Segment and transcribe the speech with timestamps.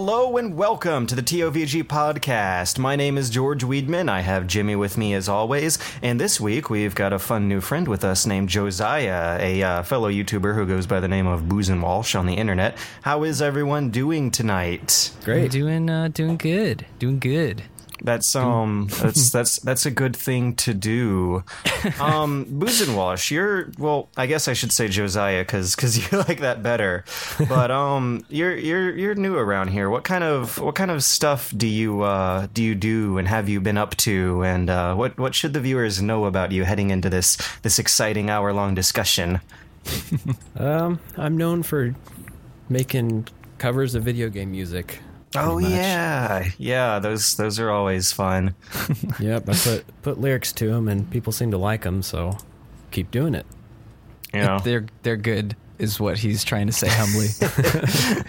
[0.00, 2.78] Hello and welcome to the TOVG podcast.
[2.78, 4.08] My name is George Weidman.
[4.08, 5.76] I have Jimmy with me as always.
[6.02, 9.82] And this week we've got a fun new friend with us named Josiah, a uh,
[9.82, 12.78] fellow YouTuber who goes by the name of BoozinWalsh on the internet.
[13.02, 15.10] How is everyone doing tonight?
[15.24, 15.50] Great.
[15.50, 16.86] Doing uh, doing good.
[17.00, 17.64] Doing good.
[18.02, 21.44] That's um that's that's that's a good thing to do.
[22.00, 26.40] Um Booz Walsh, you're well, I guess I should say Josiah cuz cuz you like
[26.40, 27.04] that better.
[27.48, 29.90] But um you're you're you're new around here.
[29.90, 33.48] What kind of what kind of stuff do you uh do you do and have
[33.48, 36.90] you been up to and uh what what should the viewers know about you heading
[36.90, 39.40] into this this exciting hour-long discussion?
[40.56, 41.94] Um, I'm known for
[42.68, 45.00] making covers of video game music.
[45.36, 45.70] Oh much.
[45.70, 46.48] yeah.
[46.56, 48.54] Yeah, those those are always fun.
[49.20, 52.36] Yep, I put put lyrics to them, and people seem to like them, so
[52.90, 53.46] keep doing it.
[54.32, 54.60] Yeah.
[54.62, 57.28] They're they're good, is what he's trying to say humbly.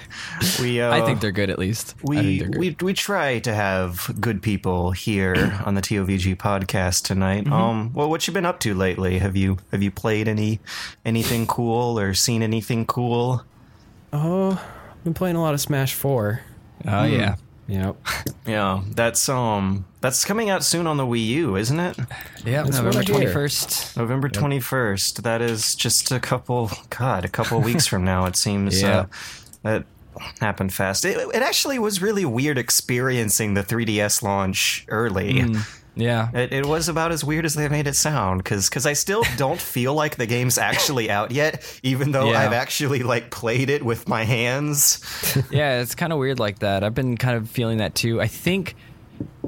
[0.61, 1.95] we uh, I think they're good at least.
[2.03, 7.45] We, we we try to have good people here on the TOVG podcast tonight.
[7.45, 7.53] Mm-hmm.
[7.53, 9.19] Um, well, what you been up to lately?
[9.19, 10.59] Have you have you played any
[11.05, 13.43] anything cool or seen anything cool?
[14.11, 14.51] Oh,
[14.91, 16.41] I've been playing a lot of Smash Four.
[16.87, 17.35] Oh yeah.
[17.67, 17.95] Yep.
[18.47, 21.99] Yeah, that's um that's coming out soon on the Wii U, isn't it?
[22.43, 23.95] Yeah, That's November twenty first.
[23.95, 25.21] November twenty first.
[25.21, 26.71] That is just a couple.
[26.89, 28.25] God, a couple weeks from now.
[28.25, 28.81] It seems.
[28.81, 29.01] Yeah.
[29.01, 29.05] Uh,
[29.61, 29.85] that
[30.39, 31.05] happened fast.
[31.05, 35.33] It, it actually was really weird experiencing the 3DS launch early.
[35.35, 35.81] Mm.
[35.99, 36.29] Yeah.
[36.33, 39.23] It, it was about as weird as they made it sound because because I still
[39.37, 42.39] don't feel like the game's actually out yet, even though Yeah.
[42.39, 45.03] I've actually like played it with my hands.
[45.51, 46.83] Yeah, it's kind of weird like that.
[46.83, 48.21] I've been kind of feeling that too.
[48.21, 48.75] I think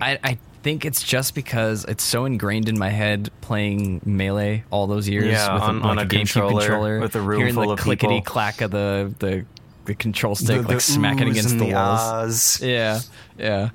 [0.02, 4.88] I I think it's just because it's so ingrained in my head playing melee all
[4.88, 7.22] those years Yeah, with on- a, on like a a GameCube controller, controller, with a
[7.22, 8.32] room hearing full the of clickety people.
[8.34, 9.46] clack of the the
[9.86, 12.00] the control stick The- the like smacking against the, the walls.
[12.02, 12.62] ahs.
[12.62, 13.00] Yeah,
[13.40, 13.70] yeah.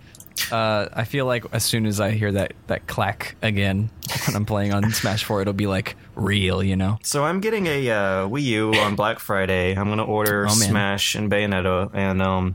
[0.52, 3.90] Uh, I feel like as soon as I hear that that clack again
[4.26, 6.98] when I'm playing on Smash 4, it'll be like real, you know.
[7.02, 9.74] So I'm getting a uh, Wii U on Black Friday.
[9.74, 10.50] I'm gonna order Oh.
[10.52, 12.54] Smash and Bayonetta, and um,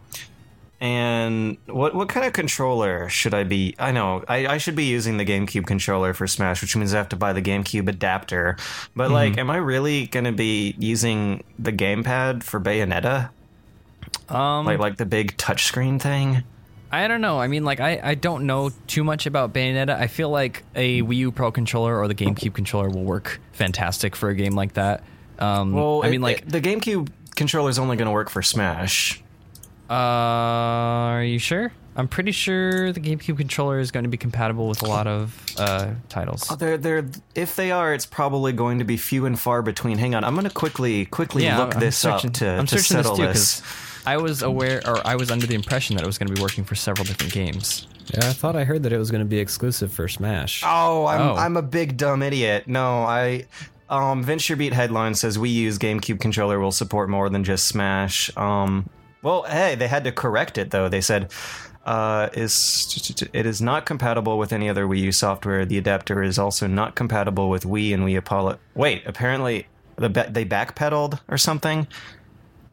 [0.80, 3.76] and what what kind of controller should I be?
[3.78, 6.98] I know I, I should be using the GameCube controller for Smash, which means I
[6.98, 8.58] have to buy the GameCube adapter.
[8.96, 9.14] But Mm-hmm.
[9.14, 13.30] like, am I really gonna be using the gamepad for Bayonetta?
[14.30, 16.44] Um, Like like the big touchscreen thing?
[16.94, 17.40] I don't know.
[17.40, 19.96] I mean, like, I, I don't know too much about Bayonetta.
[19.98, 24.16] I feel like a Wii U Pro controller or the GameCube controller will work fantastic
[24.16, 25.04] for a game like that.
[25.40, 28.42] Um, Well, I mean, it- like, it- the GameCube controller is only gonna work for
[28.42, 29.24] Smash.
[29.90, 31.72] uh, are you sure?
[31.96, 35.46] I'm pretty sure the GameCube controller is going to be compatible with a lot of
[35.58, 36.48] uh, titles.
[36.50, 39.98] Oh, they're they're if they are, it's probably going to be few and far between.
[39.98, 42.80] Hang on, I'm going to quickly quickly look I'm this searching, up to, I'm to
[42.80, 43.60] settle this too this.
[43.60, 46.34] because I was aware, or I was under the impression that it was going to
[46.34, 47.88] be working for several different games.
[48.14, 50.64] Yeah, I thought I heard that it was going to be exclusive for Smash.
[50.66, 51.36] Oh, I'm Oh.
[51.36, 52.68] I'm a big dumb idiot.
[52.68, 53.46] No, I
[53.90, 58.36] um VentureBeat headline says we use GameCube controller will support more than just Smash.
[58.38, 58.90] Um
[59.22, 60.90] well, hey, they had to correct it though.
[60.90, 61.32] They said
[61.86, 65.66] uh, is it is not compatible with any other Wii U software.
[65.66, 68.60] The adapter is also not compatible with Wii and Wii Apollo.
[68.76, 71.88] Wait, apparently the ba- they backpedaled or something.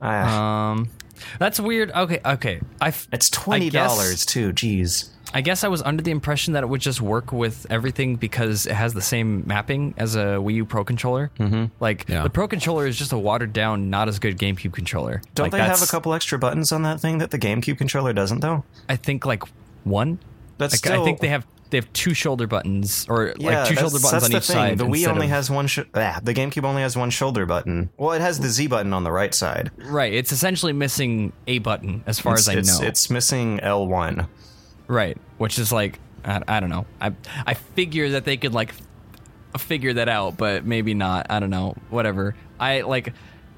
[0.03, 0.91] Ah, Um,
[1.39, 1.91] that's weird.
[1.93, 2.61] Okay, okay.
[2.81, 4.53] I f- it's twenty dollars too.
[4.53, 5.11] Jeez.
[5.35, 8.65] I guess I was under the impression that it would just work with everything because
[8.67, 11.31] it has the same mapping as a Wii U Pro controller.
[11.39, 11.67] Mm-hmm.
[11.81, 12.23] Like Yeah.
[12.23, 15.21] the Pro controller is just a watered down, not as good GameCube controller.
[15.35, 17.77] Don't Like, they have a that's- couple extra buttons on that thing that the GameCube
[17.77, 18.65] controller doesn't though?
[18.89, 19.43] I think like
[19.85, 20.19] one.
[20.57, 23.69] That's Like, still, I think they have they have two shoulder buttons or Yeah, like
[23.69, 24.55] two shoulder buttons on the each thing.
[24.57, 24.79] side.
[24.79, 25.67] The Wii only of- has one.
[25.67, 27.91] Sh- ah, the GameCube only has one shoulder button.
[27.97, 29.71] Well, it has the Z button on the right side.
[29.77, 30.13] right.
[30.13, 32.87] It's essentially missing a button as far it's, as I it's, know.
[32.87, 34.29] it's missing L one.
[34.87, 36.87] Right, which is like I, I don't know.
[37.01, 37.13] I
[37.47, 38.73] I figure that they could like
[39.59, 41.27] figure that out, but maybe not.
[41.31, 41.75] I don't know.
[41.91, 42.35] Whatever.
[42.61, 43.13] I like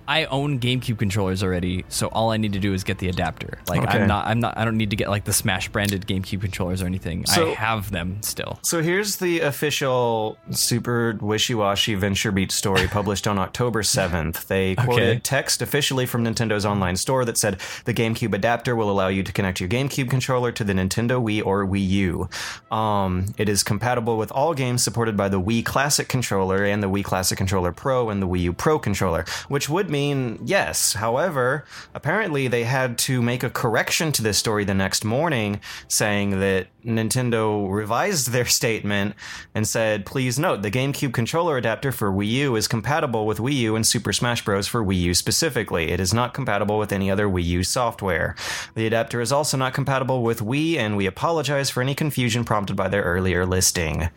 [0.08, 3.58] I own GameCube controllers already, so all I need to do is get the adapter.
[3.68, 4.00] Like Okay.
[4.00, 6.82] I'm not I'm not I don't need to get like the Smash branded GameCube controllers
[6.82, 7.26] or anything.
[7.26, 8.58] So- I have them still.
[8.62, 14.46] So here's the official super wishy-washy VentureBeat story published on October 7th.
[14.46, 19.08] They quoted text officially from Nintendo's online store that said the GameCube adapter will allow
[19.08, 22.28] you to connect your GameCube controller to the Nintendo Wii or Wii U.
[22.76, 26.88] Um, it is compatible with all games supported by the Wii Classic controller and the
[26.88, 30.94] Wii Classic Controller Pro and the Wii U Pro controller, which would mean yes.
[30.94, 31.64] However,
[31.94, 36.68] apparently they had to make a correction to this story the next morning, saying that
[36.84, 39.14] Nintendo revised their statement
[39.54, 43.56] and said, please note the GameCube controller adapter for Wii U is compatible with Wii
[43.56, 44.66] U and Super Smash Bros.
[44.66, 45.90] for Wii U specifically.
[45.90, 48.34] It is not compatible with any other Wii U software.
[48.74, 52.76] The adapter is also not compatible with Wii, and we apologize for any confusion prompted
[52.76, 54.08] by their earlier listing.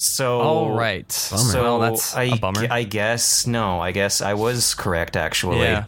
[0.00, 1.10] So, All right.
[1.10, 2.68] so well, that's I, a bummer.
[2.70, 3.80] I guess no.
[3.80, 5.16] I guess I was correct.
[5.16, 5.84] Actually, Yeah.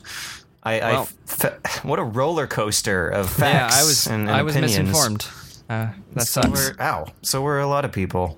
[0.64, 3.74] I, I Well- f- what a roller coaster of facts.
[3.76, 3.80] yeah.
[3.80, 4.78] I was and, and I was opinions.
[4.88, 5.26] misinformed.
[5.68, 6.70] Uh, that So sucks.
[6.76, 7.06] we're, ow.
[7.22, 8.36] So we're a lot of people.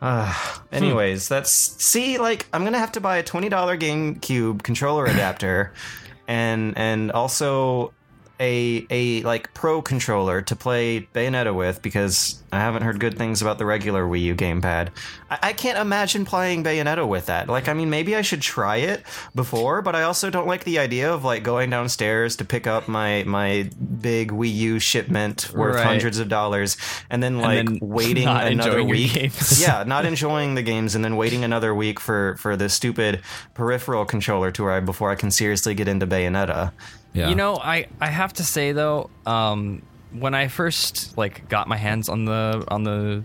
[0.00, 0.32] Uh,
[0.72, 5.72] anyways, that's see, like I'm gonna have to buy a twenty dollar GameCube controller adapter,
[6.28, 7.92] and and also
[8.40, 13.42] a a like pro controller to play Bayonetta with because I haven't heard good things
[13.42, 14.88] about the regular Wii U gamepad.
[15.30, 17.48] I, I can't imagine playing Bayonetta with that.
[17.48, 19.02] Like, I mean, maybe I should try it
[19.34, 22.88] before, but I also don't like the idea of like going downstairs to pick up
[22.88, 23.70] my my
[24.00, 25.86] big Wii U shipment worth Right.
[25.86, 26.76] hundreds of dollars
[27.10, 29.30] and then like then waiting not another week.
[29.58, 33.20] yeah, not enjoying the games and then waiting another week for for the stupid
[33.54, 36.72] peripheral controller to arrive before I can seriously get into Bayonetta.
[37.12, 37.28] Yeah.
[37.28, 41.76] You know, I I have to say though, um, when I first like got my
[41.76, 43.22] hands on the on the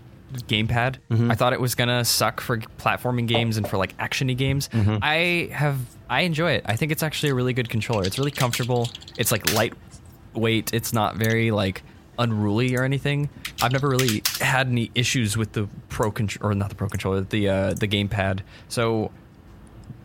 [0.48, 1.30] gamepad, Mm-hmm.
[1.30, 4.68] I thought it was gonna suck for platforming games and for like actiony games.
[4.70, 4.98] Mm-hmm.
[5.02, 5.78] I have
[6.10, 6.62] I enjoy it.
[6.66, 8.04] I think it's actually a really good controller.
[8.04, 8.88] It's really comfortable.
[9.16, 10.74] It's like lightweight.
[10.74, 11.82] It's not very like
[12.18, 13.28] unruly or anything.
[13.62, 17.20] I've never really had any issues with the pro control or not the pro controller,
[17.22, 18.40] the uh, the gamepad.
[18.68, 19.10] So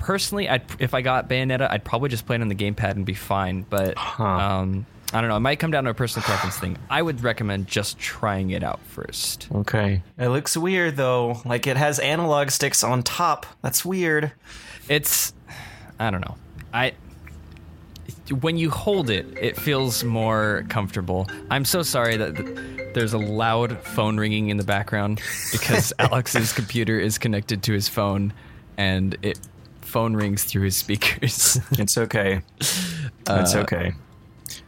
[0.01, 3.05] personally, I'd, if I got Bayonetta, I'd probably just play it on the gamepad and
[3.05, 3.65] be fine.
[3.69, 5.37] But um, I don't know.
[5.37, 6.77] It might come down to a personal preference thing.
[6.89, 9.47] I would recommend just trying it out first.
[9.53, 10.01] Okay.
[10.17, 11.41] It looks weird though.
[11.45, 13.45] Like it has analog sticks on top.
[13.61, 14.31] That's weird.
[14.89, 15.33] It's
[15.99, 16.35] I don't know.
[16.73, 16.93] I
[18.39, 21.27] when you hold it, it feels more comfortable.
[21.49, 25.21] I'm so sorry that th- there's a loud phone ringing in the background
[25.51, 28.33] because Alex's computer is connected to his phone
[28.77, 29.39] and it
[29.91, 31.59] phone rings through his speakers.
[31.77, 32.41] It's okay.
[33.29, 33.93] It's okay.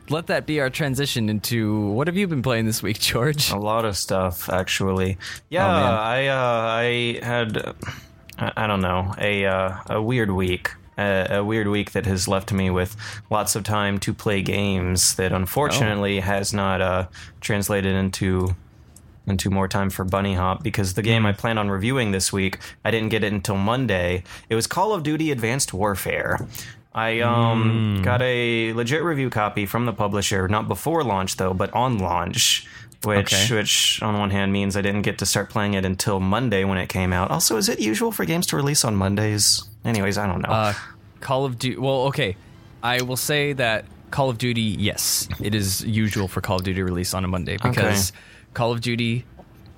[0.10, 3.50] Let that be our transition into what have you been playing this week, George?
[3.52, 5.18] A lot of stuff, actually.
[5.50, 5.96] Yeah, Oh.
[5.96, 7.74] I uh, I had uh,
[8.38, 10.72] I, I don't know a uh, a weird week.
[10.96, 12.96] A, a weird week that has left me with
[13.31, 17.08] lots of time to play games that unfortunately has not uh,
[17.42, 18.56] translated into
[19.28, 22.92] into more time for Bunnyhop because the game I plan on reviewing this week, I
[22.92, 24.24] didn't get it until Monday.
[24.50, 26.46] It was Call of Duty Advanced Warfare.
[26.94, 31.74] I um, got a legit review copy from the publisher, not before launch though, but
[31.74, 32.68] on launch.
[33.04, 33.56] Which, Okay.
[33.56, 36.78] which on one hand means I didn't get to start playing it until Monday when
[36.78, 37.31] it came out.
[37.31, 39.64] Also, is it usual for games to release on Mondays?
[39.84, 40.48] Anyways, I don't know.
[40.50, 40.74] Uh,
[41.20, 41.78] Call of Duty.
[41.78, 42.38] Well, okay.
[42.81, 46.75] I will say that Call of Duty, yes, it is usual for Call of Duty
[46.78, 48.14] to release on a Monday because
[48.54, 49.26] Call of Duty,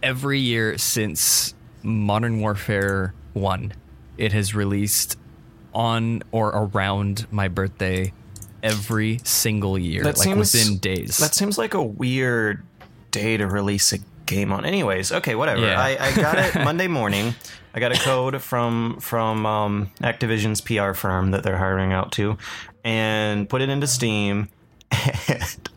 [0.04, 3.74] every year since Modern Warfare 1,
[4.18, 5.18] it has released
[5.74, 8.14] on or around my birthday
[8.64, 11.18] every single year, That like seems- within days.
[11.18, 12.64] That seems like a weird
[13.12, 14.66] day to release a game on.
[14.66, 15.62] Anyways, okay, whatever.
[15.66, 15.80] Yeah.
[15.80, 17.36] I, I got it Monday morning.
[17.74, 22.38] I got a code from from um, Activision's PR firm that they're hiring out to,
[22.86, 24.50] and put it into Steam.
[25.28, 25.70] And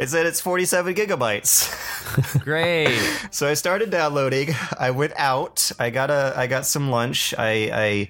[0.00, 2.40] it said it's 47 gigabytes.
[2.44, 2.98] Great.
[3.30, 4.54] So I started downloading.
[4.78, 5.70] I went out.
[5.78, 6.32] I got a.
[6.34, 7.34] I got some lunch.
[7.36, 8.08] I.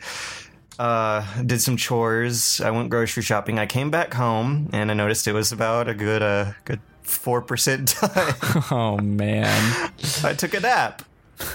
[0.78, 2.60] I uh, did some chores.
[2.60, 3.58] I went grocery shopping.
[3.58, 6.22] I came back home and I noticed it was about a good.
[6.22, 8.34] Uh, good four percent done.
[8.70, 9.92] oh, man.
[10.22, 11.02] I took a nap.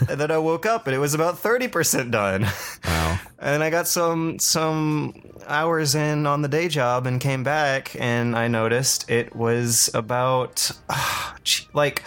[0.10, 2.48] And then I woke up and it was about 30% done.
[2.84, 3.20] Wow.
[3.38, 5.14] And I got some some
[5.46, 10.72] hours in on the day job and came back and I noticed it was about
[10.90, 12.02] ah, gee, like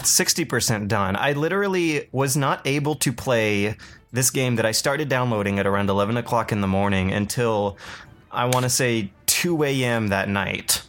[0.00, 1.16] 60% done.
[1.16, 3.76] I literally was not able to play
[4.12, 7.78] this game that I started downloading at around 11 o'clock in the morning until
[8.30, 10.08] I want to say 2 a.m.
[10.08, 10.82] that night.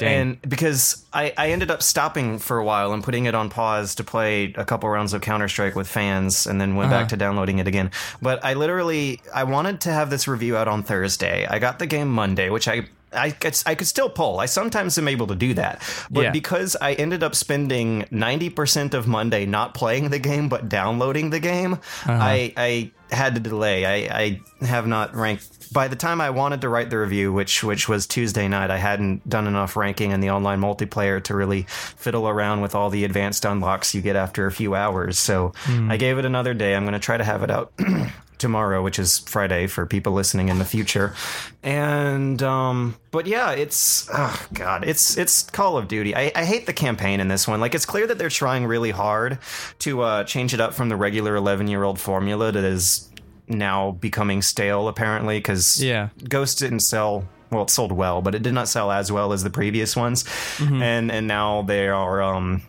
[0.00, 0.20] Dang.
[0.20, 3.94] And because I, I ended up stopping for a while and putting it on pause
[3.96, 7.08] to play a couple rounds of Counter Strike with fans, and then went back uh-huh.
[7.10, 7.90] to downloading it again.
[8.20, 11.46] But I literally I wanted to have this review out on Thursday.
[11.48, 12.88] I got the game Monday, which I.
[13.12, 14.38] I could, I could still pull.
[14.38, 15.82] I sometimes am able to do that.
[16.12, 16.30] But Yeah.
[16.30, 21.40] because I ended up spending 90% of Monday not playing the game but downloading the
[21.40, 22.12] game, uh-huh.
[22.12, 24.08] I, I had to delay.
[24.08, 27.62] I, I have not ranked by the time I wanted to write the review, which
[27.62, 31.62] which was Tuesday night, I hadn't done enough ranking in the online multiplayer to really
[31.68, 35.18] fiddle around with all the advanced unlocks you get after a few hours.
[35.18, 35.90] So hmm.
[35.90, 36.74] I gave it another day.
[36.74, 37.72] I'm going to try to have it out
[38.40, 41.14] tomorrow, which is Friday for people listening in the future.
[41.62, 46.16] And um, but yeah, it's oh god, it's it's Call of Duty.
[46.16, 47.60] I, I hate the campaign in this one.
[47.60, 49.38] Like it's clear that they're trying really hard
[49.80, 53.08] to uh, change it up from the regular eleven year old formula that is
[53.46, 56.08] now becoming stale apparently because Yeah.
[56.28, 59.42] Ghost didn't sell well it sold well but it did not sell as well as
[59.42, 60.24] the previous ones
[60.60, 62.62] and and now they are um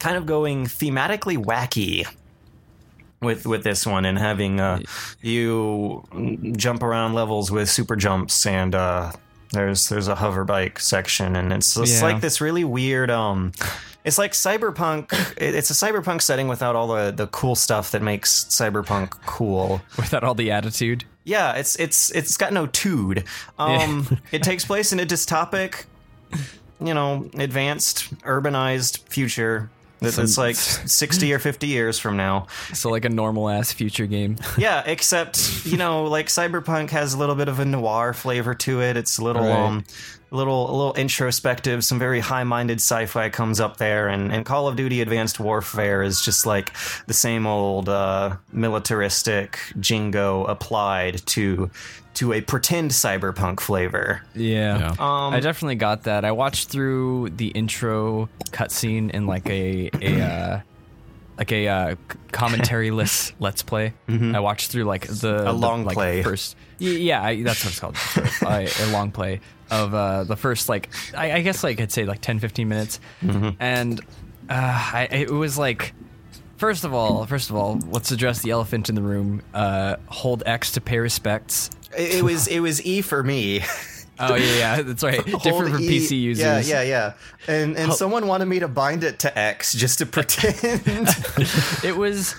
[0.00, 2.08] kind of going thematically wacky
[3.20, 4.80] with with this one and having uh
[5.20, 6.02] you
[6.56, 9.12] jump around levels with super jumps and uh
[9.52, 12.02] there's there's a hover bike section and it's Yeah.
[12.02, 13.52] like this really weird um
[14.04, 18.44] it's like cyberpunk it's a cyberpunk setting without all the the cool stuff that makes
[18.44, 21.04] cyberpunk cool Without all the attitude.
[21.24, 23.24] yeah, it's it's it's got no tude.
[23.58, 25.84] Um, it takes place in a dystopic,
[26.80, 29.68] you know, advanced, urbanized future.
[30.00, 32.46] That- That's like sixty or fifty years from now.
[32.72, 34.36] So like a normal ass future game.
[34.58, 38.82] Yeah, except you know, like Cyberpunk has a little bit of a noir flavor to
[38.82, 38.96] it.
[38.96, 39.50] It's a little Right.
[39.66, 39.84] um,
[40.32, 41.82] little a little introspective.
[41.84, 46.20] Some very high-minded sci-fi comes up there, and and Call of Duty: Advanced Warfare is
[46.22, 46.72] just like
[47.06, 51.70] the same old uh, militaristic jingo applied to
[52.14, 54.22] to a pretend cyberpunk flavor.
[54.34, 54.94] Yeah.
[54.98, 56.24] Um, I definitely got that.
[56.24, 60.60] I watched through the intro cutscene in like a a uh,
[61.38, 63.94] like a uh, c- commentary list let's play.
[64.08, 65.46] I watched through like the Mm-hmm.
[65.48, 66.22] A the, long like, play.
[66.22, 66.56] first.
[66.78, 67.96] Yeah, I, that's what it's called.
[68.50, 69.40] I, a long play
[69.70, 73.00] of uh, the first like I, I guess like I'd say like 10, 15 minutes,
[73.22, 73.50] Mm-hmm.
[73.60, 74.00] and
[74.48, 75.94] uh, I, it was like.
[76.60, 79.40] First of all, first of all, let's address the elephant in the room.
[79.54, 81.70] Uh, hold X to pay respects.
[81.96, 83.62] It, it was it was E for me.
[84.22, 85.24] Oh yeah, yeah, that's right.
[85.42, 86.68] Different from E- PC users.
[86.68, 87.12] Yeah, yeah, yeah.
[87.48, 90.58] And and someone wanted me to bind it to X just to pretend.
[91.82, 92.34] it was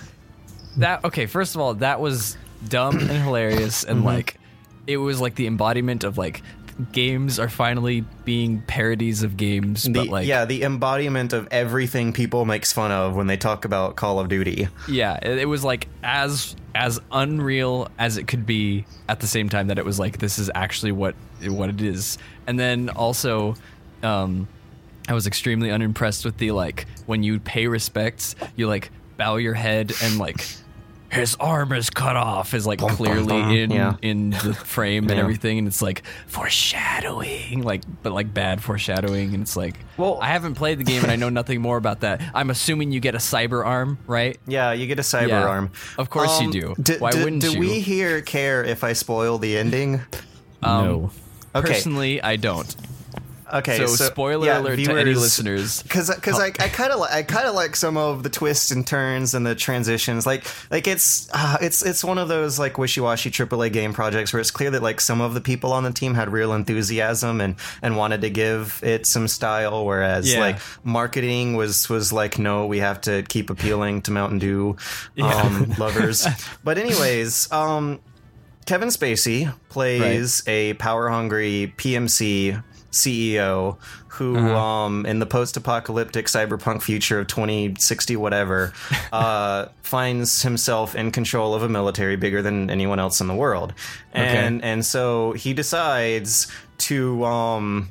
[0.77, 2.37] that okay first of all that was
[2.69, 3.91] dumb and hilarious Mm-hmm.
[3.93, 4.37] and like
[4.85, 6.43] it was like the embodiment of like
[6.91, 12.13] games are finally being parodies of games the, but like yeah, the embodiment of everything
[12.13, 14.67] people makes fun of when they talk about Call of Duty.
[14.88, 19.50] yeah it, it was like as as unreal as it could be at the same
[19.50, 21.15] time that it was like this is actually what
[21.47, 23.55] what it is and then also
[24.03, 24.47] um
[25.07, 29.53] I was extremely unimpressed with the like when you pay respects, you like bow your
[29.53, 30.47] head and like
[31.11, 33.51] his arm is cut off is like bum, clearly bum.
[33.51, 33.95] in Yeah.
[34.01, 35.19] in the frame and Yeah.
[35.19, 40.27] everything and it's like foreshadowing like but like bad foreshadowing and it's like Well- I
[40.27, 42.21] haven't played the game and I know nothing more about that.
[42.33, 44.37] I'm assuming you get a cyber arm, right?
[44.47, 45.43] Yeah, you get a cyber Yeah.
[45.45, 45.71] arm.
[45.97, 46.75] Of course you Um, do.
[46.81, 47.59] d- Why d- wouldn't you do you?
[47.59, 50.01] we here care if I spoil the ending?
[50.63, 51.11] no.
[51.53, 51.67] Okay.
[51.67, 52.73] Personally, I don't.
[53.53, 55.84] Okay, So, so, spoiler yeah, alert to any listeners.
[55.84, 58.72] because because I, I kind of like I kind of like some of the twists
[58.72, 60.25] and turns and the transitions.
[60.25, 64.39] Like like it's uh, it's it's one of those like wishy-washy AAA game projects where
[64.39, 67.55] it's clear that like some of the people on the team had real enthusiasm and
[67.81, 70.39] and wanted to give it some style whereas Yeah.
[70.39, 74.77] like marketing was was like no we have to keep appealing to Mountain Dew
[75.22, 76.25] um, lovers.
[76.63, 78.00] But anyways um
[78.65, 86.81] Kevin Spacey plays a power hungry PMC CEO who, um, in the post apocalyptic cyberpunk
[86.81, 88.74] future of 2060, whatever,
[89.13, 93.74] uh, finds himself in control of a military bigger than anyone else in the world.
[94.13, 97.89] And, and so he decides to, um,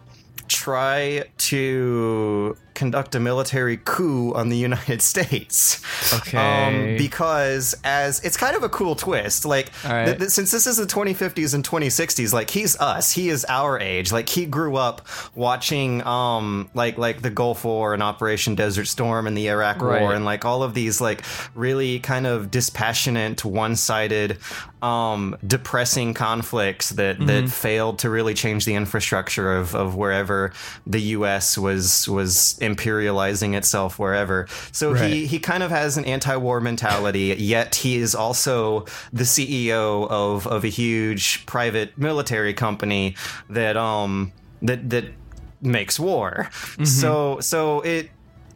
[0.49, 5.83] try to conduct a military coup on the United States.
[6.15, 6.37] Okay.
[6.39, 10.07] Um, because as it's kind of a cool twist, like right.
[10.07, 13.79] th- th- since this is the 2050s and 2060s, like he's us, he is our
[13.79, 14.13] age.
[14.13, 19.27] Like he grew up watching, um, like like the Gulf War and Operation Desert Storm
[19.27, 20.01] and the Iraq Right.
[20.01, 21.23] War and like all of these like
[21.55, 24.39] really kind of dispassionate, one-sided,
[24.83, 27.27] um, depressing conflicts that Mm-hmm.
[27.27, 30.53] that failed to really change the infrastructure of of wherever
[30.87, 31.59] the U.S.
[31.59, 34.47] was was imperializing itself wherever.
[34.73, 35.27] So he Right.
[35.29, 40.65] he kind of has an anti-war mentality, yet he is also the CEO of of
[40.65, 43.17] a huge private military company
[43.49, 45.05] that um that that
[45.63, 46.49] makes war.
[46.85, 48.11] So so it.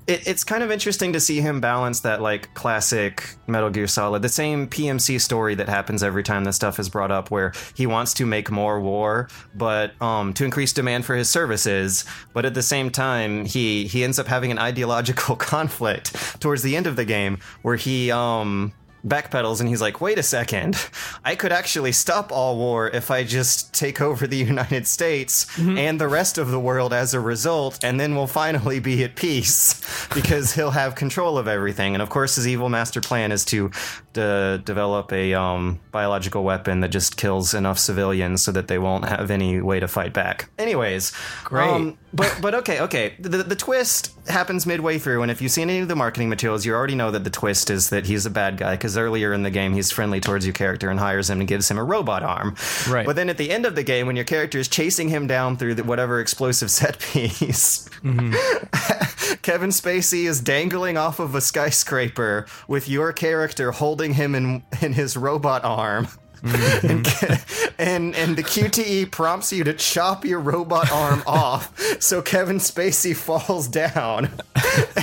[0.07, 4.23] It, it's kind of interesting to see him balance that like classic Metal Gear Solid,
[4.23, 7.87] the same PMC story that happens every time this stuff is brought up, where he
[7.87, 12.55] wants to make more war, but um, to increase demand for his services, but at
[12.55, 16.97] the same time he he ends up having an ideological conflict towards the end of
[16.97, 18.73] the game where he um
[19.07, 20.77] backpedals and he's like, wait a second,
[21.25, 26.01] I could actually stop all war if I just take over the United States and
[26.01, 29.81] the rest of the world as a result, and then we'll finally be at peace.
[30.15, 31.95] because he'll have control of everything.
[31.95, 33.71] And of course, his evil master plan is to
[34.13, 39.05] de- develop a um, biological weapon that just kills enough civilians so that they won't
[39.07, 40.49] have any way to fight back.
[40.59, 41.13] Anyways,
[41.45, 41.69] Great.
[41.69, 43.14] um, but but okay, okay.
[43.18, 46.64] The, the twist happens midway through, and if you've seen any of the marketing materials,
[46.64, 49.42] you already know that the twist is that he's a bad guy because earlier in
[49.42, 52.23] the game he's friendly towards your character and hires him and gives him a robot
[52.23, 52.54] arm.
[52.88, 53.04] Right.
[53.04, 55.56] But then at the end of the game, when your character is chasing him down
[55.56, 59.35] through the, whatever explosive set piece, mm-hmm.
[59.42, 64.92] Kevin Spacey is dangling off of a skyscraper with your character holding him in in
[64.92, 66.09] his robot arm.
[66.45, 67.07] And,
[67.79, 73.15] and and the QTE prompts you to chop your robot arm off so Kevin Spacey
[73.17, 74.31] falls down.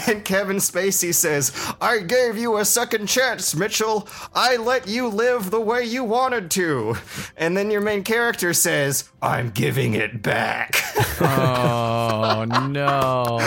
[0.08, 4.08] And Kevin Spacey says, "I gave you a second chance, Mitchell.
[4.34, 6.96] I let you live the way you wanted to."
[7.38, 10.84] And then your main character says, "I'm giving it back."
[11.22, 13.40] Oh no!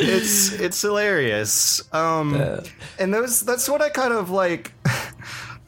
[0.00, 1.82] it's it's hilarious.
[1.94, 2.60] Um,
[2.98, 4.72] and those that's what I kind of like.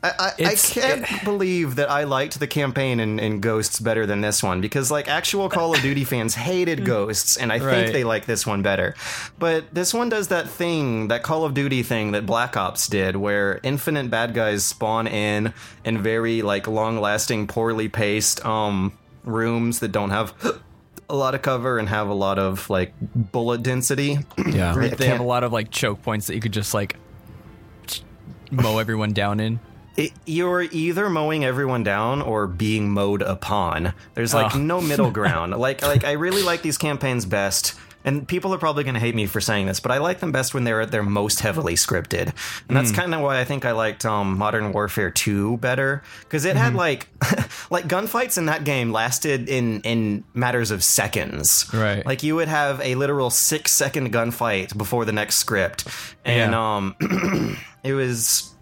[0.01, 4.21] I, I, I can't believe that I liked the campaign in, in Ghosts better than
[4.21, 8.05] this one because like actual Call of Duty fans hated Ghosts and I think they
[8.05, 8.95] like this one better.
[9.41, 13.17] But this one does that thing, that Call of Duty thing that Black Ops did
[13.17, 15.53] where infinite bad guys spawn in
[15.85, 20.33] in very like long lasting, poorly paced um rooms that don't have
[21.11, 24.19] a lot of cover and have a lot of like bullet density.
[24.47, 24.75] Yeah.
[24.75, 26.95] They have a lot of like choke points that you could just like
[28.53, 29.59] mow everyone down in.
[29.99, 33.93] It, you're either mowing everyone down or being mowed upon.
[34.15, 34.59] There's like Oh.
[34.59, 35.53] no middle ground.
[35.59, 37.75] like like I really like these campaigns best.
[38.05, 40.31] And people are probably going to hate me for saying this, but I like them
[40.33, 42.33] best when they're at their most heavily scripted.
[42.69, 46.45] And that's kind of why I think I liked um, Modern Warfare 2 better because
[46.47, 47.09] it had like
[47.71, 51.69] like gunfights in that game lasted in in matters of seconds.
[51.75, 52.07] Right.
[52.07, 55.85] Like you would have a literal 6 second gunfight before the next script.
[56.25, 56.77] And Yeah.
[56.77, 56.95] um
[57.83, 58.55] it was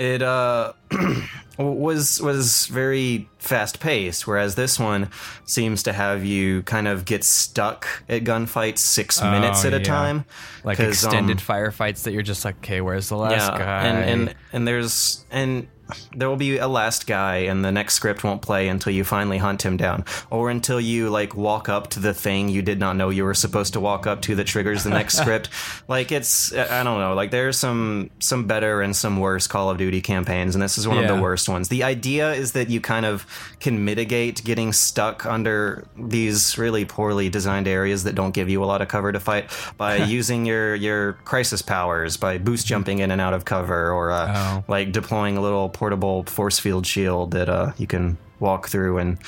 [0.00, 0.72] it uh
[1.58, 5.10] was was very fast paced whereas this one
[5.44, 9.84] seems to have you kind of get stuck at gunfights 6 minutes at a yeah.
[9.84, 10.24] time
[10.64, 13.84] Like um, extended firefights that you're just like, okay, where's the last guy?
[13.84, 13.98] and
[14.28, 15.68] and and there's and
[16.14, 19.38] there will be a last guy and the next script won't play until you finally
[19.38, 20.04] hunt him down.
[20.30, 23.34] Or until you like walk up to the thing you did not know you were
[23.34, 25.48] supposed to walk up to that triggers the next script.
[25.88, 29.78] Like it's i don't know like there's some some better and some worse call of
[29.78, 31.68] duty campaigns and this is one of the worst ones.
[31.68, 33.26] The idea is that you kind of
[33.60, 38.66] can mitigate getting stuck under these really poorly designed areas that don't give you a
[38.66, 43.10] lot of cover to fight by using your your crisis powers by boost jumping in
[43.10, 44.64] and out of cover or uh, Oh.
[44.68, 49.18] like deploying a little portable force field shield that uh, you can walk through and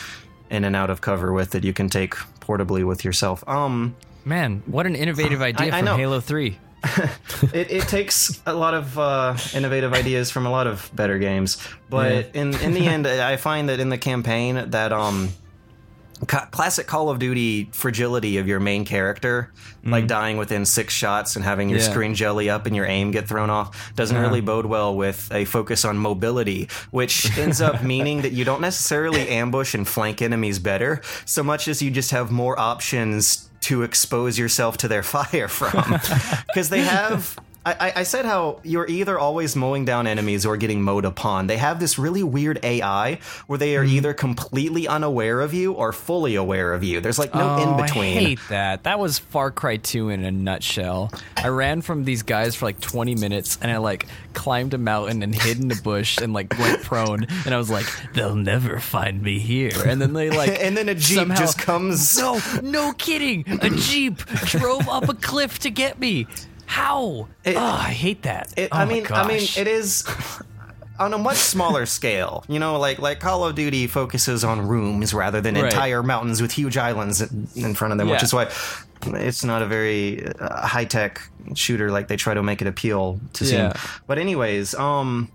[0.51, 4.63] in and out of cover with that you can take portably with yourself um Man,
[4.67, 5.97] what an innovative idea I from know.
[5.97, 6.59] Halo 3.
[7.53, 11.59] it, it takes a lot of uh, innovative ideas from a lot of better games,
[11.89, 15.31] but in in the end, I find that in the campaign that um.
[16.27, 19.51] Classic Call of Duty fragility of your main character,
[19.85, 20.07] like mm-hmm.
[20.07, 21.91] dying within six shots and having your Yeah.
[21.91, 25.45] screen jelly up and your aim get thrown off, doesn't really bode well with a
[25.45, 30.59] focus on mobility, which ends up meaning that you don't necessarily ambush and flank enemies
[30.59, 35.49] better, so much as you just have more options to expose yourself to their fire
[35.49, 36.01] from.
[36.47, 37.39] Because they have.
[37.65, 41.47] I, I- said how you're either always mowing down enemies or getting mowed upon.
[41.47, 43.97] They have this really weird AI where they are mm-hmm.
[43.97, 47.01] either completely unaware of you or fully aware of you.
[47.01, 48.19] There's like no oh, in between.
[48.19, 48.83] I hate that.
[48.83, 51.13] That was Far Cry 2 in a nutshell.
[51.37, 55.23] I ran from these guys for like 20 minutes and I like climbed a mountain
[55.23, 58.81] and hid in a bush and like went prone and I was like, they'll never
[58.81, 59.73] find me here.
[59.87, 62.19] And then they like and then a jeep somehow- just comes.
[62.19, 63.45] No, no kidding.
[63.63, 66.27] A Jeep drove up a cliff to get me.
[66.73, 67.29] How?
[67.45, 68.53] It- oh, I hate that.
[68.57, 70.05] It, oh I mean, I mean, it is
[70.99, 72.45] on a much smaller scale.
[72.49, 75.65] You know, like like Call of Duty focuses on rooms rather than Right.
[75.65, 77.21] entire mountains with huge islands
[77.55, 78.49] in front of them, which is why
[79.05, 81.21] it's not a very uh, high tech
[81.55, 81.91] shooter.
[81.91, 83.73] Like they try to make it appeal to Yeah.
[83.75, 84.01] seem.
[84.07, 85.31] But anyways, um.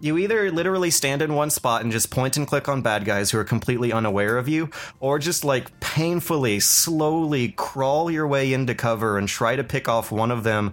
[0.00, 3.30] You either literally stand in one spot and just point and click on bad guys
[3.32, 8.74] who are completely unaware of you, or just like painfully, slowly crawl your way into
[8.76, 10.72] cover and try to pick off one of them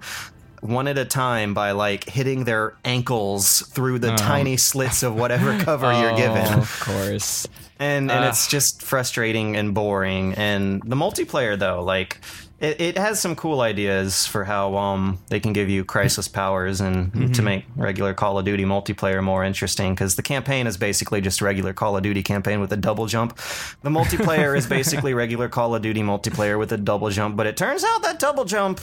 [0.62, 5.60] one at a time by like hitting their ankles through the tiny slits of whatever
[5.64, 6.54] cover you're Oh, given.
[6.60, 7.48] Of course.
[7.78, 8.30] And and Ah.
[8.30, 10.34] it's just frustrating and boring.
[10.36, 12.20] And the multiplayer though, like
[12.60, 16.82] it, it has some cool ideas for how um they can give you crisis powers
[16.82, 21.22] and to make regular Call of Duty multiplayer more interesting because the campaign is basically
[21.22, 23.38] just regular Call of Duty campaign with a double jump.
[23.82, 27.58] The multiplayer is basically regular Call of Duty multiplayer with a double jump, but it
[27.58, 28.80] turns out that double jump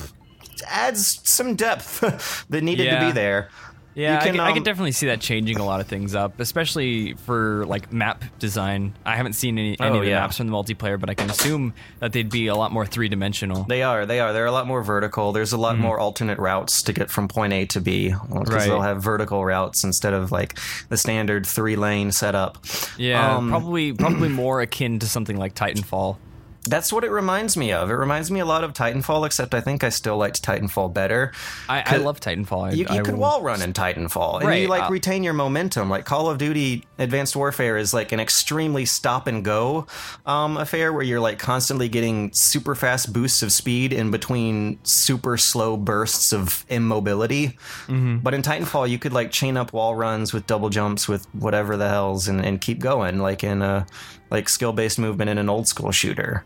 [0.66, 3.48] adds some depth that needed to be there.
[3.94, 5.87] Yeah, You I, can, can, I um, can definitely see that changing a lot of
[5.87, 8.94] things up, especially for like map design.
[9.05, 10.20] I haven't seen any, any Oh, of the yeah.
[10.20, 13.09] maps from the multiplayer, but I can assume that they'd be a lot more three
[13.09, 13.64] dimensional.
[13.64, 14.07] They are.
[14.07, 14.33] They are.
[14.33, 15.33] They're a lot more vertical.
[15.33, 18.52] There's a lot more alternate routes to get from point A to B because Mm-hmm.
[18.55, 18.64] Right.
[18.64, 22.59] they'll have vertical routes instead of like the standard three lane setup.
[22.96, 26.16] Yeah, Um, probably probably more akin to something like Titanfall.
[26.64, 27.90] That's what it reminds me of.
[27.90, 31.33] It reminds me a lot of Titanfall, except I think I still liked Titanfall better.
[31.68, 32.68] I, I love Titanfall.
[32.68, 35.25] I, You, you I could wall run in Titanfall, and Right, you like uh, retain
[35.25, 35.90] your momentum.
[35.90, 39.87] Like Call of Duty Advanced Warfare is like an extremely stop and go
[40.25, 45.37] um, affair where you're like constantly getting super fast boosts of speed in between super
[45.37, 47.59] slow bursts of immobility.
[47.87, 48.18] Mm-hmm.
[48.18, 51.77] But in Titanfall, you could like chain up wall runs with double jumps with whatever
[51.77, 53.87] the hell's and, and keep going, like in a
[54.31, 56.44] like skill based movement in an old school shooter.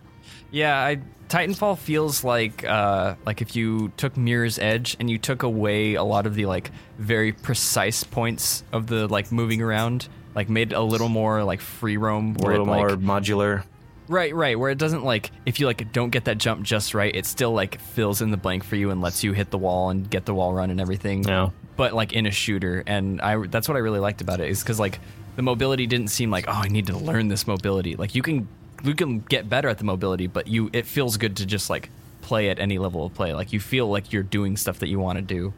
[0.57, 5.43] Yeah, I, Titanfall feels like uh, like if you took Mirror's Edge and you took
[5.43, 10.49] away a lot of the like very precise points of the like moving around, like
[10.49, 13.65] made it a little more like free roam, A little it, like, more modular.
[14.09, 14.59] Right, right.
[14.59, 17.53] Where it doesn't like if you like don't get that jump just right, it still
[17.53, 20.25] like fills in the blank for you and lets you hit the wall and get
[20.25, 21.23] the wall run and everything.
[21.25, 21.51] Yeah.
[21.77, 24.63] But like in a shooter, and I that's what I really liked about it is
[24.63, 25.01] because like
[25.35, 27.95] the mobility didn't seem like oh I need to learn this mobility.
[27.95, 28.49] Like you can
[28.83, 31.91] you can get better at the mobility, but you it feels good to just like
[32.23, 33.35] play at any level of play.
[33.35, 35.53] Like you feel like you're doing stuff that you want to do.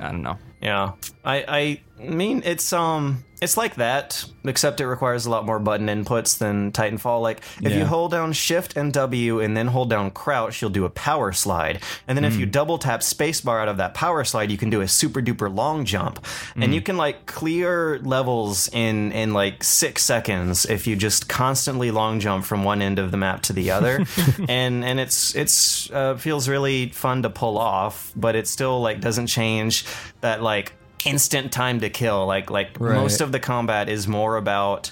[0.00, 0.38] I don't know.
[0.60, 0.92] Yeah,
[1.24, 5.88] I I mean it's um it's like that, except it requires a lot more button
[5.88, 7.20] inputs than Titanfall.
[7.20, 10.86] Like if you hold down Shift and W and then hold down Crouch, you'll do
[10.86, 14.50] a power slide, and then if you double tap spacebar out of that power slide,
[14.50, 19.12] you can do a super duper long jump, and you can like clear levels in
[19.12, 23.18] in like six seconds if you just constantly long jump from one end of the
[23.18, 24.06] map to the other,
[24.48, 29.02] and and it's it's uh, feels really fun to pull off, but it still like
[29.02, 29.84] doesn't change
[30.22, 30.72] that like
[31.04, 32.26] instant time to kill.
[32.26, 32.94] Like like Right.
[32.94, 34.90] most of the combat is more about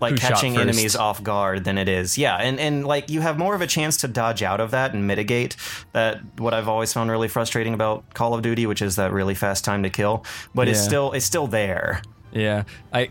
[0.00, 2.18] like Who catching enemies off guard than it is.
[2.18, 4.94] Yeah, and and like you have more of a chance to dodge out of that
[4.94, 5.56] and mitigate
[5.92, 6.20] that.
[6.38, 9.64] What I've always found really frustrating about Call of Duty, which is that really fast
[9.64, 12.02] time to kill, but it's still it's still there.
[12.32, 13.08] Yeah, I,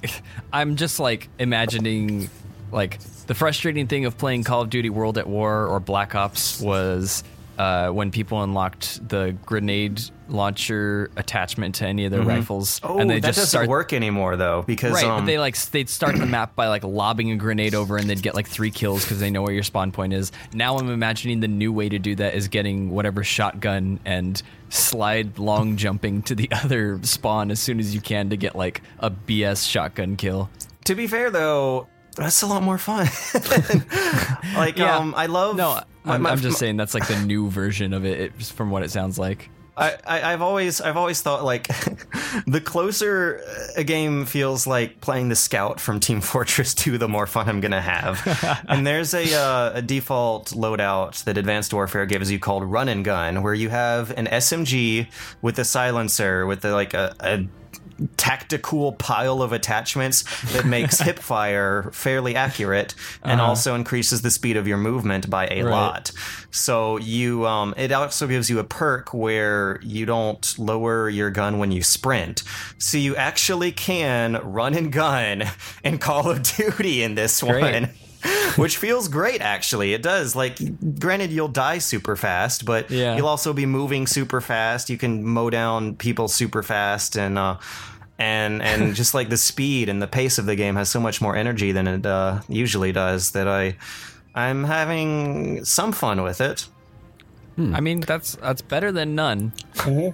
[0.52, 2.30] I'm just like imagining,
[2.72, 6.60] like the frustrating thing of playing Call of Duty World at War or Black Ops
[6.60, 7.24] was
[7.62, 13.10] uh, when people unlocked the grenade launcher attachment to any of their rifles, Oh, and
[13.10, 13.68] they that just doesn't start.
[13.68, 16.84] work anymore though because Right, um, but they like they'd start the map by like
[16.84, 19.64] lobbing a grenade over, and they'd get like three kills because they know where your
[19.64, 20.32] spawn point is.
[20.54, 25.38] Now I'm imagining the new way to do that is getting whatever shotgun and slide
[25.38, 29.12] long jumping to the other spawn as soon as you can to get like a
[29.12, 30.50] BS shotgun kill.
[30.86, 31.88] to be fair though.
[32.16, 33.08] That's a lot more fun.
[34.56, 34.98] like, Yeah.
[34.98, 35.56] um, I love.
[35.56, 38.44] No, my- I'm, my- I'm just saying that's like the new version of it, it
[38.44, 39.50] from what it sounds like.
[39.78, 41.68] I, I, I've always I've always thought like
[42.46, 43.42] the closer
[43.78, 47.62] a game feels like playing the scout from Team Fortress 2, the more fun I'm
[47.62, 48.20] gonna have.
[48.68, 53.06] and there's a uh, a default loadout that Advanced Warfare gives you called Run and
[53.06, 55.08] Gun, where you have an SMG
[55.42, 57.46] with a silencer with the, like a, a
[58.18, 64.58] tactical pile of attachments that makes hip fire fairly accurate and also increases the speed
[64.58, 65.72] of your movement by a Right.
[65.72, 66.12] lot.
[66.52, 71.60] So you um it also gives you a perk where you don't lower your gun
[71.60, 72.44] when you sprint.
[72.78, 75.44] So you actually can run and gun
[75.84, 77.62] in Call of Duty in this Great.
[77.62, 77.90] one.
[78.56, 79.94] Which feels great, actually.
[79.96, 80.36] It does.
[80.36, 80.60] Like,
[81.00, 83.16] granted, you'll die super fast, but Yeah.
[83.16, 84.92] you'll also be moving super fast.
[84.92, 87.56] You can mow down people super fast, and uh,
[88.22, 91.22] and and just like the speed and the pace of the game has so much
[91.22, 93.32] more energy than it uh, usually does.
[93.32, 93.76] That I
[94.36, 96.68] I'm having some fun with it.
[97.58, 99.54] I mean, that's that's better than none.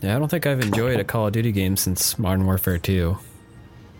[0.00, 3.16] Yeah, I don't think I've enjoyed a Call of Duty game since Modern Warfare 2.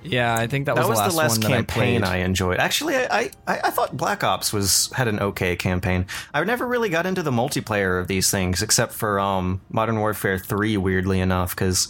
[0.02, 2.18] Yeah, I think that, That was the the last, last one campaign that I I,
[2.24, 2.58] enjoyed.
[2.58, 6.06] Actually, I, I I thought Black Ops was had an okay campaign.
[6.34, 10.40] I never really got into the multiplayer of these things, except for um, Modern Warfare
[10.40, 10.76] Three.
[10.76, 11.86] Weirdly enough, because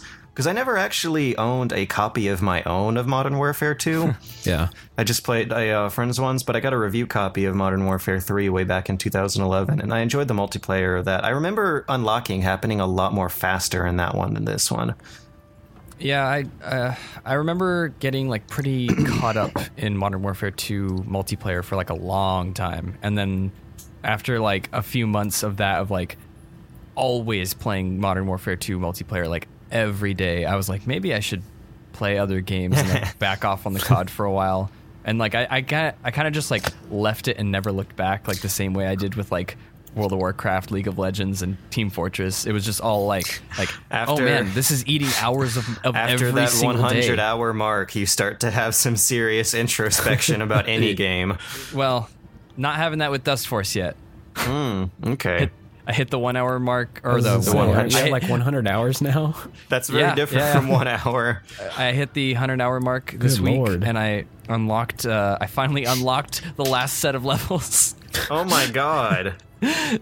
[0.47, 4.15] I never actually owned a copy of my own of Modern Warfare Two.
[4.43, 4.69] Yeah.
[4.97, 7.85] I just played a uh, friend's ones, but I got a review copy of Modern
[7.85, 11.23] Warfare 3 way back in 2011, and I enjoyed the multiplayer of that.
[11.23, 14.95] I remember unlocking happening a lot more faster in that one than this one.
[15.97, 21.63] Yeah, I uh, I remember getting like pretty caught up in Modern Warfare 2 multiplayer
[21.63, 23.53] for like a long time, and then
[24.03, 26.17] after like a few months of that of like
[26.95, 31.43] always playing Modern Warfare 2 multiplayer like every day, I was like maybe I should
[31.91, 34.71] play other games and like back off on the COD for a while.
[35.03, 37.97] And like I I got I kind of just like left it and never looked
[37.97, 39.57] back like the same way I did with like
[39.95, 42.45] World of Warcraft, League of Legends, and Team Fortress.
[42.47, 46.27] It was just all like like oh man, this is eating hours of, of After
[46.27, 47.21] every that 100 day.
[47.21, 51.37] hour mark, you start to have some serious introspection about any game.
[51.73, 52.09] Well,
[52.57, 53.95] not having that with Dustforce yet.
[54.35, 55.51] Hmm, okay.
[55.85, 58.67] I hit the one hour mark or The the, one, I, aren't hit, like 100
[58.67, 59.35] hours now?
[59.69, 60.53] That's very Yeah, different yeah.
[60.53, 61.43] from one hour.
[61.77, 63.83] I hit the hundred hour mark this week, lord.
[63.83, 65.05] and I unlocked.
[65.05, 67.95] Uh, I finally unlocked the last set of levels.
[68.29, 69.35] Oh my god.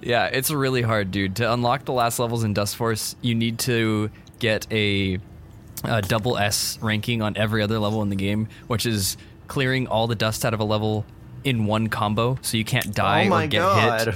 [0.02, 1.38] yeah, it's really hard, dude.
[1.38, 5.18] To unlock the last levels in Dustforce, you need to get a,
[5.86, 9.16] a double S ranking on every other level in the game, which is
[9.48, 11.06] clearing all the dust out of a level
[11.46, 14.08] in one combo, so you can't die Oh my or get God.
[14.08, 14.16] hit.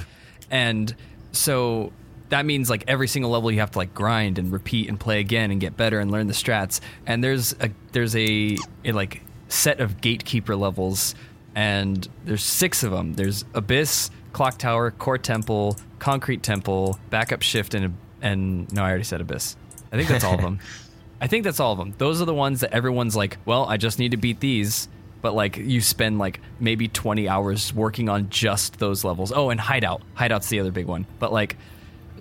[0.50, 0.94] And
[1.36, 1.92] so
[2.28, 5.20] that means like every single level you have to like grind and repeat and play
[5.20, 6.80] again and get better and learn the strats.
[7.06, 11.14] And there's a there's a, a like set of gatekeeper levels
[11.54, 13.14] and there's six of them.
[13.14, 19.04] There's Abyss, Clock Tower, Core Temple, Concrete Temple, Backup Shift, and and no, I already
[19.04, 19.56] said Abyss.
[19.92, 20.58] I think that's all of them.
[21.20, 21.94] I think that's all of them.
[21.96, 24.88] Those are the ones that everyone's like, well, I just need to beat these.
[25.26, 29.32] But like you spend like maybe 20 hours working on just those levels.
[29.34, 30.02] Oh, and Hideout.
[30.14, 31.04] Hideout's the other big one.
[31.18, 31.56] But like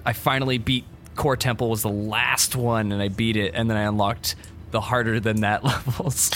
[0.04, 3.78] I finally beat Core Temple was the last one and I beat it and then
[3.78, 4.34] I unlocked
[4.72, 6.32] the harder than that levels.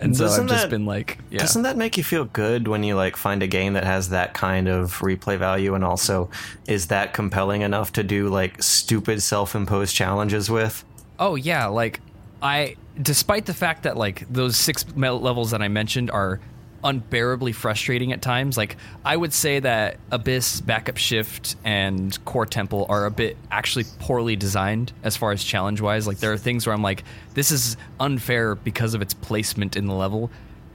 [0.00, 1.38] and so Doesn't I've just that- been like, yeah.
[1.38, 4.34] Doesn't that make you feel good when you like find a game that has that
[4.34, 6.28] kind of replay value and also
[6.66, 10.84] is that compelling enough to do like stupid self-imposed challenges with?
[11.18, 12.00] Oh yeah, like
[12.42, 16.40] I despite the fact that like those six levels that I mentioned are
[16.84, 22.86] unbearably frustrating at times, like I would say that Abyss, Backup Shift and Core Temple
[22.88, 26.06] are a bit actually poorly designed as far as challenge wise.
[26.06, 29.86] Like there are things where I'm like this is unfair because of its placement in
[29.86, 30.30] the level.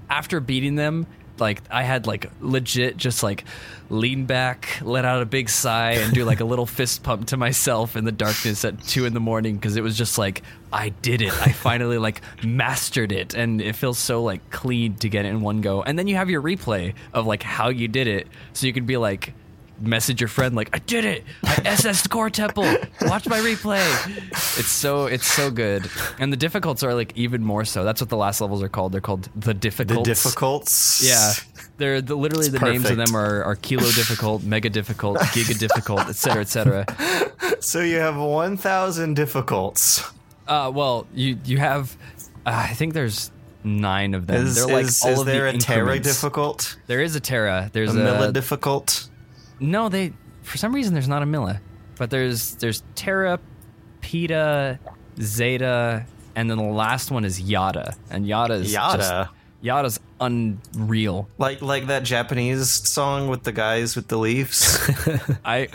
[0.09, 1.05] After beating them,
[1.39, 3.45] like I had like legit just like
[3.89, 7.37] lean back, let out a big sigh, and do like a little fist pump to
[7.37, 10.89] myself in the darkness at two in the morning because it was just like I
[10.89, 11.33] did it.
[11.33, 15.41] I finally like mastered it, and it feels so like clean to get it in
[15.41, 15.81] one go.
[15.83, 18.87] And then you have your replay of like how you did it, so you could
[18.87, 19.33] be like
[19.79, 21.23] message your friend like I did it.
[21.43, 22.63] I SS Core Temple.
[23.01, 23.83] Watch my replay.
[24.57, 27.83] It's so it's so good, and the difficulties are like even more so.
[27.83, 28.91] That's what the last levels are called.
[28.91, 30.03] They're called the difficults.
[30.03, 31.01] The difficults.
[31.01, 31.07] difficults.
[31.07, 31.33] Yeah,
[31.77, 36.07] they're the, literally the names of them are, are kilo difficult, mega difficult, giga difficult,
[36.07, 36.85] etc., etc.
[37.59, 40.13] So you have 1000 difficults.
[40.47, 41.97] Uh, well, you you have,
[42.45, 43.31] uh, I think there's
[43.63, 44.45] nine of them.
[44.45, 46.77] Is, they're like is, all is of there the a Tera difficult?
[46.87, 47.69] There is a Tera.
[47.73, 49.06] There's A a, Milla difficult?
[49.59, 49.89] No.
[49.89, 51.61] They for some reason there's not a Milla,
[51.97, 53.39] but there's there's Tera,
[54.01, 54.79] Peta,
[55.17, 58.97] Zetta, and then the last one is Yada, and Yada is Yada?
[58.97, 61.27] Just, Yada's unreal.
[61.37, 64.79] Like like that Japanese song with the guys with the leaves?
[65.45, 65.69] I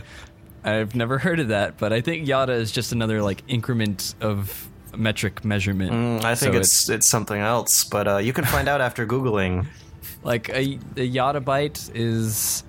[0.65, 4.71] I've never heard of that, but I think Yotta is just another like increment of
[4.97, 5.93] metric measurement.
[5.93, 9.07] Mm, I think So it's it's something else, but uh, you can find out after
[9.07, 9.67] googling.
[10.23, 12.63] like a, a Yotta byte is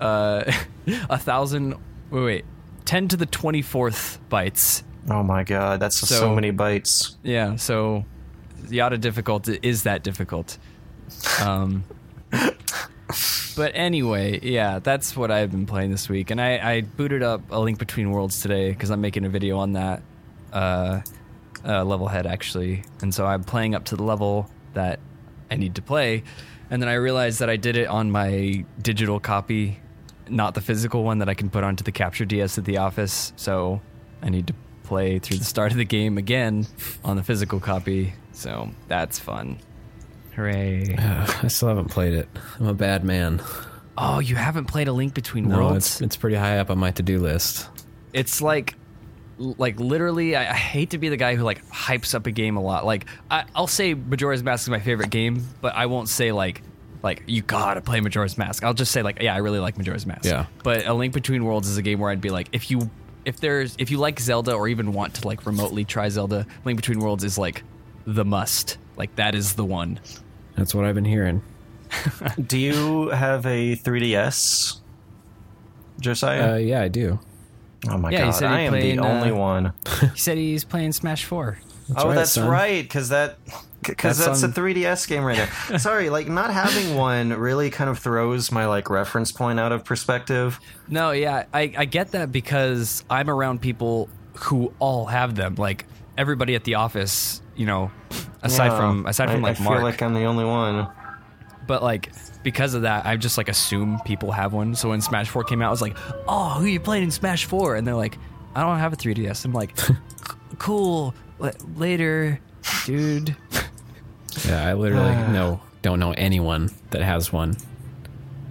[0.00, 0.44] uh
[1.10, 1.74] a thousand
[2.10, 2.44] wait wait
[2.84, 4.82] ten to the twenty fourth bytes.
[5.08, 7.16] Oh my god, that's so, So- many bytes.
[7.22, 8.04] Yeah, so
[8.64, 10.58] Yotta difficult is that difficult.
[11.42, 11.84] Um
[13.56, 17.40] But anyway, yeah, that's what I've been playing this week, and I, I booted up
[17.50, 20.02] a Link Between Worlds today because I'm making a video on that
[20.52, 21.00] uh,
[21.64, 25.00] uh, level head actually, and so I'm playing up to the level that
[25.50, 26.24] I need to play,
[26.68, 29.80] and then I realized that I did it on my digital copy,
[30.28, 33.32] not the physical one that I can put onto the capture DS at the office.
[33.36, 33.80] So
[34.22, 36.66] I need to play through the start of the game again
[37.04, 38.14] on the physical copy.
[38.32, 39.58] So that's fun.
[40.34, 40.96] Hooray!
[40.98, 42.28] I still haven't played it.
[42.58, 43.42] I'm a bad man.
[43.98, 45.76] Oh, you haven't played a Link Between No, Worlds?
[45.86, 47.68] it's it's pretty high up on my to do list.
[48.12, 48.74] it's like
[49.38, 52.56] like literally I, I hate to be the guy who like hypes up a game
[52.56, 56.08] a lot like I, i'll say majora's mask is my favorite game but i won't
[56.08, 56.62] say like
[57.06, 60.04] like you gotta play majora's mask i'll just say like yeah i really like majora's
[60.04, 60.46] mask Yeah.
[60.62, 62.90] but a link between worlds is a game where i'd be like if you
[63.24, 66.76] if there's if you like zelda or even want to like remotely try zelda link
[66.76, 67.62] between worlds is like
[68.06, 69.98] the must like that is the one
[70.56, 71.42] That's what I've been hearing.
[72.46, 74.78] Do you have a 3DS,
[76.00, 76.54] Josiah?
[76.54, 77.18] Uh, yeah, I do.
[77.90, 79.72] oh my yeah, he god, said I am played, the uh, only one.
[80.14, 81.58] he said he's playing smash 4
[81.96, 82.48] oh, right, that's son.
[82.48, 83.38] right, because that
[83.82, 85.78] because That's that's, on- a 3DS game right there.
[85.78, 89.84] Sorry, like not having one really kind of throws my like reference point out of
[89.84, 90.58] perspective.
[90.88, 94.08] No, yeah, I, I get that because I'm around people
[94.38, 95.54] who all have them.
[95.56, 95.86] Like
[96.18, 97.90] everybody at the office, you know,
[98.42, 100.88] aside Yeah, from aside from I, like I Mark, feel like I'm the only one.
[101.66, 102.12] but like
[102.42, 104.74] because of that, I just like assume people have one.
[104.74, 105.96] So when Smash Four came out, I was like,
[106.28, 107.74] "Oh, who you playing in Smash 4?
[107.76, 108.16] And they're like,
[108.54, 109.76] "I don't have a 3DS." I'm like,
[110.58, 111.14] "Cool,
[111.76, 112.38] later,
[112.86, 113.36] dude."
[114.46, 115.32] Yeah, I literally Ah.
[115.32, 117.56] know don't know anyone that has one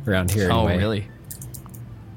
[0.08, 0.50] around here.
[0.52, 0.78] Oh, anyway.
[0.78, 1.08] really?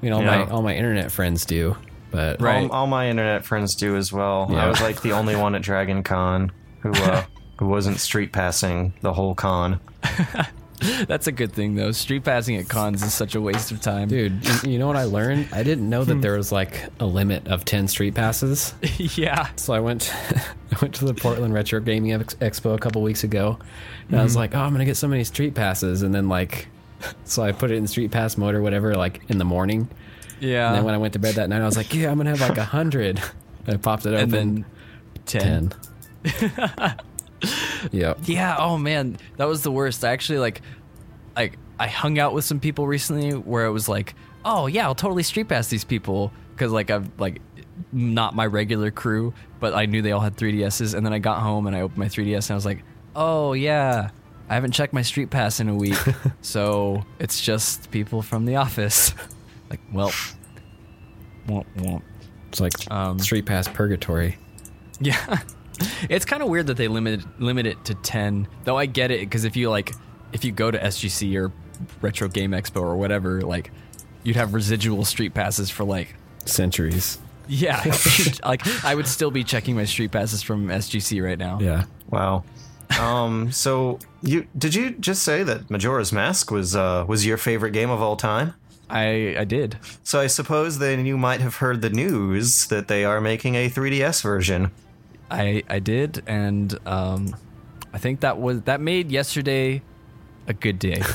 [0.01, 0.45] You know, all Yeah.
[0.45, 1.77] my all my internet friends do,
[2.11, 2.65] but Right.
[2.71, 4.49] All, all my internet friends do as well.
[4.51, 4.65] Yeah.
[4.65, 7.25] I was like the only one at Dragon Con who uh,
[7.59, 9.81] who wasn't street passing the whole con.
[11.09, 11.93] That's a good thing though.
[11.93, 14.09] Street passing at cons is such a waste of time.
[14.09, 15.49] Dude, you know what I learned?
[15.53, 16.21] I didn't know that hmm.
[16.21, 18.75] there was like a limit of 10 street passes.
[18.99, 19.49] yeah.
[19.57, 23.25] So I went I went to the Portland Retro Gaming Ex- Expo a couple weeks
[23.25, 23.59] ago.
[23.59, 24.17] And mm-hmm.
[24.17, 24.39] I was hmm.
[24.39, 26.69] like, "Oh, I'm going to get so many street passes." And then like
[27.25, 29.89] so I put it in street pass mode or whatever like in the morning.
[30.41, 30.69] Yeah.
[30.69, 32.27] And then when I went to bed that night, I was like, "Yeah, I'm going
[32.27, 33.21] to have like a 100."
[33.67, 34.23] I popped it open.
[34.23, 34.65] And then
[35.27, 35.73] 10.
[36.25, 36.97] 10
[37.93, 38.15] yeah.
[38.25, 38.57] Yeah.
[38.59, 40.05] Oh man, that was the worst.
[40.05, 40.63] I actually like,
[41.37, 44.95] like I hung out with some people recently where it was like, oh yeah, I'll
[44.95, 47.41] totally street pass these people because like I've like
[47.93, 51.41] not my regular crew, but I knew they all had 3DSs, and then I got
[51.41, 52.83] home and I opened my 3DS and I was like,
[53.15, 54.11] oh yeah.
[54.51, 55.99] I haven't checked my street pass in a week,
[56.41, 59.13] so it's just people from the office.
[59.71, 60.11] like, well,
[61.47, 62.03] womp womp.
[62.49, 64.39] It's like um, street pass purgatory.
[65.01, 65.39] Yeah.
[66.09, 68.49] It's kind of weird that they limit limit it to 10.
[68.65, 69.93] Though I get it because if you like
[70.33, 71.53] if you go to SGC or
[72.01, 73.71] Retro Game Expo or whatever, like
[74.23, 76.15] you'd have residual street passes for like
[76.45, 77.19] Centuries.
[77.49, 77.83] yeah,
[78.45, 81.59] like I would still be checking my street passes from SGC right now.
[81.61, 81.85] Yeah.
[82.11, 82.45] Wow.
[82.99, 83.53] Um.
[83.53, 87.91] So you did you just say that Majora's Mask was uh was your favorite game
[87.91, 88.55] of all time?
[88.89, 89.77] I I did.
[90.05, 93.69] So I suppose then you might have heard the news that they are making a
[93.69, 94.71] 3DS version.
[95.31, 97.35] I I did and um
[97.93, 99.83] I think that was that made yesterday
[100.47, 101.03] a good day.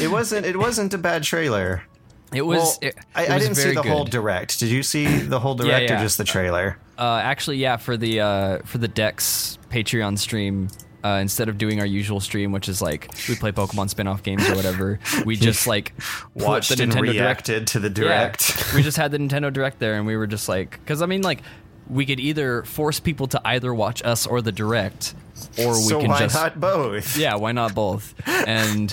[0.00, 0.44] It wasn't.
[0.44, 1.84] It wasn't a bad trailer.
[2.34, 4.58] It was Well, it, I, it I was didn't see the whole direct.
[4.58, 5.98] Did you see the whole direct yeah.
[5.98, 6.78] or just the trailer?
[6.98, 10.68] Uh, actually, yeah, for the uh, for the Dex Patreon stream,
[11.04, 14.48] uh, instead of doing our usual stream, which is like we play Pokemon spin-off games
[14.50, 15.92] or whatever, we just like
[16.34, 17.18] Watched the and Nintendo Direct.
[17.20, 18.72] reacted to the Yeah, direct.
[18.74, 21.22] we just had the Nintendo Direct there, and we were just like, because I mean,
[21.22, 21.42] like,
[21.88, 25.14] we could either force people to either watch us or the Direct,
[25.58, 27.16] or we so can why just not both?
[27.16, 28.14] yeah, why not both?
[28.26, 28.90] And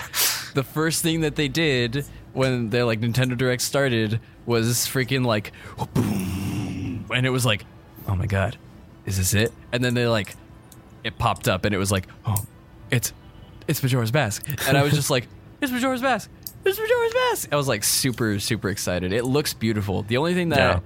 [0.53, 5.51] the first thing that they did when their like Nintendo Direct started was freaking like
[5.93, 7.65] boom, and it was like,
[8.08, 8.58] oh my god,
[9.05, 9.51] is this it?
[9.71, 10.36] And then they like,
[11.03, 12.45] it popped up and it was like, oh,
[12.91, 13.13] it's
[13.67, 15.27] it's Majora's Mask, and I was just like,
[15.62, 16.29] it's Majora's Mask.
[16.63, 17.49] It's Majora's Mask.
[17.51, 19.12] I was like super super excited.
[19.13, 20.03] It looks beautiful.
[20.03, 20.79] The only thing that Yeah.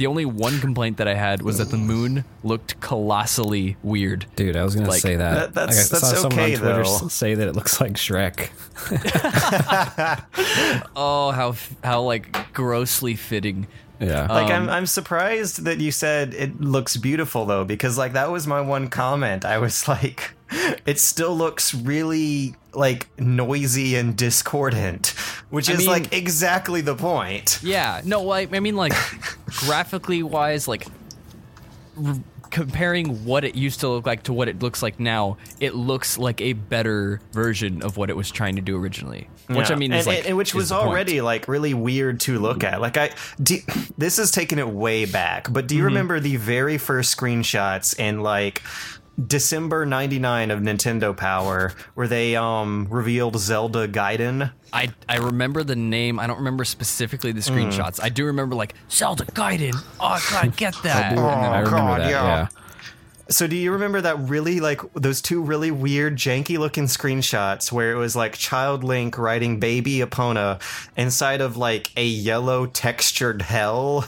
[0.00, 4.24] The only one complaint that I had was that the moon looked colossally weird.
[4.34, 5.34] Dude, I was gonna Like, say that.
[5.34, 7.08] That- that's- I saw that's someone okay, on Twitter though.
[7.08, 8.48] say that it looks like Shrek.
[10.96, 13.66] Oh, how how like grossly fitting.
[14.00, 14.26] Yeah.
[14.32, 18.30] Like Um, I'm, I'm surprised that you said it looks beautiful though, because like that
[18.30, 19.44] was my one comment.
[19.44, 20.32] I was like,
[20.86, 25.08] it still looks really like noisy and discordant,
[25.50, 27.58] which I is mean- like exactly the point.
[27.62, 28.92] Yeah, no, like I mean, like
[29.46, 30.86] graphically wise, like
[32.04, 32.16] r-
[32.50, 36.18] comparing what it used to look like to what it looks like now, it looks
[36.18, 39.28] like a better version of what it was trying to do originally.
[39.48, 39.74] Which Yeah.
[39.74, 40.88] I mean, and, like, and- and which was the point.
[40.88, 42.80] already like really weird to look at.
[42.80, 43.10] Like I,
[43.42, 43.58] do,
[43.98, 45.52] this is taking it way back.
[45.52, 45.78] But do Mm-hmm.
[45.78, 48.62] you remember the very first screenshots and like
[49.26, 54.52] December '99 of Nintendo Power, where they um revealed Zelda Gaiden?
[54.72, 56.18] I I remember the name.
[56.20, 58.00] I don't remember specifically the screenshots.
[58.02, 59.74] I do remember like Zelda Gaiden.
[59.98, 61.18] Oh, I gotta get that.
[61.18, 62.10] Oh, I remember God, that.
[62.10, 62.24] yeah.
[62.24, 62.48] Yeah.
[63.30, 67.92] So do you remember that really like those two really weird janky looking screenshots where
[67.92, 70.60] it was like child Link riding baby Epona
[70.96, 74.04] inside of like a yellow textured hell?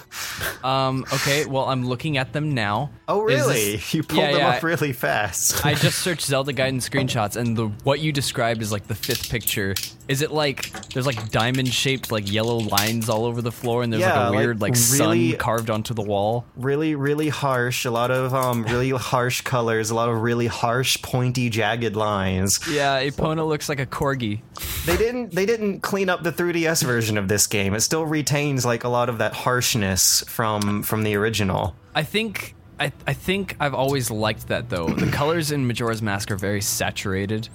[0.65, 1.05] Um.
[1.13, 1.47] Okay.
[1.47, 2.91] Well, I'm looking at them now.
[3.09, 3.77] Oh really?
[3.77, 4.49] this- you pulled Yeah, them yeah.
[4.51, 5.65] up really fast.
[5.65, 9.31] I just searched Zelda Gaiden screenshots, and the what you described is like the fifth
[9.31, 9.75] picture.
[10.09, 13.93] Is it like there's like diamond shaped like yellow lines all over the floor, and
[13.93, 16.45] there's Yeah, like a like, weird like, really- sun carved onto the wall?
[16.57, 21.01] really really harsh, a lot of um really harsh colors, a lot of really harsh
[21.03, 22.61] pointy jagged lines.
[22.71, 24.41] Yeah, Epona looks like a corgi.
[24.87, 27.73] They didn't they didn't clean up the 3DS version of this game.
[27.75, 31.77] It still retains like a lot of that harshness from from the original.
[31.95, 34.89] I think I, I think I've always liked that though.
[34.89, 37.49] The colors in Majora's Mask are very saturated,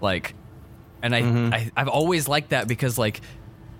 [0.00, 0.34] like,
[1.02, 1.54] and I, mm-hmm.
[1.54, 3.20] I I've always liked that because like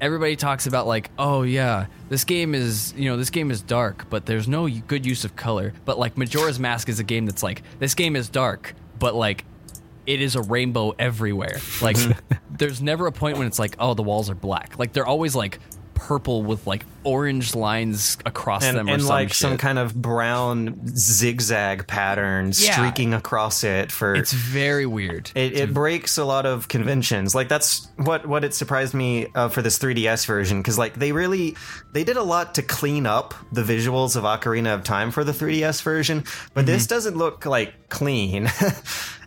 [0.00, 4.08] everybody talks about like oh yeah this game is you know this game is dark
[4.08, 5.72] but there's no good use of color.
[5.84, 9.44] But like Majora's Mask is a game that's like this game is dark but like
[10.06, 11.58] it is a rainbow everywhere.
[11.80, 12.34] Like mm-hmm.
[12.56, 14.78] there's never a point when it's like oh the walls are black.
[14.78, 15.60] Like they're always like
[16.00, 19.94] purple with like orange lines across and, them or and some like some kind of
[19.94, 22.72] brown zigzag pattern Yeah.
[22.72, 25.30] streaking across it for it's very weird.
[25.34, 27.34] It, it breaks a lot of conventions.
[27.34, 31.12] Like that's what what it surprised me uh, for this 3ds version because like they
[31.12, 31.56] really
[31.92, 35.32] they did a lot to clean up the visuals of ocarina of time for the
[35.32, 36.24] 3ds version
[36.54, 36.94] but this Mm-hmm.
[36.94, 38.48] doesn't look like clean.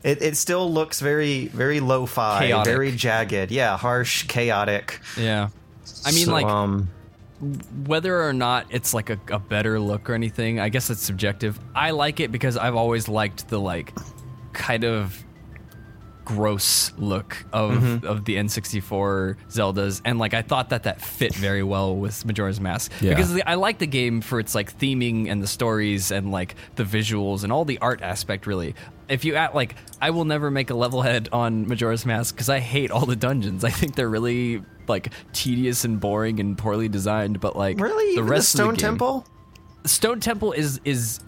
[0.04, 2.70] It, it still looks very very lo-fi Chaotic.
[2.74, 3.52] very jagged.
[3.52, 5.00] Yeah harsh chaotic.
[5.18, 5.48] Yeah
[6.06, 6.90] I mean So, like um
[7.86, 11.60] whether or not it's like a, a better look or anything, I guess it's subjective.
[11.76, 13.94] I like it because I've always liked the like
[14.54, 15.22] kind of
[16.26, 18.08] gross look of Mm-hmm.
[18.08, 22.62] of the N64 Zeldas, and like I thought that that fit very well with Majora's
[22.62, 23.10] Mask Yeah.
[23.10, 26.84] because I like the game for its like theming and the stories and like the
[26.86, 28.48] visuals and all the art aspect.
[28.48, 28.74] Really,
[29.10, 32.48] if you at like I will never make a level head on Majora's Mask because
[32.50, 33.66] I hate all the dungeons.
[33.66, 37.40] I think they're really like tedious and boring and poorly designed.
[37.40, 39.28] But like really the Even rest the stone of the game, temple
[39.86, 41.20] Stone Temple is is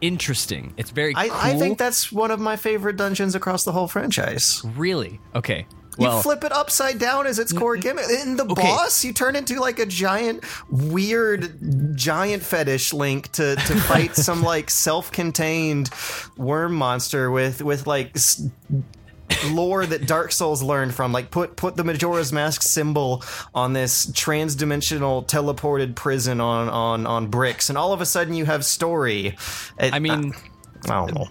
[0.00, 0.74] interesting.
[0.76, 1.36] It's very I, cool.
[1.40, 4.62] I think that's one of my favorite dungeons across the whole franchise.
[4.76, 5.66] really okay.
[5.96, 7.82] You flip it upside down as its mm, core mm.
[7.82, 8.06] gimmick.
[8.10, 8.62] In the Okay.
[8.62, 14.42] boss, you turn into like a giant, weird, giant fetish link to, to fight some
[14.42, 15.90] like self-contained
[16.36, 18.16] worm monster with with like
[19.50, 21.12] lore that Dark Souls learned from.
[21.12, 23.22] Like put put the Majora's Mask symbol
[23.54, 28.44] on this trans-dimensional teleported prison on on on bricks, and all of a sudden you
[28.44, 29.36] have story.
[29.78, 30.32] It- I mean.
[30.86, 31.28] I don't know.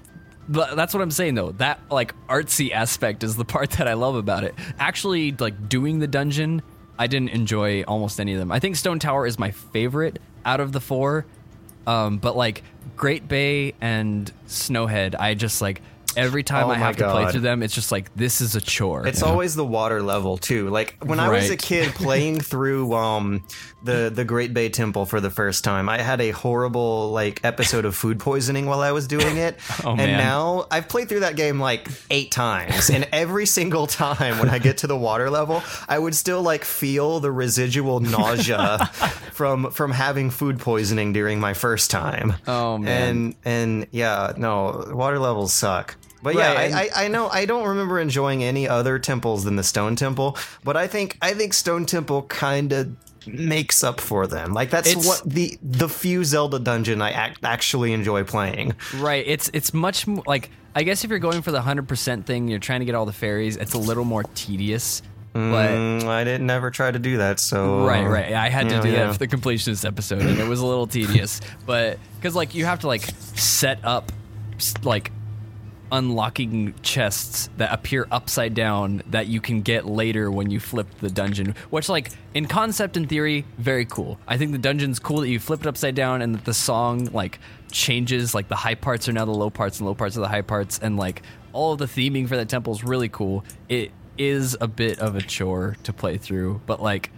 [0.50, 1.52] But that's what I'm saying though.
[1.54, 4.56] That like artsy aspect is the part that I love about it.
[4.80, 6.62] Actually, like doing the dungeon,
[6.98, 8.52] I didn't enjoy almost any of them.
[8.52, 11.26] I think Stone Tower is my favorite out of the four.
[11.86, 12.64] Um, but like
[12.96, 15.82] Great Bay and Snowhead, I just like
[16.18, 18.62] every time Oh I have to play through them, it's just like this is a
[18.62, 19.08] chore.
[19.08, 20.70] It's always the water level too.
[20.70, 23.44] Like when I was a kid playing through um
[23.84, 27.86] the the Great Bay Temple for the first time, I had a horrible like episode
[27.86, 29.60] of food poisoning while I was doing it.
[29.86, 30.18] Oh, and man.
[30.18, 34.60] now I've played through that game like 8 times and every single time when I
[34.60, 38.86] get to the water level, I would still like feel the residual nausea
[39.34, 42.36] from from having food poisoning during my first time.
[42.48, 43.10] Oh, man.
[43.10, 45.96] And and yeah, no, water levels suck.
[46.24, 49.58] But yeah, Right, I, I, I know I don't remember enjoying any other temples than
[49.58, 52.96] the Stone Temple, but I think I think Stone Temple kind of
[53.28, 54.54] makes up for them.
[54.54, 58.74] Like that's It's- what the the few Zelda dungeon I ac- actually enjoy playing.
[58.96, 59.24] Right.
[59.28, 62.48] It's it's much more like I guess if you're going for the hundred percent thing,
[62.48, 63.58] you're trying to get all the fairies.
[63.58, 65.02] It's a little more tedious.
[65.34, 68.34] But Mm, I didn't never try to do that, so right, right.
[68.34, 69.06] I had to do yeah.
[69.08, 71.42] that for the completionist episode, and it was a little tedious.
[71.66, 73.02] But because like you have to like
[73.36, 74.12] set up
[74.84, 75.12] like
[75.92, 81.10] unlocking chests that appear upside down that you can get later when you flip the
[81.10, 84.18] dungeon which like in concept and theory very cool.
[84.28, 87.06] I think the dungeon's cool that you flip it upside down and that the song
[87.14, 87.40] like
[87.72, 90.28] changes like the high parts are now the low parts and low parts are the
[90.28, 91.22] high parts and like
[91.52, 93.44] all of the theming for that temple is really cool.
[93.70, 97.12] It is a bit of a chore to play through but like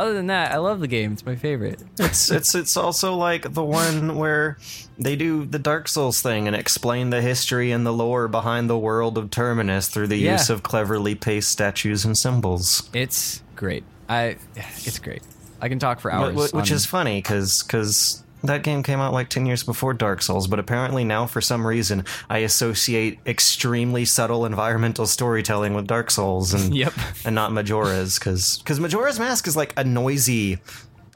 [0.00, 3.52] other than that i love the game it's my favorite it's it's it's also like
[3.54, 4.56] the one where
[4.98, 8.78] they do the Dark Souls thing and explain the history and the lore behind the
[8.78, 10.32] world of Termina through the Yeah.
[10.32, 12.88] use of cleverly paced statues and symbols.
[12.92, 15.22] it's great i it's great
[15.60, 19.00] i can talk for hours Wh- Which on- is funny because because that game came
[19.00, 23.18] out like 10 years before Dark Souls, but apparently now for some reason I associate
[23.26, 26.92] extremely subtle environmental storytelling with Dark Souls and Yep.
[27.24, 30.58] and not Majora's cuz cuz Majora's Mask is like a noisy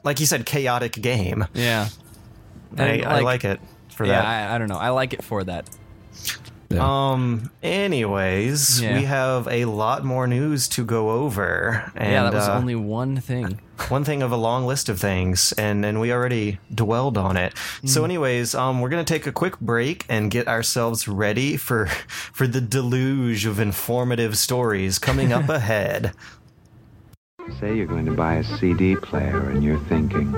[0.03, 1.45] like you said chaotic game.
[1.53, 1.89] yeah
[2.77, 3.59] I, And, I like it
[3.89, 4.25] for yeah, that.
[4.51, 4.77] I, I don't know.
[4.77, 5.69] I like it for that.
[6.79, 7.49] Um.
[7.63, 8.97] Anyways, Yeah.
[8.97, 11.91] we have a lot more news to go over.
[11.95, 13.59] And, yeah, that was uh, only one thing.
[13.89, 17.53] one thing of a long list of things, and and we already dwelled on it.
[17.85, 21.87] So, anyways, um, we're gonna take a quick break and get ourselves ready for
[22.33, 26.11] for the deluge of informative stories coming up ahead.
[27.59, 30.31] Say you're going to buy a CD player and you're thinking.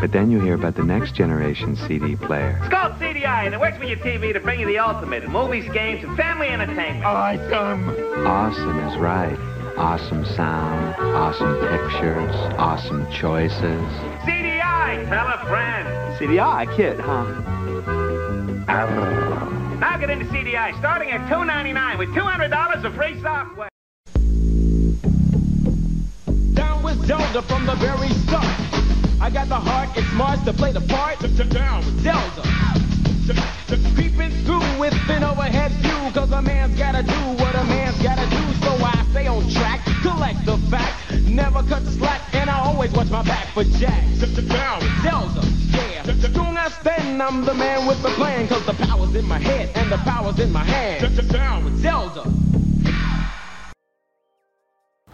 [0.00, 2.58] But then you hear about the next generation CD player.
[2.60, 5.30] It's called CDI, and it works with your TV to bring you the ultimate in
[5.30, 7.04] movies, games, and family entertainment.
[7.04, 7.88] Awesome
[8.26, 9.38] Awesome is right.
[9.76, 13.82] Awesome sound, awesome pictures, awesome choices.
[14.24, 14.62] CDI!
[14.62, 15.88] CDI, tell a friend.
[16.18, 17.24] CDI, kid, huh?
[19.78, 23.71] Now get into CDI, starting at $2.99 with $200 of free software.
[26.92, 28.44] With Zelda from the very start.
[29.18, 31.20] I got the heart, it's Mars to play the part.
[31.48, 32.42] Down with Zelda.
[33.96, 38.28] Peeping through with an overhead view, cause a man's gotta do what a man's gotta
[38.28, 38.42] do.
[38.60, 42.92] So I stay on track, collect the facts, never cut the slack, and I always
[42.92, 44.20] watch my back for jacks.
[44.20, 46.02] Down with Zelda, yeah.
[46.34, 49.90] Don't understand I'm the man with the plan, cause the power's in my head and
[49.90, 51.30] the power's in my hand.
[51.30, 52.41] Down with Zelda.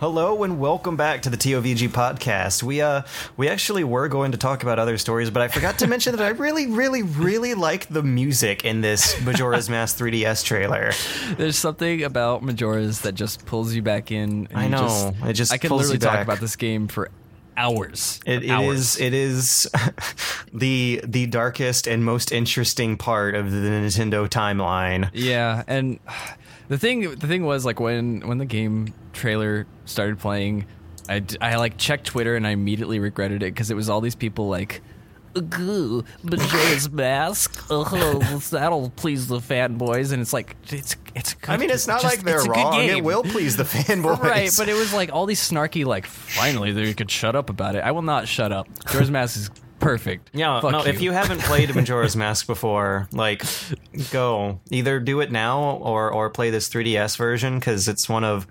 [0.00, 2.62] Hello and welcome back to the TOVG podcast.
[2.62, 3.02] We uh
[3.36, 6.24] we actually were going to talk about other stories, but I forgot to mention that
[6.24, 10.92] I really, really, really like the music in this Majora's Mask 3DS trailer.
[11.36, 14.46] There's something about Majora's that just pulls you back in.
[14.50, 14.82] and I know.
[14.82, 17.10] just- It just I could pulls literally talk about this game for
[17.56, 18.20] hours.
[18.24, 18.78] It, it hours.
[18.78, 19.68] is it is
[20.54, 25.10] the the darkest and most interesting part of the Nintendo timeline.
[25.12, 25.98] Yeah, and
[26.68, 30.66] the thing the thing was like when when the game trailer started playing,
[31.08, 34.14] I, I like checked Twitter and I immediately regretted it because it was all these
[34.14, 34.82] people like.
[35.50, 37.64] Goo, Majora's Mask.
[37.70, 37.84] Oh,
[38.50, 41.34] that'll please the fanboys, and it's like it's it's.
[41.34, 41.50] Good.
[41.50, 42.80] I mean, it's not just- like they're it's a good wrong.
[42.82, 44.18] It will please the fanboys.
[44.20, 47.76] Right, but it was like all these snarky, like, finally they could shut up about
[47.76, 47.84] it.
[47.84, 48.66] I will not shut up.
[48.86, 49.50] Majora's Mask is
[49.88, 50.30] perfect.
[50.38, 53.42] Yeah, Fuck no, if you haven't played Majora's Mask before, like,
[54.12, 54.60] go.
[54.70, 58.46] Either do it now or or play this 3DS version because it's one of.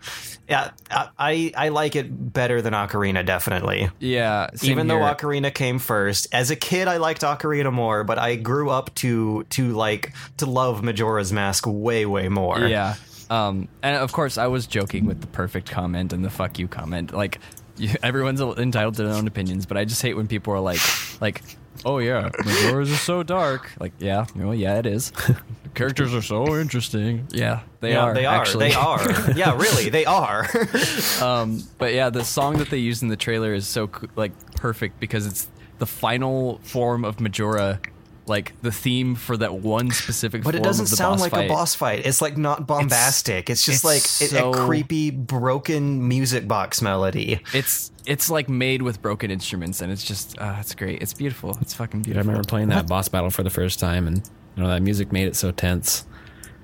[0.49, 3.89] Yeah, I, I like it better than Ocarina, definitely.
[3.99, 4.99] yeah, Even though.
[4.99, 9.43] Ocarina came first, as a kid I liked Ocarina more, but I grew up to
[9.51, 12.59] to like to love Majora's Mask way way more.
[12.59, 12.95] Yeah.
[13.29, 16.67] Um, and of course, I was joking with the perfect comment and the fuck you
[16.67, 17.13] comment.
[17.13, 17.39] Like,
[17.77, 20.79] you, everyone's entitled to their own opinions, but I just hate when people are like,
[21.21, 21.41] like,
[21.85, 23.71] oh yeah, Majora's is so dark.
[23.79, 25.11] Like, yeah, well, yeah, it is.
[25.11, 25.37] The
[25.75, 27.27] characters are so interesting.
[27.31, 28.13] Yeah, they Yeah, are.
[28.13, 28.35] they are.
[28.41, 28.69] Actually.
[28.69, 29.31] They are.
[29.35, 30.47] yeah, really, they are.
[31.21, 34.31] Um, but yeah, the song that they used in the trailer is so co- like
[34.55, 35.47] perfect because it's
[35.79, 37.79] the final form of Majora,
[38.27, 40.43] like the theme for that one specific.
[40.43, 41.45] But it doesn't of the sound like fight.
[41.45, 42.05] a boss fight.
[42.05, 43.49] It's like not bombastic.
[43.49, 47.41] It's, just it's like a- so- a creepy, broken music box melody.
[47.53, 51.01] It's it's like made with broken instruments, and it's just uh, it's great.
[51.01, 51.57] It's beautiful.
[51.61, 52.27] It's fucking beautiful.
[52.27, 54.17] I remember playing that boss battle for the first time, and
[54.55, 56.05] you know that music made it so tense.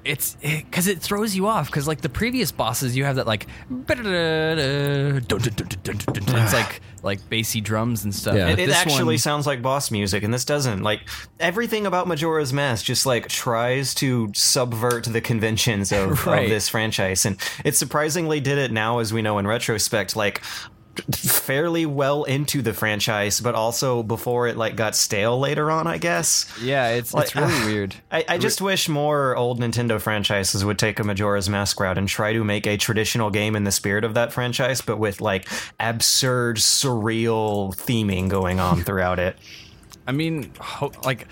[0.05, 1.67] It's because it, throws you off.
[1.67, 3.47] Because like the previous bosses, you have that like
[6.35, 8.35] it's like like bassy drums and stuff.
[8.35, 8.49] Yeah.
[8.49, 10.83] It, it actually one- sounds like boss music, and this doesn't.
[10.83, 11.01] Like
[11.39, 16.43] everything about Majora's Mask just like tries to subvert the conventions of, Right.
[16.43, 20.15] of this franchise, and it surprisingly did it now, as we know in retrospect.
[20.15, 20.41] Like
[21.11, 25.97] fairly well into the franchise, but also before it like got stale later on, I
[25.97, 26.45] guess.
[26.61, 27.95] yeah, it's it's Like, really weird.
[28.11, 32.07] I, I just wish more old Nintendo franchises would take a Majora's Mask route and
[32.07, 35.47] try to make a traditional game in the spirit of that franchise, but with like
[35.79, 39.37] absurd, surreal theming going on throughout it.
[40.05, 40.51] I mean,
[41.05, 41.27] like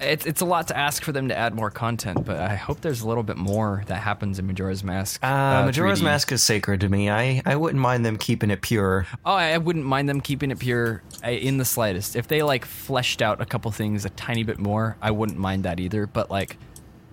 [0.00, 2.80] it's it's a lot to ask for them to add more content, but I hope
[2.80, 5.22] there's a little bit more that happens in Majora's Mask.
[5.24, 6.04] Uh, Majora's 3D.
[6.04, 7.10] Mask is sacred to me.
[7.10, 9.06] I, I wouldn't mind them keeping it pure.
[9.24, 12.16] Oh, I I wouldn't mind them keeping it pure uh, in the slightest.
[12.16, 15.64] If they like fleshed out a couple things a tiny bit more, I wouldn't mind
[15.64, 16.06] that either.
[16.06, 16.56] But like,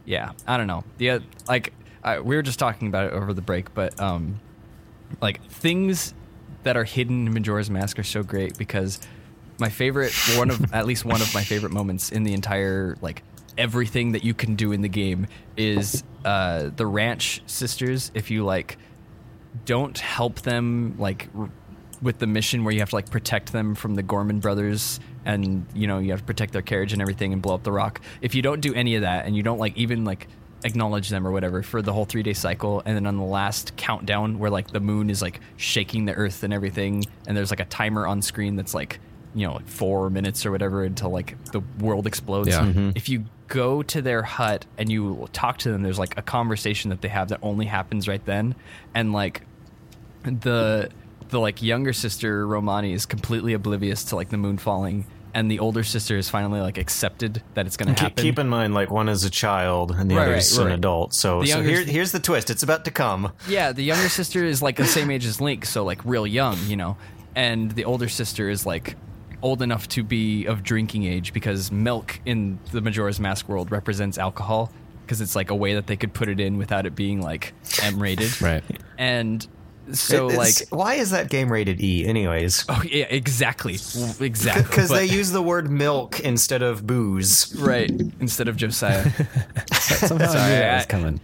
[0.06, 0.84] yeah, I don't know.
[0.98, 1.74] The uh, like
[2.04, 4.40] uh, we were just talking about it over the break, but um,
[5.22, 6.14] like things
[6.64, 9.00] that are hidden in Majora's Mask are so great because
[9.62, 13.24] my favorite one of at least one of my favorite moments in the entire like
[13.58, 18.12] everything that you can do in the game is uh, the ranch sisters.
[18.14, 18.78] If you like
[19.66, 21.50] don't help them like r-
[22.02, 25.66] with the mission where you have to like protect them from the Gorman brothers and
[25.76, 28.02] you know you have to protect their carriage and everything and blow up the rock.
[28.22, 30.28] If you don't do any of that and you don't like even like
[30.64, 34.38] acknowledge them or whatever for the whole 3-day cycle and then on the last countdown
[34.38, 37.66] where like the moon is like shaking the earth and everything and there's like a
[37.66, 39.00] timer on screen that's like
[39.36, 42.50] you know like 4 minutes or whatever until like the world explodes.
[42.50, 42.62] Yeah.
[42.66, 42.94] Mhm.
[42.96, 46.90] If you go to their hut and you talk to them there's like a conversation
[46.90, 48.56] that they have that only happens right then
[48.94, 49.42] and like
[50.24, 50.90] the
[51.30, 55.60] the like younger sister Romani is completely oblivious to like the moon falling, and the
[55.60, 58.22] older sister is finally like accepted that it's going to happen.
[58.22, 60.66] keep in mind, like one is a child and the Right, other right, is an
[60.68, 60.74] right.
[60.74, 61.14] adult.
[61.14, 62.50] So, so here, here's the twist.
[62.50, 63.32] It's about to come.
[63.48, 66.58] yeah, the younger sister is like the same age as Link, so like real young,
[66.68, 66.98] you know,
[67.34, 68.98] and the older sister is like
[69.42, 74.18] old enough to be of drinking age because milk in the Majora's Mask world represents
[74.18, 74.72] alcohol
[75.06, 77.54] because it's like a way that they could put it in without it being like
[77.82, 78.32] M rated.
[78.42, 78.64] Right.
[78.98, 79.46] and
[79.92, 82.06] So It- like, why is that game rated E?
[82.06, 83.74] Anyways, oh yeah, exactly,
[84.20, 84.64] exactly.
[84.64, 87.54] because they use the word milk instead of booze.
[87.60, 87.90] right
[88.20, 89.10] instead of Josiah.
[89.74, 91.20] Somehow I knew Sorry, that I- was coming.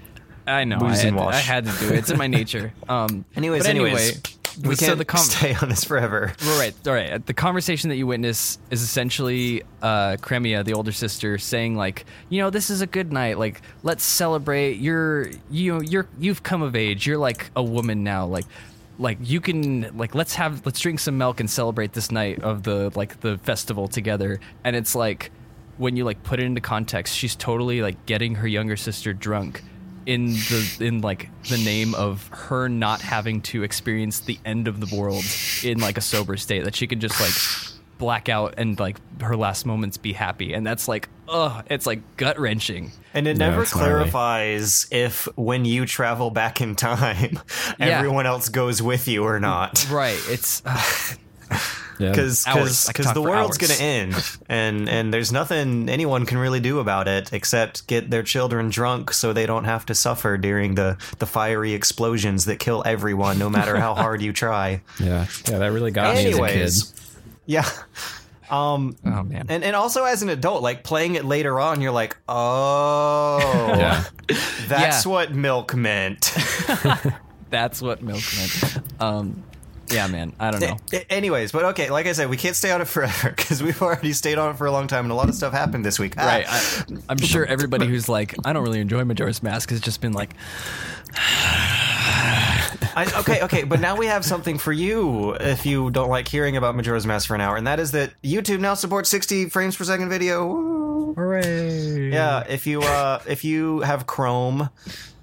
[0.48, 0.80] I know.
[0.82, 1.34] I had, and to, wash.
[1.36, 1.98] I had to do it.
[2.00, 2.72] It's in my nature.
[2.90, 6.34] Um, Anyways, but anyway, anyways, we so can't the com- stay on this forever.
[6.46, 7.26] All right, all right.
[7.26, 12.42] The conversation that you witness is essentially uh, Cremia, the older sister, saying like, you
[12.42, 13.38] know, this is a good night.
[13.38, 14.78] Like, let's celebrate.
[14.78, 17.06] You're, you know, you're, you've come of age.
[17.06, 18.26] You're like a woman now.
[18.26, 18.46] Like,
[19.00, 22.64] like you can, like, let's have, let's drink some milk and celebrate this night of
[22.64, 24.40] the like the festival together.
[24.64, 25.32] And it's like,
[25.78, 29.64] when you like put it into context, she's totally like getting her younger sister drunk
[30.08, 34.80] in the in like the name of her not having to experience the end of
[34.80, 35.24] the world
[35.64, 39.36] in like a sober state that she can just like black out and like her
[39.36, 43.50] last moments be happy and that's like ugh it's like gut wrenching And it No,
[43.50, 43.90] never it's gnarly.
[43.90, 47.40] clarifies if when you travel back in time,
[47.80, 47.86] Yeah.
[47.88, 49.88] everyone else goes with you or not.
[49.92, 51.18] right it's ugh,
[51.52, 51.60] Yeah.
[51.98, 52.88] Because Hours.
[52.88, 53.78] I could because talk the world's hours.
[53.78, 58.24] gonna end, and and there's nothing anyone can really do about it except get their
[58.24, 62.84] children drunk so they don't have to suffer during the the fiery explosions that kill
[62.86, 64.82] everyone, no matter how hard you try.
[65.00, 65.26] yeah.
[65.50, 66.34] Yeah, that really got me as a kid.
[66.34, 66.94] Anyways,
[67.46, 67.68] yeah.
[68.50, 71.92] Um, oh man and and also as an adult, like playing it later on, you're
[71.92, 73.40] like, oh,
[73.78, 74.04] Yeah.
[74.68, 75.12] that's Yeah.
[75.12, 76.34] what milk meant.
[77.50, 79.44] that's what milk meant um
[79.90, 82.72] yeah man i don't know A- Anyways, but okay, like I said, we can't stay
[82.72, 85.16] on it forever because we've already stayed on it for a long time, and a
[85.16, 86.16] lot of stuff happened this week.
[86.18, 89.80] Ah, right I, i'm sure everybody who's like i don't really enjoy majora's mask has
[89.82, 90.32] just been like
[92.96, 96.58] I, okay, okay, but now we have something for you if you don't like hearing
[96.58, 99.76] about Majora's Mask for an hour, and that is that YouTube now supports 60 frames
[99.76, 100.48] per second video.
[100.48, 101.14] Woo.
[101.14, 104.70] hooray Yeah, if you uh, if you have Chrome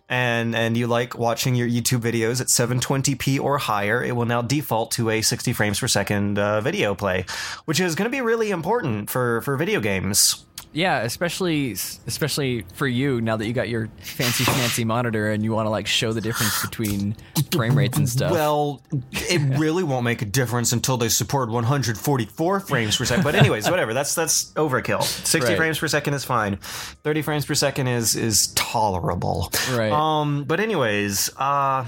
[0.08, 4.42] and and you like watching your YouTube videos at 720p or higher, it will now
[4.42, 7.24] default to a 60 frames per second uh, video play,
[7.64, 10.44] which is going to be really important for for video games.
[10.74, 15.52] Yeah, especially especially for you now that you got your fancy fancy monitor and you
[15.52, 17.14] want to like show the difference between
[17.52, 18.32] frame rates and stuff.
[18.32, 23.22] Well, it really won't make a difference until they support 144 frames per second.
[23.22, 23.94] But anyways, whatever.
[23.94, 25.02] That's that's overkill.
[25.02, 25.56] 60 Right.
[25.56, 26.56] frames per second is fine.
[26.56, 29.52] 30 frames per second is is tolerable.
[29.72, 29.92] Right.
[29.92, 30.42] Um.
[30.44, 31.86] But anyways, uh.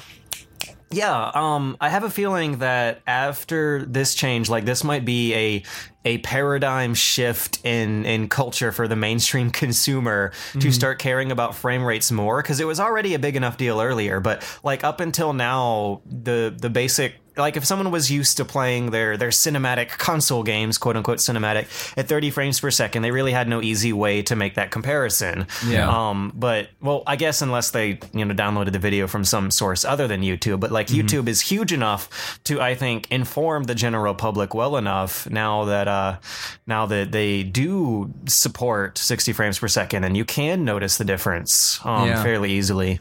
[0.91, 5.63] Yeah, um, I have a feeling that after this change, like this might be a
[6.05, 11.85] a paradigm shift in in culture for the mainstream consumer to start caring about frame
[11.85, 14.21] rates more because it was already a big enough deal earlier.
[14.21, 18.91] But like up until now, the the basic like if someone was used to playing
[18.91, 21.67] their their cinematic console games, quote unquote cinematic,
[21.99, 25.47] at 30 frames per second, they really had no easy way to make that comparison.
[25.67, 25.89] Yeah.
[25.89, 29.85] Um, but well, I guess unless they you know downloaded the video from some source
[29.85, 34.15] other than YouTube, but like YouTube is huge enough to I think inform the general
[34.15, 36.19] public well enough now that uh
[36.67, 41.79] now that they do support 60 frames per second and you can notice the difference
[41.85, 42.23] um Yeah.
[42.23, 43.01] fairly easily.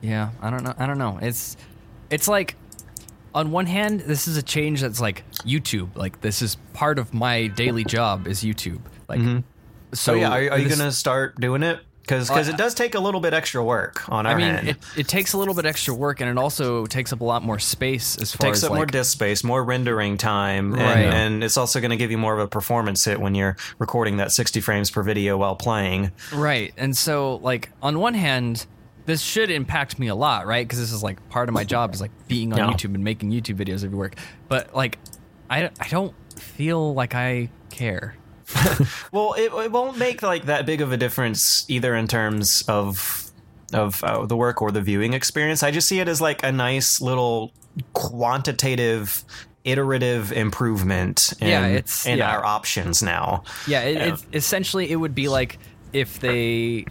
[0.00, 0.74] yeah, I don't know.
[0.78, 1.18] I don't know.
[1.20, 1.56] It's
[2.10, 2.54] it's like
[3.38, 5.94] on one hand, this is a change that's like YouTube.
[5.96, 8.80] Like this is part of my daily job is YouTube.
[9.08, 9.42] Like so,
[9.94, 11.78] So yeah, are, are you going to start doing it?
[12.02, 14.68] Because Uh, it does take a little bit extra work on our I mean, end.
[14.70, 17.44] it, it takes a little bit extra work, and it also takes up a lot
[17.44, 20.74] more space as far as takes as up like more disk space, more rendering time,
[20.74, 23.56] and, and it's also going to give you more of a performance hit when you're
[23.78, 26.10] recording that 60 frames per video while playing.
[26.34, 26.72] Right.
[26.78, 28.66] And so, like, on one hand,
[29.08, 30.64] this should impact me a lot, right?
[30.66, 32.66] Because this is like part of my job is like being on Yeah.
[32.70, 34.14] YouTube and making YouTube videos every work.
[34.48, 34.98] But like,
[35.50, 38.14] I, I don't feel like I care.
[39.12, 43.24] Well, it, it won't make like that big of a difference either in terms of
[43.72, 45.62] of uh, the work or the viewing experience.
[45.62, 47.52] I just see it as like a nice little
[47.92, 49.24] quantitative
[49.64, 52.30] iterative improvement in, Yeah, it's- in yeah.
[52.30, 53.42] our options now.
[53.66, 55.58] Yeah, it, essentially, it would be like
[55.92, 56.84] if they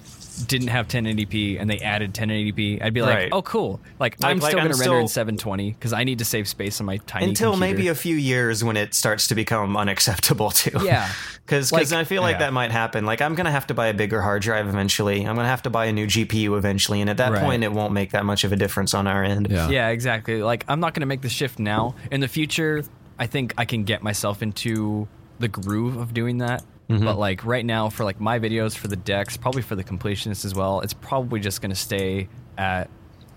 [0.46, 2.82] didn't have 1080p and they added 1080p.
[2.84, 3.30] I'd be like, Right.
[3.32, 3.80] oh, cool.
[4.00, 6.26] Like, Like- I'm like, still I'm going to render in 720 because I need to
[6.26, 7.74] save space on my tiny Until computer.
[7.76, 10.78] maybe a few years when it starts to become unacceptable too.
[10.84, 11.10] Yeah.
[11.48, 12.40] Because Like- I feel like yeah.
[12.40, 13.06] that might happen.
[13.06, 15.26] Like I'm gonna have to buy a bigger hard drive eventually.
[15.26, 17.42] I'm gonna have to buy a new GPU eventually, and at that Right.
[17.42, 19.48] point, it won't make that much of a difference on our end.
[19.50, 19.70] Yeah.
[19.70, 20.44] Yeah, exactly.
[20.44, 21.96] Like I'm not going to make the shift now.
[22.12, 22.84] In the future,
[23.18, 25.08] I think I can get myself into
[25.40, 26.66] the groove of doing that.
[26.90, 27.04] Mm-hmm.
[27.04, 30.46] But like right now, for like my videos for the decks, probably for the completionists
[30.46, 32.90] as well, it's probably just going to stay at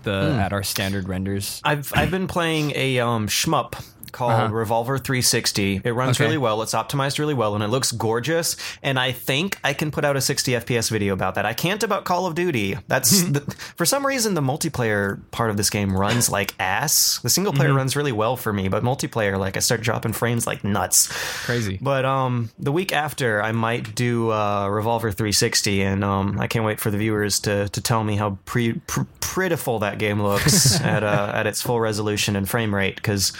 [0.03, 0.39] the Hmm.
[0.39, 1.61] at our standard renders.
[1.63, 4.53] I've I've been playing a um shmup called Uh-huh.
[4.53, 5.81] Revolver 360.
[5.83, 6.25] It runs Okay.
[6.25, 6.61] really well.
[6.61, 8.55] It's optimized really well, and it looks gorgeous.
[8.83, 11.45] And I think I can put out a 60 FPS video about that.
[11.45, 12.77] I can't about Call of Duty.
[12.87, 13.41] That's the,
[13.75, 17.19] for some reason the multiplayer part of this game runs like ass.
[17.23, 20.45] The single player runs really well for me, but multiplayer, like I start dropping frames
[20.47, 21.09] like nuts.
[21.45, 21.77] Crazy.
[21.81, 26.65] But um, the week after, I might do uh, Revolver 360, and um, I can't
[26.65, 30.79] wait for the viewers to, to tell me how pre- pr- pitiful that game looks
[30.81, 32.95] at uh, at its full resolution and frame rate.
[32.95, 33.31] Because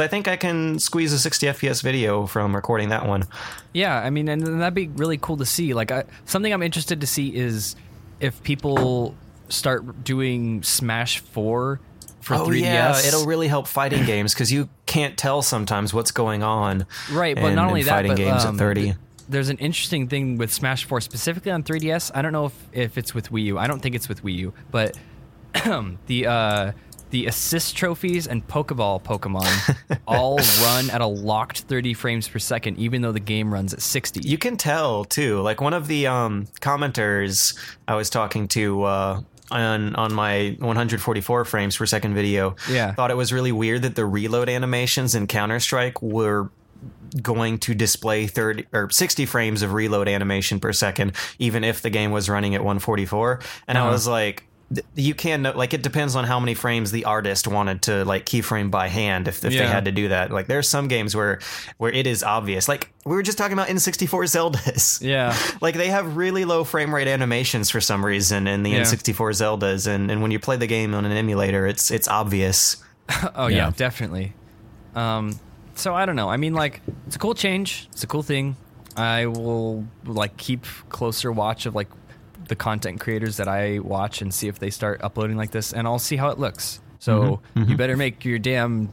[0.00, 3.24] I think I can squeeze a 60 FPS video from recording that one.
[3.72, 5.74] Yeah, I mean, and that'd be really cool to see.
[5.74, 7.76] Like, I, something I'm interested to see is
[8.20, 9.14] if people
[9.48, 11.80] start doing Smash Four
[12.20, 12.60] for oh 3DS.
[12.60, 16.86] yeah, it'll really help fighting games because you can't tell sometimes what's going on.
[17.12, 18.82] right, but in- not only in that, fighting but games um, at 30.
[18.82, 18.96] th-
[19.28, 22.10] there's an interesting thing with Smash Four specifically on 3DS.
[22.14, 23.58] I don't know if, if it's with Wii U.
[23.58, 24.98] I don't think it's with Wii U, but
[26.06, 26.72] the uh,
[27.10, 32.78] the assist trophies and Pokeball Pokemon all run at a locked 30 frames per second,
[32.78, 34.20] even though the game runs at 60.
[34.28, 35.40] You can tell too.
[35.40, 37.56] Like one of the um, commenters
[37.88, 42.92] I was talking to uh, on on my 144 frames per second video, Yeah.
[42.94, 46.50] thought it was really weird that the reload animations in Counter Strike were
[47.20, 51.90] going to display 30 or 60 frames of reload animation per second, even if the
[51.90, 53.40] game was running at 144.
[53.66, 53.90] And I Uh-huh.
[53.90, 54.44] was like.
[54.74, 58.24] Th- You can like it depends on how many frames the artist wanted to like
[58.26, 60.30] keyframe by hand if, if they had to do that.
[60.30, 61.40] Like there's some games where
[61.78, 62.68] where it is obvious.
[62.68, 65.00] Like we were just talking about N64 Zeldas.
[65.02, 65.36] yeah.
[65.60, 68.82] Like they have really low frame rate animations for some reason in the Yeah.
[68.82, 72.76] N64 Zeldas, and, and when you play the game on an emulator, it's it's obvious.
[73.34, 73.72] Oh yeah, Yeah.
[73.76, 74.34] definitely.
[74.94, 75.38] Um,
[75.74, 76.28] so I don't know.
[76.28, 77.88] I mean, like, it's a cool change.
[77.92, 78.56] It's a cool thing.
[78.96, 81.88] I will like keep closer watch of like
[82.50, 85.86] the content creators that I watch and see if they start uploading like this, and
[85.86, 86.82] I'll see how it looks.
[86.98, 87.70] So Mm-hmm.
[87.70, 88.92] you better make your damn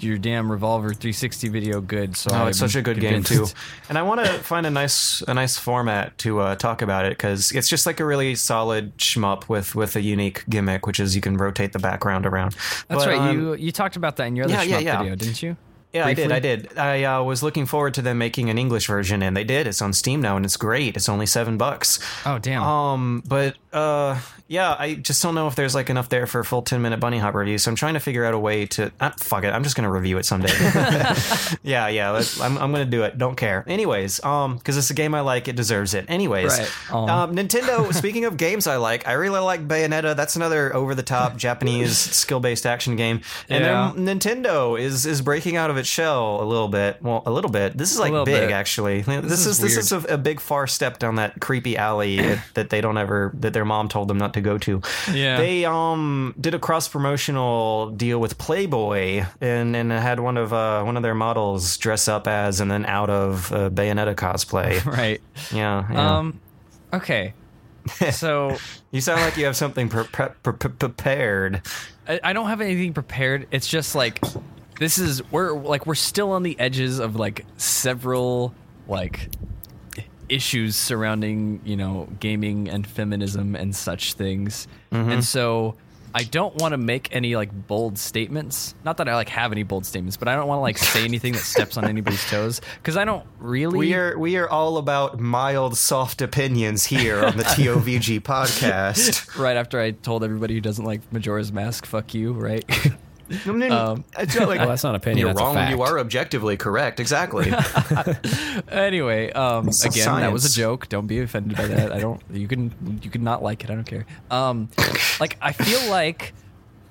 [0.00, 2.16] your damn Revolver 360 video good.
[2.16, 3.46] So Oh, I'm it's such a good game too,
[3.88, 7.10] and I want to find a nice a nice format to uh, talk about it
[7.18, 11.16] because it's just like a really solid shmup with with a unique gimmick, which is
[11.16, 12.52] you can rotate the background around.
[12.86, 13.18] That's But, right.
[13.18, 14.98] um, you you talked about that in your other yeah, yeah, shmup yeah.
[14.98, 15.56] video, didn't you?
[15.92, 16.30] Yeah, I did.
[16.30, 16.78] I did.
[16.78, 19.66] I uh, was looking forward to them making an English version, and they did.
[19.66, 20.96] It's on Steam now, and it's great.
[20.96, 21.98] It's only seven bucks.
[22.26, 22.62] Oh damn.
[22.62, 26.44] Um, but uh, yeah, I just don't know if there's like enough there for a
[26.44, 27.58] full ten minute Bunnyhop review.
[27.58, 28.90] So I'm trying to figure out a way to.
[28.98, 30.52] Uh, fuck it, I'm just gonna review it someday.
[31.62, 33.18] yeah, yeah, I'm I'm gonna do it.
[33.18, 33.64] Don't care.
[33.66, 36.06] Anyways, um, because it's a game I like, it deserves it.
[36.08, 36.70] Anyways, Right.
[36.92, 37.22] Aw.
[37.24, 37.92] um, Nintendo.
[37.98, 40.16] speaking of games I like, I really like Bayonetta.
[40.16, 43.20] That's another over the top Japanese skill based action game.
[43.48, 43.92] And Yeah.
[43.96, 47.02] Nintendo is is breaking out of its shell a little bit.
[47.02, 47.76] Well, a little bit.
[47.76, 48.50] This is like big bit.
[48.50, 49.02] actually.
[49.02, 52.70] This, is is, this is a, a big far step down that creepy alley that
[52.70, 54.80] they don't ever that their mom told them not to go to.
[55.12, 55.36] Yeah.
[55.38, 60.82] They um did a cross promotional deal with Playboy and and had one of uh
[60.82, 64.84] one of their models dress up as and then out of uh, Bayonetta cosplay.
[64.98, 65.20] right.
[65.52, 66.18] yeah, yeah.
[66.18, 66.40] Um.
[66.92, 67.34] Okay.
[68.12, 68.56] So.
[68.90, 71.62] you sound like you have something pre- pre- pre- prepared.
[72.06, 73.46] I, I don't have anything prepared.
[73.50, 74.22] It's just like
[74.78, 78.54] this is we're like we're still on the edges of like several
[78.86, 79.30] like
[80.28, 85.10] issues surrounding you know gaming and feminism and such things, mm-hmm.
[85.10, 85.76] and so.
[86.14, 88.74] I don't want to make any like bold statements.
[88.82, 91.04] Not that I like have any bold statements, but I don't want to like say
[91.04, 93.78] anything that steps on anybody's toes because I don't really.
[93.78, 99.38] We are we are all about mild, soft opinions here on the TOVG podcast.
[99.38, 102.64] right after I told everybody who doesn't like Majora's Mask, fuck you, right?
[103.72, 105.70] Um, it's not like Well, that's not opinion, You're that's a wrong.
[105.70, 106.98] You are objectively correct.
[107.00, 107.52] Exactly.
[108.68, 110.88] anyway, um, It's again, that was a joke.
[110.88, 111.92] Don't be offended by that.
[111.92, 112.20] I don't.
[112.32, 113.70] You can you can not like it.
[113.70, 114.06] I don't care.
[114.30, 114.68] Um,
[115.20, 116.32] like I feel like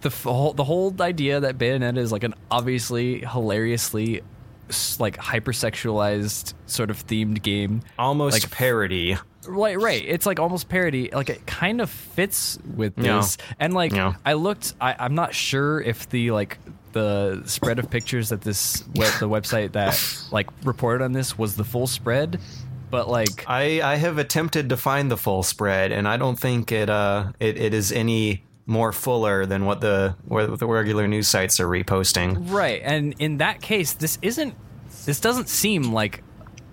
[0.01, 4.23] the f- whole the whole idea that Bayonetta is like an obviously hilariously s-
[4.99, 7.81] like hypersexualized sort of themed game.
[7.97, 9.17] Almost Like- parody.
[9.47, 10.03] Right, right.
[10.05, 11.09] It's like almost parody.
[11.13, 13.17] Like it kind of fits with Yeah.
[13.17, 13.37] this.
[13.59, 14.15] And like Yeah.
[14.25, 16.57] I looked, I, I'm not sure if the like
[16.91, 20.01] the spread of pictures that this web, the website that
[20.31, 22.41] like reported on this was the full spread,
[22.91, 26.71] but like I, I have attempted to find the full spread, and I don't think
[26.73, 31.27] it uh it, it is any more fuller than what the what the regular news
[31.27, 32.51] sites are reposting.
[32.51, 32.81] right.
[32.83, 34.53] And in that case, this isn't.
[35.05, 36.21] This doesn't seem like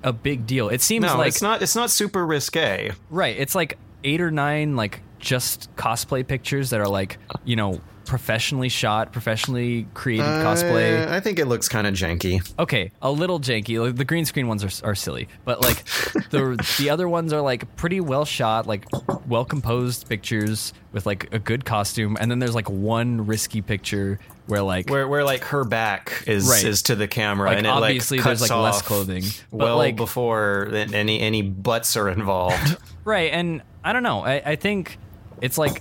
[0.03, 0.69] a big deal.
[0.69, 1.63] It seems No, like it's not.
[1.63, 2.91] It's not super risque.
[3.11, 3.37] Right.
[3.39, 8.69] It's like eight or nine like just cosplay pictures that are like you know professionally
[8.69, 11.07] shot, professionally created cosplay.
[11.09, 12.41] Uh, I think it looks kind of janky.
[12.59, 13.81] okay, a little janky.
[13.85, 15.85] Like, the green screen ones are, are silly, but like
[16.31, 18.87] the the other ones are like pretty well shot, like
[19.27, 22.17] well composed pictures with like a good costume.
[22.21, 26.49] And then there's like one risky picture where like Where, where like her back is
[26.49, 26.65] Right.
[26.65, 29.97] is to the camera, Like, and it obviously like there's, like, less clothing, well like-
[29.97, 32.77] before any any butts are involved.
[33.05, 34.21] right, and I don't know.
[34.25, 34.99] I, I think
[35.41, 35.81] it's like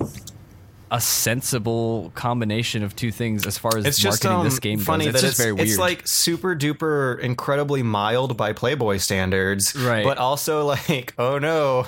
[0.93, 4.77] a sensible combination of two things as far as It's just marketing um, this game
[4.79, 5.15] funny goes.
[5.15, 5.67] It's that just it's, very weird.
[5.67, 10.05] it's like super duper incredibly mild by Playboy standards, Right.
[10.05, 11.87] But also like, oh no.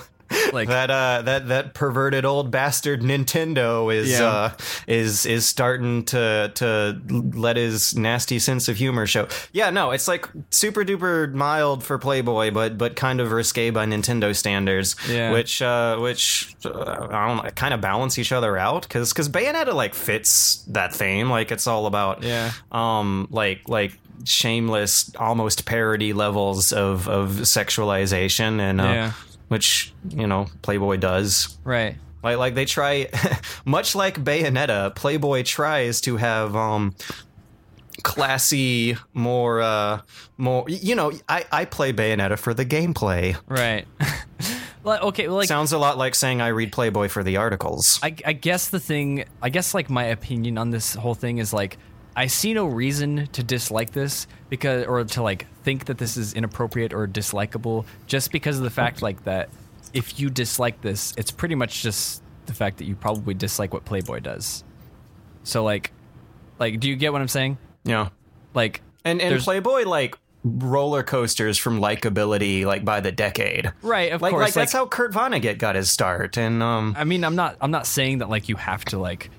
[0.53, 4.25] Like- that uh that that perverted old bastard Nintendo is Yeah.
[4.27, 4.49] uh
[4.87, 7.01] is is starting to to
[7.33, 9.27] let his nasty sense of humor show.
[9.53, 13.85] Yeah, no, it's like super duper mild for Playboy, but but kind of risque by
[13.85, 14.95] Nintendo standards.
[15.09, 15.31] Yeah.
[15.31, 19.29] Which uh which uh, I don't know, kind of balance each other out because because
[19.29, 21.29] Bayonetta like fits that theme.
[21.29, 22.51] Like it's all about Yeah.
[22.71, 29.11] um like like shameless almost parody levels of of sexualization and uh, Yeah.
[29.47, 31.57] Which you know Playboy does.
[31.63, 31.95] right.
[32.23, 33.07] Like like they try
[33.65, 36.95] much like Bayonetta, Playboy tries to have um
[38.03, 40.01] classy more uh
[40.37, 43.37] more you know I I play Bayonetta for the gameplay.
[43.47, 43.87] Right.
[44.85, 47.99] well, okay, well, like Sounds a lot like saying I read Playboy for the articles.
[48.03, 51.51] I, I guess the thing, I guess like my opinion on this whole thing is
[51.51, 51.77] like,
[52.15, 56.33] I see no reason to dislike this because, or to like think that this is
[56.33, 59.49] inappropriate or dislikable, just because of the fact like that.
[59.93, 63.85] If you dislike this, it's pretty much just the fact that you probably dislike what
[63.85, 64.63] Playboy does.
[65.43, 65.91] So like,
[66.59, 67.57] like, do you get what I'm saying?
[67.83, 68.09] yeah.
[68.53, 73.73] Like, And and Playboy like roller coasters from likability like by the decade.
[73.81, 77.03] right, of Like, course, like that's how Kurt Vonnegut got his start, and um, I
[77.03, 79.29] mean, I'm not I'm not saying that like you have to like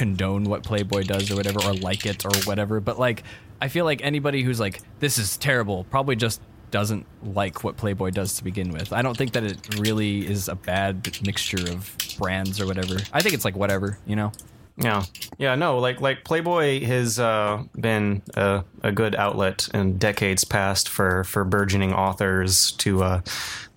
[0.00, 3.22] condone what Playboy does or whatever or like it or whatever, but like
[3.60, 6.40] I feel like anybody who's like this is terrible probably just
[6.70, 8.94] doesn't like what Playboy does to begin with.
[8.94, 12.96] I don't think that it really is a bad mixture of brands or whatever.
[13.12, 14.32] I think it's like whatever, you know.
[14.78, 15.04] Yeah,
[15.36, 20.88] yeah, no, like like Playboy has uh, been a, a good outlet in decades past
[20.88, 23.20] for for burgeoning authors to uh,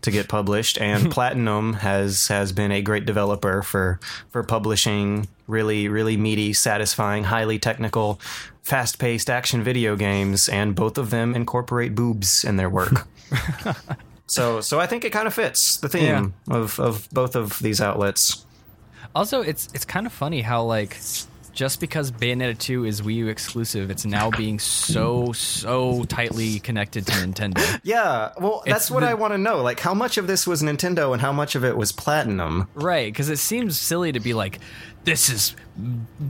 [0.04, 3.99] to get published, and Platinum has has been a great developer for
[4.30, 8.20] for publishing really really meaty, satisfying, highly technical,
[8.62, 13.08] fast paced action video games, and both of them incorporate boobs in their work.
[14.28, 17.82] so so I think it kind of fits the theme of of both of these
[17.82, 18.45] outlets.
[19.16, 20.97] Also, it's it's kind of funny how like
[21.54, 27.06] just because Bayonetta 2 is Wii U exclusive, it's now being so so tightly connected
[27.08, 27.80] to Nintendo.
[27.84, 29.62] Yeah, well, that's It's what the- I want to know.
[29.62, 32.68] Like, how much of this was Nintendo and how much of it was Platinum?
[32.74, 34.60] Right, because it seems silly to be like,
[35.04, 35.56] this is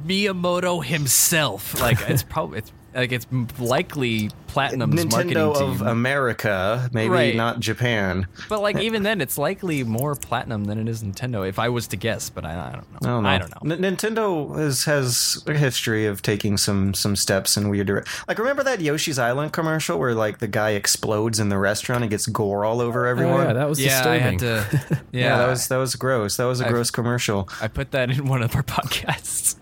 [0.06, 1.80] Miyamoto himself.
[1.80, 3.28] Like it's probably it's like it's
[3.60, 5.70] likely Platinum's marketing Nintendo team.
[5.70, 7.36] of America, maybe Right.
[7.36, 8.28] not Japan.
[8.50, 11.48] but like even then, it's likely more Platinum than it is Nintendo.
[11.48, 12.98] If I was to guess, but I, I don't know.
[13.02, 13.30] I don't know.
[13.30, 13.76] I don't know.
[13.88, 18.38] N- Nintendo has has a history of taking some some steps in weird dire- Like,
[18.38, 22.28] remember that Yoshi's Island commercial where like the guy explodes in the restaurant and gets
[22.28, 23.48] gore all over Oh, everyone?
[23.48, 24.40] yeah, that was yeah, I disturbing.
[24.40, 25.00] had to.
[25.14, 26.38] Yeah, yeah, that was that was gross.
[26.38, 27.50] That was a I've- gross commercial.
[27.62, 29.56] I put that in one of our podcasts.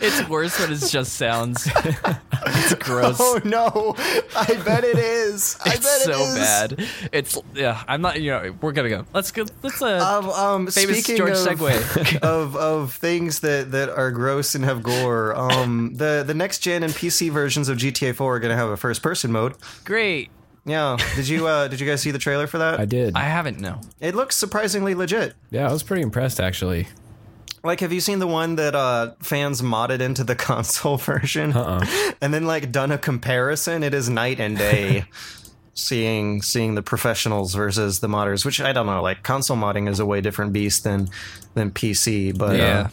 [0.00, 1.68] it's worse when it just sounds.
[2.32, 3.16] It's gross.
[3.20, 3.94] Oh no!
[4.36, 5.56] I bet it is.
[5.64, 6.34] I bet it's it so is.
[6.34, 6.88] bad.
[7.12, 7.82] It's yeah.
[7.88, 8.20] I'm not.
[8.20, 9.04] You know, we're gonna go.
[9.12, 9.44] Let's go.
[9.62, 9.98] Let's uh.
[9.98, 12.18] Um, um, Famous speaking George of, segue.
[12.22, 16.82] of of things that, that are gross and have gore, um, the the next gen
[16.82, 19.54] and PC versions of GTA 4 are going to have a first person mode.
[19.84, 20.30] great.
[20.66, 22.78] Yeah, did you uh, did you guys see the trailer for that?
[22.78, 23.16] I did.
[23.16, 23.80] I haven't no.
[23.98, 25.34] It looks surprisingly legit.
[25.50, 26.86] yeah, I was pretty impressed actually.
[27.62, 31.84] Like, have you seen the one that uh, fans modded into the console version, Uh-uh.
[32.20, 33.82] and then like done a comparison?
[33.82, 35.04] It is night and day.
[35.72, 39.00] Seeing seeing the professionals versus the modders, which I don't know.
[39.00, 41.08] Like console modding is a way different beast than
[41.54, 42.80] than PC, but Yeah.
[42.80, 42.88] uh,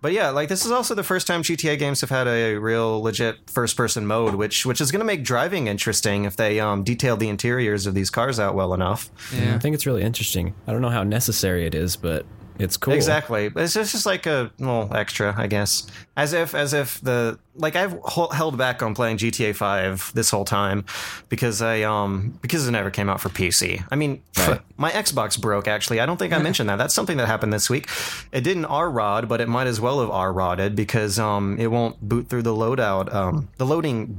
[0.00, 3.00] But yeah, like this is also the first time GTA games have had a real
[3.02, 6.82] legit first person mode, which which is going to make driving interesting if they um,
[6.82, 9.10] detail the interiors of these cars out well enough.
[9.32, 10.54] I think it's really interesting.
[10.66, 12.26] I don't know how necessary it is, but
[12.58, 12.94] it's cool.
[12.94, 15.86] Exactly, it's just, just like a little extra, I guess.
[16.16, 17.96] As if as if the like I've
[18.32, 20.84] held back on playing GTA Five this whole time
[21.28, 23.84] because I um because it never came out for PC.
[23.90, 24.22] I mean,
[24.76, 25.66] my Xbox broke.
[25.66, 26.76] Actually, I don't think I mentioned that.
[26.76, 27.88] That's something that happened this week.
[28.32, 31.66] It didn't R rod, but it might as well have R rodded because um it
[31.68, 33.12] won't boot through the loadout.
[33.12, 34.18] Um, the loading,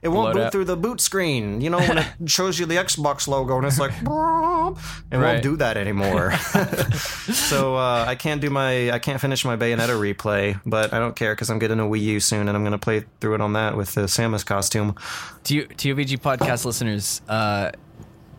[0.00, 0.52] it won't boot Loadout.
[0.52, 1.60] through the boot screen.
[1.60, 3.92] You know when it shows you the Xbox logo and it's like.
[4.00, 5.32] it Right.
[5.34, 6.32] won't do that anymore.
[7.32, 11.14] so uh, I can't do my I can't finish my Bayonetta replay, but I don't
[11.16, 13.52] care because I'm getting a Wii U soon and I'm gonna play through it on
[13.54, 14.94] that with the Samus costume.
[15.44, 17.70] To you, TOVG podcast listeners, uh,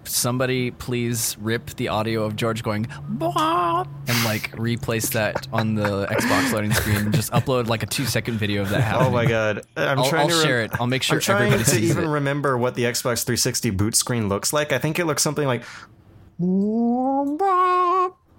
[0.08, 6.06] somebody please rip the audio of George going "Blah," and like replace that on the
[6.08, 6.98] Xbox loading screen.
[6.98, 9.08] and Just upload like a two second video of that happening.
[9.08, 9.62] Oh my god!
[9.76, 10.72] I'm I'll- trying I'll to share it.
[10.80, 12.08] I'll make sure I'm trying everybody to even it.
[12.08, 14.72] remember what the Xbox 360 boot screen looks like.
[14.72, 15.64] I think it looks something like.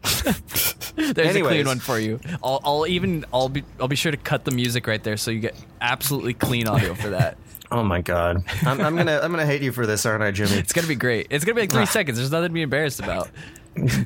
[0.97, 2.21] There's a clean one for you.
[2.43, 5.31] I'll, I'll even I'll be I'll be sure to cut the music right there so
[5.31, 7.37] you get absolutely clean audio for that.
[7.69, 8.45] Oh my god!
[8.63, 10.53] I'm, I'm gonna I'm gonna hate you for this, aren't I, Jimmy?
[10.53, 11.27] It's gonna be great.
[11.31, 12.17] It's gonna be like three seconds.
[12.17, 13.29] There's nothing to be embarrassed about.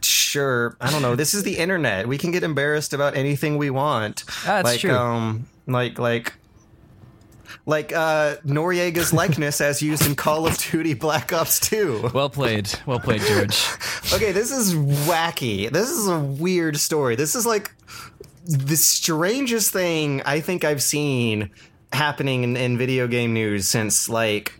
[0.02, 0.76] Sure.
[0.80, 1.14] I don't know.
[1.14, 2.08] This is the internet.
[2.08, 4.24] We can get embarrassed about anything we want.
[4.44, 4.94] That's like, true.
[4.94, 6.32] Um, like like
[7.66, 12.10] like uh, Noriega's likeness as used in Call of Duty Black Ops 2.
[12.14, 12.70] Well played.
[12.86, 13.64] Well played, George.
[14.12, 15.70] Okay, this is wacky.
[15.70, 17.14] This is a weird story.
[17.14, 17.70] This is like
[18.44, 21.50] the strangest thing I think I've seen
[21.92, 24.58] happening in, in video game news since like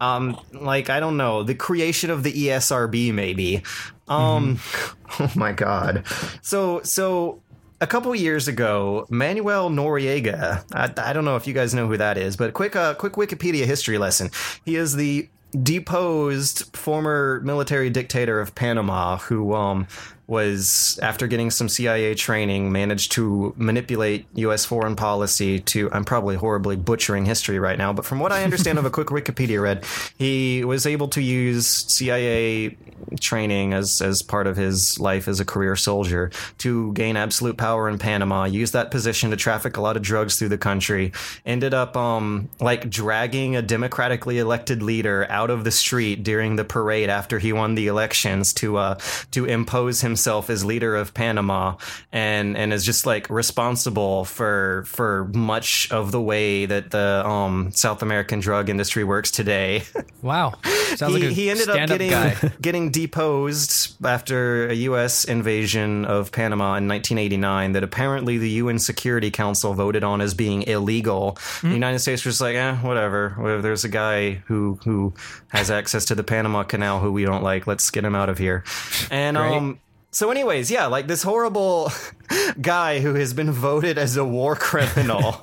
[0.00, 3.62] um like I don't know, the creation of the ESRB maybe.
[4.08, 4.58] Um
[5.20, 6.04] oh my god.
[6.42, 7.40] So so
[7.80, 10.64] a couple years ago, Manuel Noriega.
[10.72, 13.14] I, I don't know if you guys know who that is, but quick, uh, quick
[13.14, 14.30] Wikipedia history lesson.
[14.64, 15.28] He is the
[15.62, 19.86] deposed former military dictator of Panama, who um,
[20.28, 24.66] was after getting some CIA training, managed to manipulate U.S.
[24.66, 25.90] foreign policy to.
[25.90, 29.08] I'm probably horribly butchering history right now, but from what I understand of a quick
[29.18, 29.86] Wikipedia read,
[30.18, 32.76] he was able to use CIA
[33.20, 37.88] training as as part of his life as a career soldier to gain absolute power
[37.88, 38.44] in Panama.
[38.44, 41.12] Use that position to traffic a lot of drugs through the country.
[41.46, 46.64] Ended up um like dragging a democratically elected leader out of the street during the
[46.64, 48.98] parade after he won the elections to uh
[49.30, 51.76] to impose himself as leader of Panama
[52.12, 57.70] and and is just like responsible for for much of the way that the um
[57.72, 59.82] South American drug industry works today.
[60.20, 60.54] Wow.
[60.96, 62.36] Sounds he, like he ended up getting guy.
[62.60, 65.24] getting deposed after a U.S.
[65.24, 70.62] invasion of Panama in 1989 that apparently the UN Security Council voted on as being
[70.62, 71.38] illegal.
[71.60, 71.68] Hmm?
[71.68, 73.36] The United States was like, eh, whatever.
[73.38, 75.14] Well, There's a guy who who
[75.48, 77.68] has access to the Panama Canal who we don't like.
[77.68, 78.64] Let's get him out of here.
[79.10, 79.80] And um.
[80.10, 81.92] So, anyways, yeah, like this horrible
[82.60, 85.36] guy who has been voted as a war criminal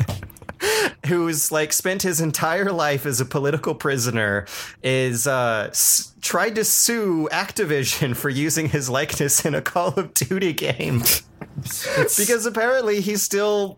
[1.05, 4.45] who's like spent his entire life as a political prisoner
[4.81, 10.13] is uh s- tried to sue Activision for using his likeness in a Call of
[10.13, 11.03] Duty game.
[11.55, 13.77] Because apparently he's still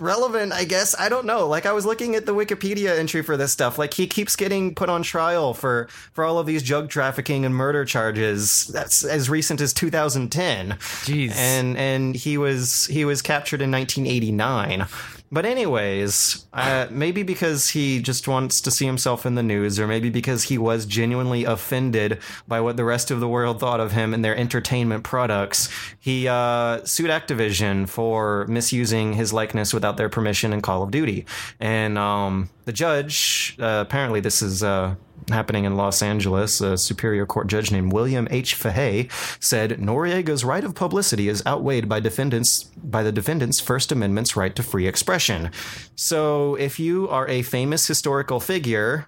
[0.00, 0.94] relevant i guess.
[0.98, 1.46] I don't know.
[1.46, 3.78] Like i was looking at the wikipedia entry for this stuff.
[3.78, 7.54] Like he keeps getting put on trial for for all of these drug trafficking and
[7.54, 8.66] murder charges.
[8.68, 11.34] That's as recent as 2010 Jeez.
[11.36, 14.86] and and he was he was captured in 1989
[15.34, 19.86] but anyways uh, maybe because he just wants to see himself in the news or
[19.88, 23.90] maybe because he was genuinely offended by what the rest of the world thought of
[23.90, 25.68] him and their entertainment products
[25.98, 31.26] he uh, sued activision for misusing his likeness without their permission in call of duty.
[31.58, 34.94] And um, the judge uh, apparently this is uh,
[35.28, 38.54] happening in Los Angeles, a Superior Court judge named William H.
[38.54, 39.08] Fahey
[39.40, 44.54] said Noriega's right of publicity is outweighed by defendants by the defendant's First Amendment's right
[44.56, 45.50] to free expression.
[45.96, 49.06] So, if you are a famous historical figure,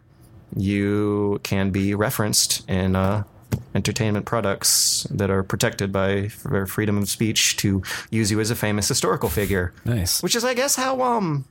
[0.55, 3.25] you can be referenced in uh,
[3.75, 8.89] entertainment products that are protected by freedom of speech to use you as a famous
[8.89, 9.73] historical figure.
[9.85, 10.23] Nice.
[10.23, 11.45] Which is, I guess, how um,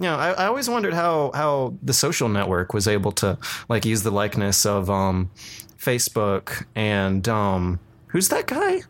[0.00, 3.38] know, I, I always wondered how how the social network was able to
[3.68, 5.30] like use the likeness of um,
[5.78, 8.82] Facebook and um, who's that guy?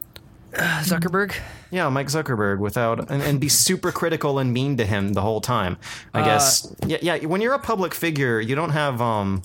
[0.52, 1.34] Zuckerberg.
[1.70, 5.40] Yeah, Mike Zuckerberg, without and, and be super critical and mean to him the whole
[5.40, 5.76] time.
[6.12, 6.74] I guess.
[6.86, 7.16] Yeah, yeah.
[7.26, 9.42] When you're a public figure, you don't have um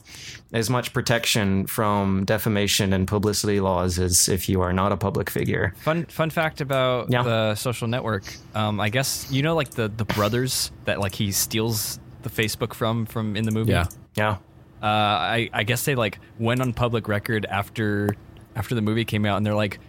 [0.53, 5.29] as much protection from defamation and publicity laws as if you are not a public
[5.29, 5.73] figure.
[5.79, 7.23] Fun fun fact about Yeah.
[7.23, 8.23] the social network.
[8.55, 12.73] Um, I guess you know like the the brothers that like he steals the Facebook
[12.73, 13.71] from from in the movie.
[13.73, 13.85] Yeah.
[14.15, 14.37] Yeah.
[14.81, 18.15] Uh, I I guess they like went on public record after
[18.55, 19.79] after the movie came out, and they're like,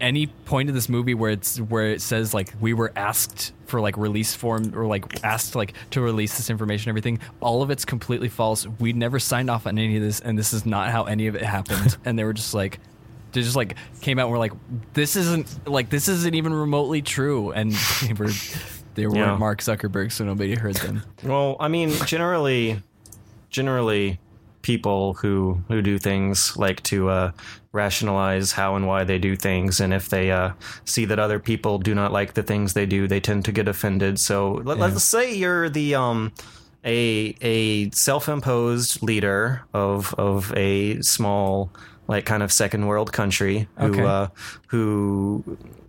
[0.00, 3.80] any point in this movie where it's where it says like we were asked for
[3.80, 7.84] like release form or like asked like to release this information, everything, all of it's
[7.84, 8.66] completely false.
[8.78, 11.34] We never signed off on any of this, and this is not how any of
[11.34, 11.96] it happened.
[12.04, 12.78] and they were just like.
[13.32, 14.52] They just like came out and were like,
[14.92, 17.72] "This isn't like this isn't even remotely true," and
[18.06, 18.30] they were
[18.94, 19.36] they were Yeah.
[19.36, 21.02] Mark Zuckerberg, so nobody heard them.
[21.24, 22.80] Well, I mean, generally,
[23.50, 24.20] generally,
[24.64, 27.30] people who who do things like to uh,
[27.72, 30.50] rationalize how and why they do things, and if they uh,
[30.84, 33.68] see that other people do not like the things they do, they tend to get
[33.68, 34.18] offended.
[34.18, 36.32] So let, let's say you're the um
[36.84, 41.70] a a self-imposed leader of of a small
[42.08, 44.02] like kind of second world country who Okay.
[44.04, 44.26] uh,
[44.68, 45.44] who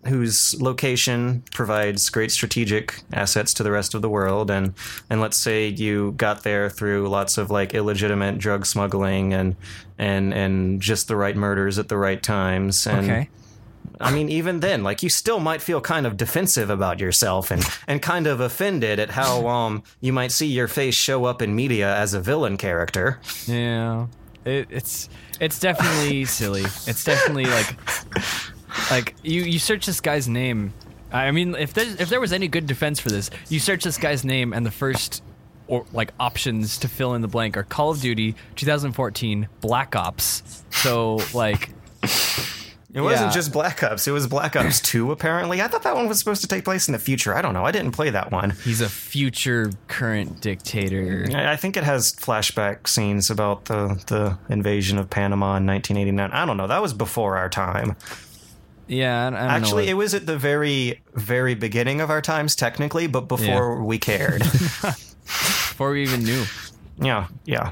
[0.07, 4.73] whose location provides great strategic assets to the rest of the world and
[5.09, 9.55] and let's say you got there through lots of like illegitimate drug smuggling and
[9.97, 13.29] and and just the right murders at the right times and Okay.
[14.01, 17.63] I mean, even then, like you still might feel kind of defensive about yourself and,
[17.87, 21.55] and kind of offended at how um you might see your face show up in
[21.55, 23.21] media as a villain character.
[23.47, 24.07] Yeah,
[24.43, 25.07] it, it's
[25.39, 26.63] it's definitely silly.
[26.63, 27.77] It's definitely like
[28.91, 30.73] like you you search this guy's name.
[31.11, 33.97] I mean, if there if there was any good defense for this, you search this
[33.97, 35.23] guy's name and the first
[35.67, 40.63] or like options to fill in the blank are Call of Duty 2014 Black Ops.
[40.71, 41.69] So like
[42.93, 43.33] It wasn't Yeah.
[43.33, 45.11] just Black Ops; it was Black Ops Two.
[45.11, 47.35] Apparently, I thought that one was supposed to take place in the future.
[47.35, 47.65] I don't know.
[47.65, 48.51] I didn't play that one.
[48.63, 51.25] he's a future current dictator.
[51.35, 56.31] I I think it has flashback scenes about the the invasion of Panama in 1989.
[56.31, 56.67] I don't know.
[56.67, 57.97] That was before our time.
[58.87, 62.55] Yeah, I, I Actually, know it was at the very very beginning of our times,
[62.55, 64.41] technically, but before we cared.
[65.25, 66.43] before we even knew.
[67.01, 67.71] Yeah, yeah.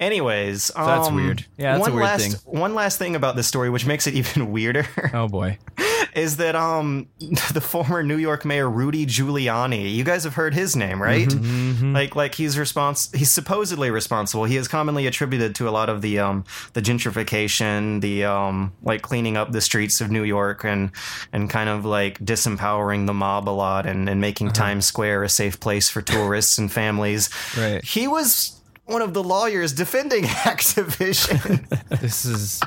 [0.00, 1.44] Anyways, that's um, weird.
[1.56, 2.58] Yeah, that's a one weird last, thing.
[2.60, 5.58] One last thing about this story, which makes it even weirder, Oh boy.
[6.14, 7.06] is that um
[7.54, 9.94] the former New York Mayor Rudy Giuliani.
[9.94, 11.28] You guys have heard his name, right?
[11.28, 14.44] Mm-hmm, Like, like he's respons- He's supposedly responsible.
[14.44, 16.44] He is commonly attributed to a lot of the um
[16.74, 20.90] the gentrification, the um like cleaning up the streets of New York and
[21.32, 24.54] and kind of like disempowering the mob a lot and and making Uh-huh.
[24.62, 27.30] Times Square a safe place for tourists and families.
[27.56, 27.82] Right.
[27.84, 31.64] He was one of the lawyers defending Activision.
[32.00, 32.60] This is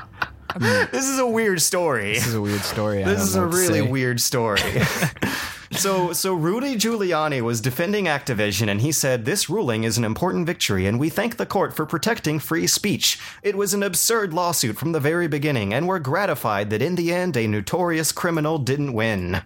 [0.90, 2.14] this is a weird story.
[2.14, 3.02] this is a weird story.
[3.04, 3.82] This is a really say.
[3.82, 4.60] weird story.
[5.72, 10.46] so, so Rudy Giuliani was defending Activision, and he said this ruling is an important
[10.46, 13.18] victory, and we thank the court for protecting free speech.
[13.42, 17.12] It was an absurd lawsuit from the very beginning, and we're gratified that in the
[17.12, 19.42] end, a notorious criminal didn't win.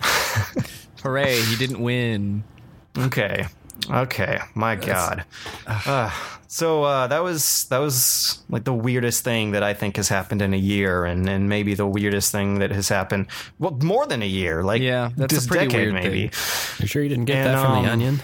[1.02, 1.40] Hooray!
[1.42, 2.44] He didn't win.
[2.96, 3.46] Okay,
[3.88, 5.24] okay, my God.
[5.66, 6.10] Uh,
[6.48, 10.42] so uh, that was that was like the weirdest thing that I think has happened
[10.42, 13.28] in a year, and, and maybe the weirdest thing that has happened
[13.58, 16.30] well more than a year, like Yeah, that's a this pretty decade weird maybe.
[16.78, 18.20] You sure you didn't get And, that from um, the Onion?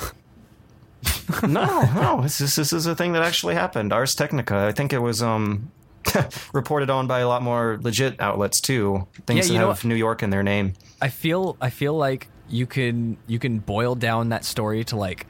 [1.48, 3.92] no, no, this is this is a thing that actually happened.
[3.92, 4.56] Ars Technica.
[4.56, 5.70] I think it was um
[6.52, 9.06] reported on by a lot more legit outlets too.
[9.26, 10.74] Things Yeah, you that know have New York in their name.
[11.00, 15.26] I feel I feel like you can you can boil down that story to like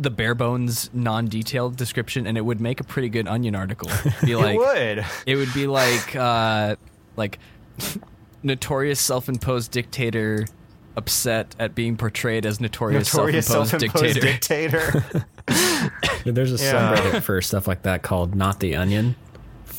[0.00, 3.90] the bare bones non-detailed description and it would make a pretty good onion article.
[4.24, 5.04] Be like it would.
[5.26, 6.76] it would be like uh
[7.16, 7.38] like
[8.42, 10.46] notorious self-imposed dictator
[10.96, 14.90] upset at being portrayed as notorious, Notorious self-imposed, self-imposed dictator.
[15.46, 15.92] dictator.
[16.32, 16.96] There's a Yeah.
[16.96, 19.16] subreddit for stuff like that called Not the Onion.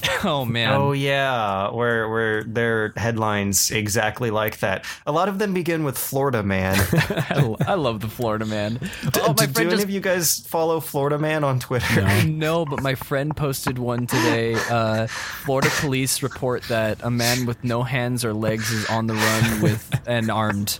[0.24, 0.74] oh man.
[0.74, 4.86] Oh yeah, where where their headlines exactly like that.
[5.06, 6.76] A lot of them begin with Florida man.
[6.94, 8.80] I, I love the Florida man.
[9.22, 12.08] oh, my do, do friend any of you guys follow Florida man on Twitter?
[12.32, 14.56] No, but my friend posted one today.
[14.70, 19.14] Uh, Florida police report that a man with no hands or legs is on the
[19.14, 20.80] run with and armed.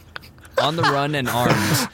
[0.60, 1.90] On the run and armed.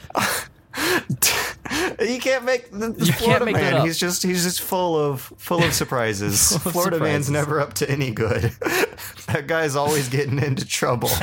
[2.00, 3.80] You can't make the, the You can't Florida make that man.
[3.80, 3.86] up.
[3.86, 6.52] He's just he's just full of full of surprises.
[6.54, 7.30] of Florida man's surprises.
[7.30, 8.42] never up to any good.
[9.26, 11.10] that guy's always getting into trouble.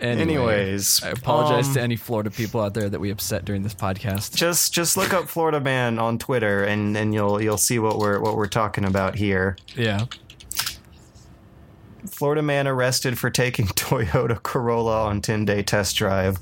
[0.00, 3.62] Anyway, Anyways, I apologize um, to any Florida people out there that we upset during
[3.62, 4.34] this podcast.
[4.34, 8.20] Just just look up Florida man on Twitter and, and you'll you'll see what we're
[8.20, 9.56] what we're talking about here.
[9.74, 10.04] Yeah.
[12.06, 16.38] Florida man arrested for taking Toyota Corolla on 10-day test drive.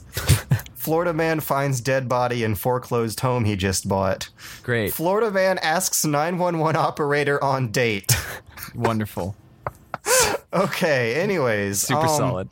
[0.82, 4.30] Florida man finds dead body in foreclosed home he just bought.
[4.64, 4.92] Great.
[4.92, 8.10] Florida man asks 911 operator on date.
[8.74, 9.36] Wonderful.
[10.52, 12.48] Okay, anyways, Super um, solid.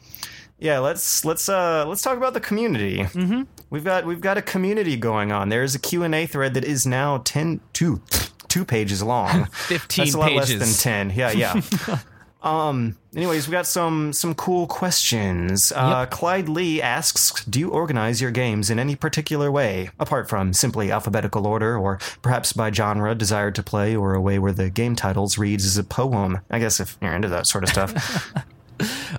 [0.61, 2.99] Yeah, let's let's uh let's talk about the community.
[2.99, 3.43] Mm-hmm.
[3.69, 5.49] We've got we've got a community going on.
[5.49, 8.01] There is a Q&A thread that is now 10 two
[8.47, 9.47] two pages long.
[9.67, 10.61] 15 That's a lot pages.
[10.61, 11.19] less than 10.
[11.19, 11.61] Yeah, yeah.
[12.43, 15.73] um anyways, we got some some cool questions.
[15.75, 20.53] Uh Clyde Lee asks, "Do you organize your games in any particular way apart from
[20.53, 24.71] simply alphabetical order or perhaps by genre desired to play or a way where the
[24.71, 28.33] game titles reads as a poem?" I guess if you're into that sort of stuff.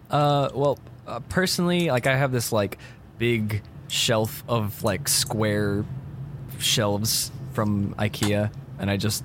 [0.09, 2.77] Uh, well, uh, personally, like I have this like
[3.17, 5.85] big shelf of like square
[6.59, 9.23] shelves from IKEA, and I just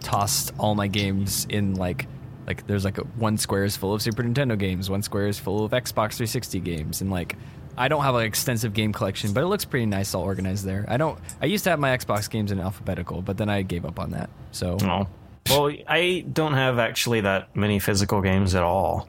[0.00, 2.06] tossed all my games in like
[2.50, 5.38] like there's like a, one square is full of Super Nintendo games, one square is
[5.38, 7.36] full of Xbox 360 games, and like
[7.76, 10.84] I don't have an extensive game collection, but it looks pretty nice all organized there.
[10.88, 11.16] I don't.
[11.40, 14.10] I used to have my Xbox games in alphabetical, but then I gave up on
[14.10, 14.30] that.
[14.50, 15.06] So No.
[15.50, 19.08] Well, I don't have actually that many physical games at all.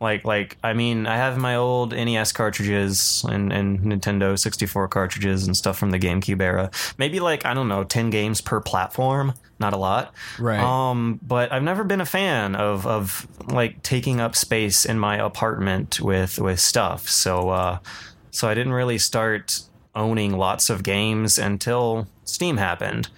[0.00, 5.46] Like, like I mean, I have my old NES cartridges and, and Nintendo 64 cartridges
[5.46, 6.70] and stuff from the GameCube era.
[6.96, 9.34] Maybe like I don't know, ten games per platform.
[9.58, 10.58] Not a lot, Right.
[10.58, 15.16] Um, but I've never been a fan of of like taking up space in my
[15.16, 17.10] apartment with with stuff.
[17.10, 17.78] So, uh,
[18.30, 19.60] so I didn't really start
[19.94, 23.08] owning lots of games until Steam happened.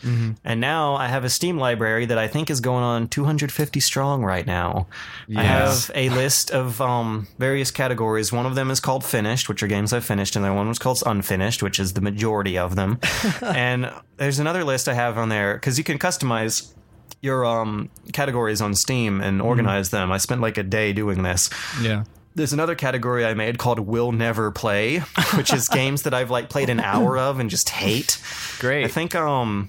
[0.45, 4.25] And now I have a Steam library that I think is going on 250 strong
[4.25, 4.87] right now.
[5.35, 8.33] I have a list of um, various categories.
[8.33, 10.79] One of them is called finished, which are games I've finished, and then one was
[10.79, 12.99] called unfinished, which is the majority of them.
[13.43, 16.73] and there's another list I have on there because you can customize
[17.21, 20.11] your um, categories on Steam and organize them.
[20.11, 21.49] I spent like a day doing this
[21.81, 22.05] yeah.
[22.35, 24.99] There's another category I made called "Will Never Play,"
[25.35, 28.21] which is games that I've like played an hour of and just hate.
[28.59, 28.85] Great.
[28.85, 29.69] I think um,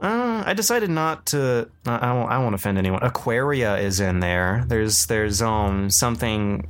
[0.00, 1.68] uh, I decided not to.
[1.86, 3.02] I I won't, I won't offend anyone.
[3.02, 4.64] Aquaria is in there.
[4.66, 6.68] There's there's um something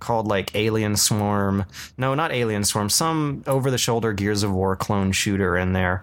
[0.00, 1.64] called like Alien Swarm.
[1.96, 2.88] No, not Alien Swarm.
[2.90, 6.02] Some over the shoulder Gears of War clone shooter in there.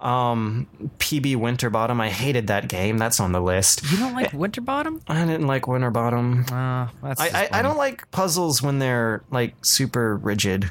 [0.00, 0.68] Um,
[0.98, 2.00] PB Winterbottom.
[2.00, 2.98] I hated that game.
[2.98, 3.82] That's on the list.
[3.90, 5.02] You don't like Winterbottom?
[5.08, 6.44] I didn't like Winterbottom.
[6.52, 10.70] Uh, that's I, I, I don't like puzzles when they're like super rigid.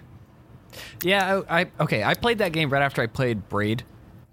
[1.03, 2.03] Yeah, I, I okay.
[2.03, 3.83] I played that game right after I played Braid.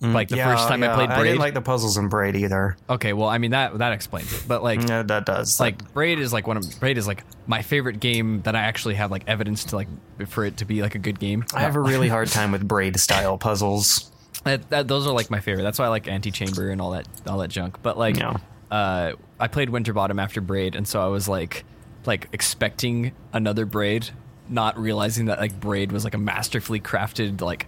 [0.01, 1.19] Like the first time I played Braid.
[1.19, 2.77] I didn't like the puzzles in Braid either.
[2.91, 4.45] okay, well, I mean that that explains it.
[4.47, 5.59] But like, No, that does.
[5.59, 8.97] like Braid is like one of Braid is like my favorite game that I actually
[8.97, 9.89] have like evidence to like
[10.27, 11.47] for it to be like a good game.
[11.55, 14.11] I have a really hard time with Braid style puzzles.
[14.45, 15.63] That, that, those are like my favorite.
[15.63, 17.83] That's why I like Antichamber and all that all that junk.
[17.83, 18.37] But like, Yeah.
[18.71, 21.65] uh, I played Winterbottom after Braid, and so I was like,
[22.07, 24.11] like expecting another Braid,
[24.49, 27.67] not realizing that like Braid was like a masterfully crafted like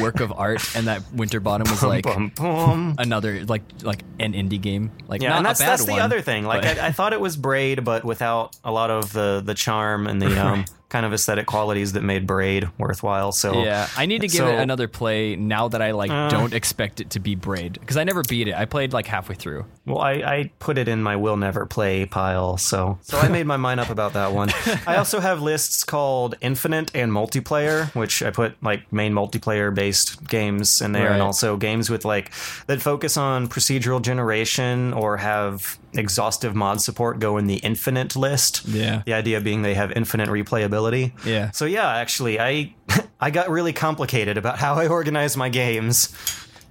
[0.00, 2.96] work of art, and that Winterbottom was like Bum, bum.
[2.98, 4.90] another like like an indie game.
[5.06, 6.44] Like Yeah, and that's that's the one, other thing.
[6.44, 10.06] Like I, I thought it was Braid, but without a lot of the the charm
[10.08, 13.32] and the um, kind of aesthetic qualities that made Braid worthwhile.
[13.32, 16.28] So Yeah, I need to give so- it another play now that I like Uh.
[16.28, 18.54] don't expect it to be Braid because I never beat it.
[18.54, 19.64] I played like halfway through.
[19.84, 23.46] Well, I, I put it in my will never play pile, so so I made
[23.46, 24.50] my mind up about that one.
[24.86, 30.26] I also have lists called infinite and multiplayer, which I put like main multiplayer based
[30.28, 32.30] games in there, and also games with like
[32.68, 38.66] that focus on procedural generation or have exhaustive mod support go in the infinite list.
[38.66, 39.02] Yeah.
[39.04, 41.12] the idea being they have infinite replayability.
[41.24, 41.50] Yeah.
[41.50, 42.74] So yeah, actually, I
[43.20, 46.14] I got really complicated about how I organize my games.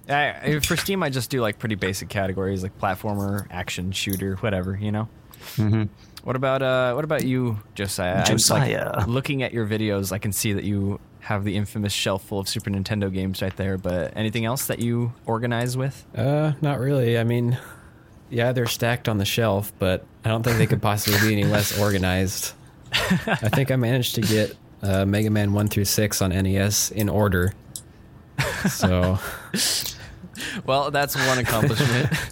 [0.08, 4.76] I, for Steam, I just do like pretty basic categories like platformer, action, shooter, whatever.
[4.76, 5.08] You know.
[5.56, 5.84] Mm-hmm.
[6.24, 6.92] What about uh?
[6.94, 8.18] What about you, Josiah?
[8.18, 8.92] I'm, Josiah.
[8.96, 12.38] like, looking at your videos, I can see that you have the infamous shelf full
[12.38, 13.76] of Super Nintendo games right there.
[13.78, 16.06] But anything else that you organize with?
[16.14, 17.18] Uh, not really.
[17.18, 17.58] I mean,
[18.30, 21.44] yeah, they're stacked on the shelf, but I don't think they could possibly be any
[21.44, 22.52] less organized.
[22.92, 27.08] I think I managed to get uh, Mega Man one through six on NES in
[27.08, 27.52] order.
[28.68, 29.18] So
[30.66, 32.10] Well, that's one accomplishment.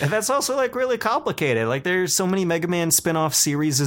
[0.00, 1.66] And that's also like really complicated.
[1.66, 3.80] Like there's so many Mega Man spin-off series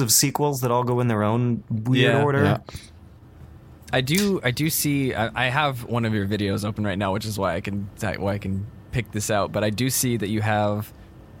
[0.00, 2.22] of sequels that all go in their own weird Yeah.
[2.24, 2.42] order.
[2.44, 2.58] yeah.
[3.92, 4.40] I do.
[4.42, 5.12] I do see.
[5.14, 7.90] I, I have one of your videos open right now, which is why I can
[8.00, 9.52] why I can pick this out.
[9.52, 10.92] But I do see that you have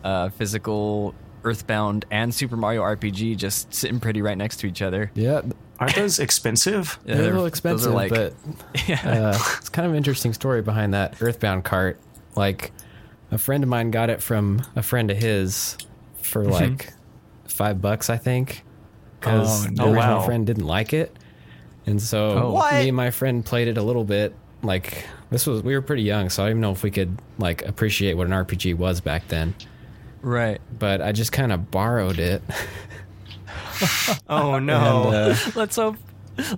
[0.04, 1.14] uh, physical
[1.44, 5.10] Earthbound and Super Mario RPG just sitting pretty right next to each other.
[5.14, 5.40] yeah,
[5.78, 6.98] Aren't those expensive?
[7.06, 8.34] Yeah, they're a little those are expensive, like- but
[9.04, 11.98] uh, it's kind of an interesting story behind that Earthbound cart.
[12.36, 12.72] Like,
[13.30, 15.78] a friend of mine got it from a friend of his
[16.22, 16.92] for like
[17.48, 18.62] five bucks, I think,
[19.18, 19.84] because Oh, the no.
[19.92, 20.26] original Wow.
[20.26, 21.16] friend didn't like it,
[21.86, 22.70] and so Oh.
[22.78, 24.34] Me and my friend played it a little bit.
[24.62, 27.18] Like, this was we were pretty young, so I don't even know if we could
[27.38, 29.54] like appreciate what an RPG was back then.
[30.22, 30.60] right.
[30.78, 32.42] But I just kind of borrowed it.
[34.28, 35.06] Oh no.
[35.10, 35.96] And, uh, Let's hope.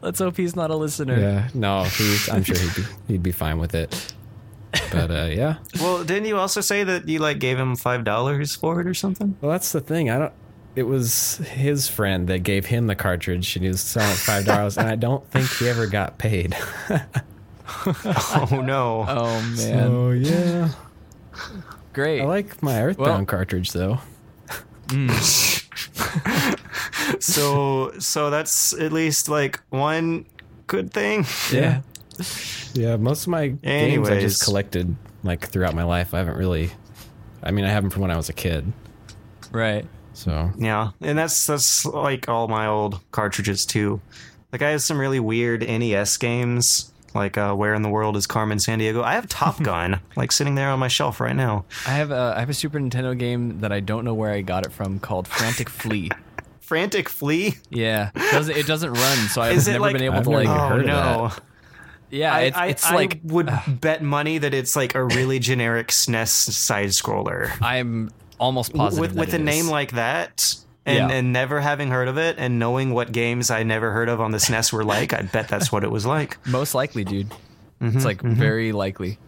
[0.00, 1.18] Let's hope he's not a listener.
[1.18, 4.14] yeah, no, he's, I'm sure he'd be he'd be fine with it.
[4.90, 8.56] But uh, yeah, well, didn't you also say that you like gave him five dollars
[8.56, 9.36] for it or something?
[9.40, 10.10] Well, that's the thing.
[10.10, 10.32] I don't.
[10.74, 14.44] It was his friend that gave him the cartridge, and he was selling it five
[14.44, 16.56] dollars, and I don't think he ever got paid.
[18.06, 19.04] Oh no.
[19.08, 19.88] Oh man.
[19.90, 20.68] Oh yeah,
[21.92, 22.20] Great.
[22.22, 23.98] I like my Earthbound Well- cartridge though.
[24.88, 25.10] Mm.
[27.22, 30.26] so so that's at least like one
[30.66, 31.24] good thing.
[31.52, 31.82] Yeah,
[32.74, 32.96] yeah.
[32.96, 34.94] Most of my games I just collected
[35.24, 36.14] like throughout my life.
[36.14, 36.70] I haven't really
[37.42, 38.72] I mean, I have them from when I was a kid.
[39.50, 39.86] Right.
[40.14, 44.00] So Yeah, and that's that's like all my old cartridges too.
[44.52, 48.26] Like I have some really weird NES games, like uh, Where in the World is
[48.26, 49.02] Carmen Sandiego.
[49.02, 51.64] I have Top Gun, like sitting there on my shelf right now.
[51.86, 54.42] I have a I have a Super Nintendo game that I don't know where I
[54.42, 56.10] got it from called Frantic Flea.
[56.60, 57.54] Frantic Flea.
[57.70, 60.48] Yeah, doesn't it doesn't run, so I've Is never like- been able I've to like.
[60.48, 61.28] Oh no!
[61.28, 61.40] that.
[62.10, 65.38] Yeah, I, it's, I, it's I like would bet money that it's like a really
[65.38, 70.56] generic SNES side scroller I'm almost positive with with a it name like that.
[70.84, 71.16] And, Yeah.
[71.16, 74.32] and never having heard of it and knowing what games I never heard of on
[74.32, 76.38] the SNES were like, I bet that's what it was like.
[76.46, 77.30] most likely, dude.
[77.80, 79.18] Mm-hmm, it's like very likely.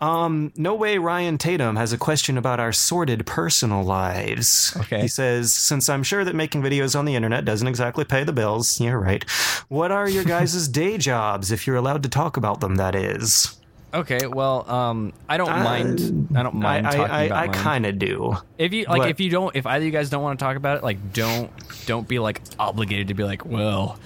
[0.00, 4.72] Um, no way Ryan Tatum has a question about our sordid personal lives.
[4.76, 5.00] Okay.
[5.00, 8.32] He says, since I'm sure that making videos on the internet doesn't exactly pay the
[8.32, 9.28] bills, you're right.
[9.68, 13.57] What are your guys' day jobs, if you're allowed to talk about them, that is?
[13.92, 16.28] Okay, well, um, I don't mind.
[16.36, 18.36] I don't mind I, talking I, about I, I kind of do.
[18.58, 20.44] If you like, but- if you don't, if either of you guys don't want to
[20.44, 21.50] talk about it, like, don't
[21.86, 23.98] don't be like obligated to be like, well,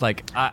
[0.00, 0.52] like I,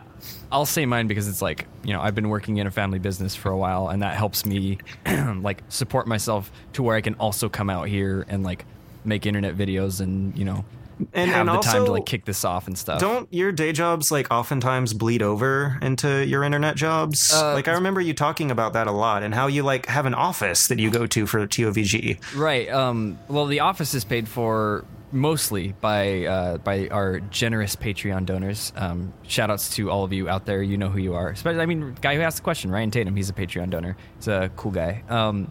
[0.52, 3.34] I'll say mine because it's like you know I've been working in a family business
[3.34, 4.78] for a while, and that helps me
[5.40, 8.64] like support myself to where I can also come out here and like
[9.04, 10.64] make internet videos and you know
[11.12, 13.00] And, have and the also, time to like kick this off and stuff.
[13.00, 17.32] Don't your day jobs like oftentimes bleed over into your internet jobs?
[17.32, 20.06] Uh, like I remember you talking about that a lot and how you like have
[20.06, 22.36] an office that you go to for TOVG.
[22.36, 22.68] Right.
[22.68, 28.72] Um, well, the office is paid for mostly by uh, by our generous Patreon donors.
[28.76, 30.62] Um, shout outs to all of you out there.
[30.62, 31.28] You know who you are.
[31.28, 33.16] Especially, I mean, guy who asked the question, Ryan Tatum.
[33.16, 33.96] He's a Patreon donor.
[34.16, 35.02] He's a cool guy.
[35.08, 35.50] Um,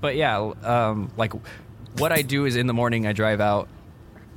[0.00, 1.32] but yeah, um, like
[1.98, 3.68] what I do is in the morning I drive out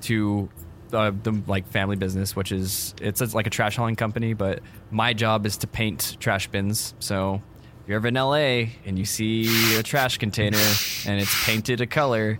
[0.01, 0.49] to
[0.93, 4.61] uh, the like family business, which is it's, it's like a trash hauling company, but
[4.91, 6.93] my job is to paint trash bins.
[6.99, 7.41] So
[7.81, 10.57] if you're ever in LA and you see a trash container
[11.05, 12.39] and it's painted a color,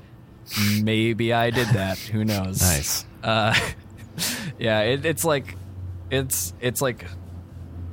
[0.82, 1.98] maybe I did that.
[1.98, 2.62] Who knows?
[2.62, 3.06] nice.
[3.24, 3.58] Uh,
[4.60, 5.56] yeah, it, it's like
[6.10, 7.06] it's it's like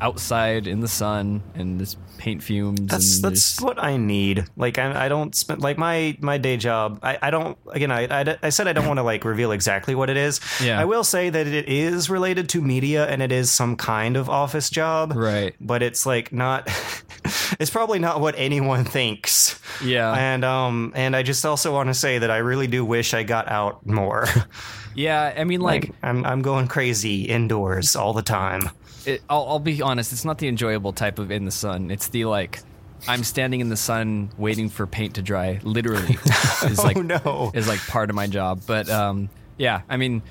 [0.01, 2.91] outside in the sun and this paint fumes.
[2.91, 4.47] That's that's what I need.
[4.57, 7.01] Like I, I don't spend like my my day job.
[7.03, 7.91] I, I don't again.
[7.91, 10.41] I, I I said I don't want to like reveal exactly what it is.
[10.63, 10.81] Yeah.
[10.81, 14.31] I will say that it is related to media and it is some kind of
[14.31, 15.13] office job.
[15.15, 15.55] Right.
[15.61, 16.69] But it's like not.
[17.59, 19.61] it's probably not what anyone thinks.
[19.83, 20.13] Yeah.
[20.13, 23.23] And um and I just also want to say that I really do wish I
[23.23, 24.27] got out more.
[24.95, 25.35] yeah.
[25.37, 28.71] I mean, like, like I'm I'm going crazy indoors all the time.
[29.07, 30.13] It, I'll, I'll be honest.
[30.13, 31.91] It's not the enjoyable type of in the sun.
[31.91, 32.61] It's the like.
[33.07, 35.61] I'm standing in the sun waiting for paint to dry.
[35.63, 36.17] Literally,
[36.65, 37.51] is like oh no.
[37.53, 38.63] is like part of my job.
[38.67, 39.29] But um,
[39.59, 40.23] yeah, I mean,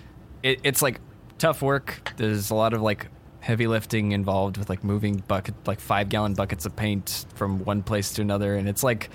[0.41, 0.99] it, it's like
[1.37, 2.13] tough work.
[2.17, 3.07] There's a lot of like
[3.41, 7.83] heavy lifting involved with like moving bucket, like five gallon buckets of paint from one
[7.83, 9.09] place to another, and it's like,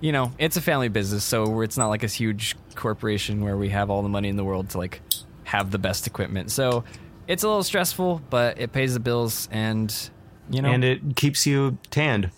[0.00, 3.70] you know, it's a family business, so it's not like a huge corporation where we
[3.70, 5.00] have all the money in the world to like
[5.44, 6.50] have the best equipment.
[6.50, 6.84] So
[7.28, 10.10] it's a little stressful, but it pays the bills, and
[10.50, 12.30] you know, and it keeps you tanned.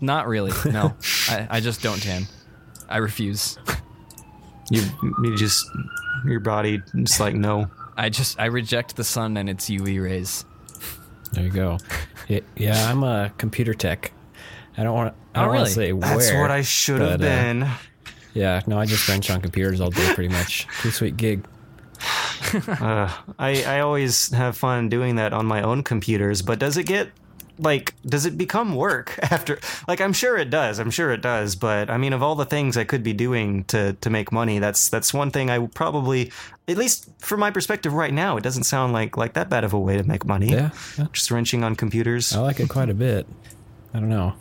[0.00, 0.52] not really.
[0.70, 0.94] No,
[1.28, 2.26] I, I just don't tan.
[2.88, 3.58] I refuse.
[4.70, 4.82] You
[5.22, 5.66] you just
[6.24, 7.66] your body just like no.
[7.96, 10.44] I just I reject the sun and its UV rays.
[11.32, 11.78] There you go.
[12.28, 14.12] Yeah, yeah, I'm a computer tech.
[14.76, 15.14] I don't want.
[15.34, 15.68] I Oh, don't want really?
[15.68, 17.68] to say That's what I should have but, uh, been.
[18.34, 20.66] yeah, no, I just bench on computers all day, pretty much.
[20.68, 21.46] Pretty sweet gig.
[22.52, 26.84] Uh, I I always have fun doing that on my own computers, but does it
[26.84, 27.10] get
[27.60, 30.78] like does it become work after like I'm sure it does.
[30.78, 33.64] I'm sure it does, but I mean of all the things I could be doing
[33.64, 36.32] to to make money, that's that's one thing I probably
[36.66, 39.72] at least from my perspective right now, it doesn't sound like like that bad of
[39.72, 40.48] a way to make money.
[40.48, 41.06] Yeah, yeah.
[41.12, 42.32] Just wrenching on computers.
[42.32, 43.26] I like it quite a bit.
[43.94, 44.34] I don't know.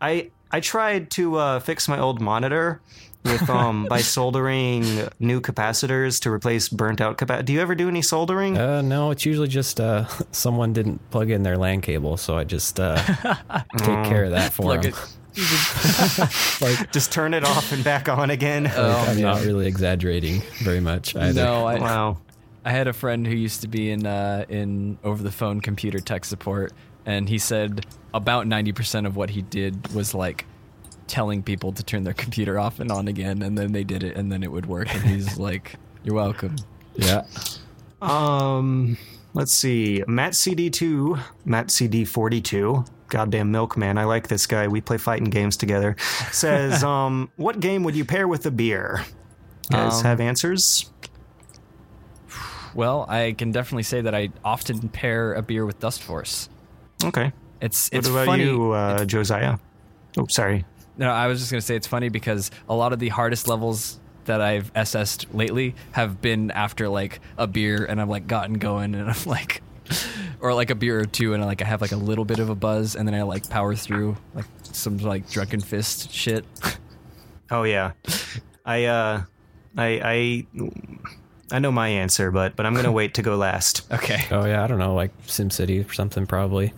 [0.00, 2.80] I I tried to uh, fix my old monitor
[3.26, 4.82] with um by soldering
[5.18, 8.56] new capacitors to replace burnt out capa- Do you ever do any soldering?
[8.56, 12.44] Uh, no, it's usually just uh, someone didn't plug in their LAN cable, so I
[12.44, 12.96] just uh,
[13.78, 14.92] take care of that for Plug them.
[14.92, 16.60] it.
[16.62, 18.70] Like, Just turn it off and back on again.
[18.74, 21.44] Oh, I'm not really exaggerating very much either.
[21.44, 22.18] No, I, wow.
[22.64, 26.00] I had a friend who used to be in uh, in over the phone computer
[26.00, 26.72] tech support,
[27.04, 27.84] and he said
[28.14, 30.46] about ninety percent of what he did was like
[31.06, 34.16] telling people to turn their computer off and on again, and then they did it,
[34.16, 34.92] and then it would work.
[34.94, 35.74] And he's like,
[36.04, 36.56] "You're welcome."
[36.94, 37.24] Yeah.
[38.02, 38.96] Um,
[39.34, 40.02] let's see.
[40.06, 43.98] Matt CD2, Matt CD42, goddamn milkman.
[43.98, 44.68] I like this guy.
[44.68, 45.96] We play fighting games together.
[46.32, 49.04] Says, um, what game would you pair with a beer?
[49.70, 50.90] Guys Um, have answers?
[52.74, 56.48] Well, I can definitely say that I often pair a beer with Dustforce.
[57.04, 57.32] Okay.
[57.60, 58.44] It's it's What about funny.
[58.44, 59.56] you, uh, Josiah?
[60.18, 60.64] Oh, sorry.
[60.98, 63.98] No, I was just gonna say it's funny because a lot of the hardest levels
[64.24, 68.94] that I've SS'd lately have been after like a beer and I've like gotten going
[68.94, 69.62] and I'm like
[70.40, 72.38] or like a beer or two and I like I have like a little bit
[72.38, 76.44] of a buzz and then I like power through like some like drunken fist shit.
[77.48, 77.92] Oh yeah,
[78.64, 79.22] I uh,
[79.76, 80.46] I I
[81.52, 83.82] I know my answer, but but I'm gonna wait to go last.
[83.92, 84.24] Okay.
[84.32, 86.72] Oh yeah, I don't know, like SimCity or something probably.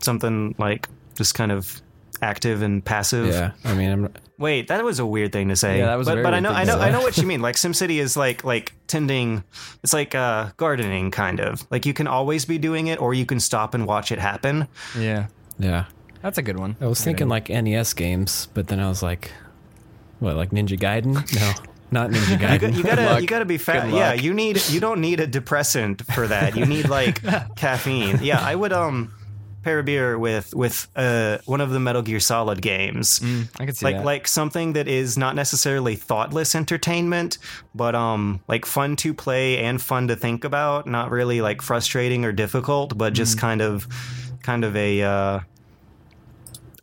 [0.00, 1.82] Something like just kind of
[2.22, 3.28] active and passive.
[3.28, 4.08] Yeah, I mean, I'm
[4.40, 5.78] Wait, that was a weird thing to say.
[5.78, 6.78] Yeah, that was a but, very but I know, thing I know.
[6.78, 7.42] I know what you mean.
[7.42, 9.44] Like SimCity is like like tending.
[9.82, 11.66] It's like uh, gardening, kind of.
[11.70, 14.66] Like you can always be doing it, or you can stop and watch it happen.
[14.98, 15.26] Yeah.
[15.58, 15.84] yeah.
[16.22, 16.76] That's a good one.
[16.80, 19.30] I was thinking like NES games, but then I was like,
[20.20, 21.16] what, like Ninja Gaiden?
[21.92, 22.76] No, not Ninja You, got, Gaiden.
[22.76, 23.90] you gotta you gotta be fat.
[23.90, 26.56] Yeah, you need you don't need a depressant for that.
[26.56, 27.20] You need like
[27.56, 28.20] caffeine.
[28.22, 29.12] Yeah, I would um
[29.62, 33.20] pair a beer with with uh one of the Metal Gear Solid games.
[33.58, 34.04] I can see like that.
[34.04, 37.38] like something that is not necessarily thoughtless entertainment,
[37.74, 40.86] but um like fun to play and fun to think about.
[40.86, 43.40] Not really like frustrating or difficult, but just Mm.
[43.40, 43.88] kind of
[44.42, 45.02] kind of a.
[45.02, 45.40] uh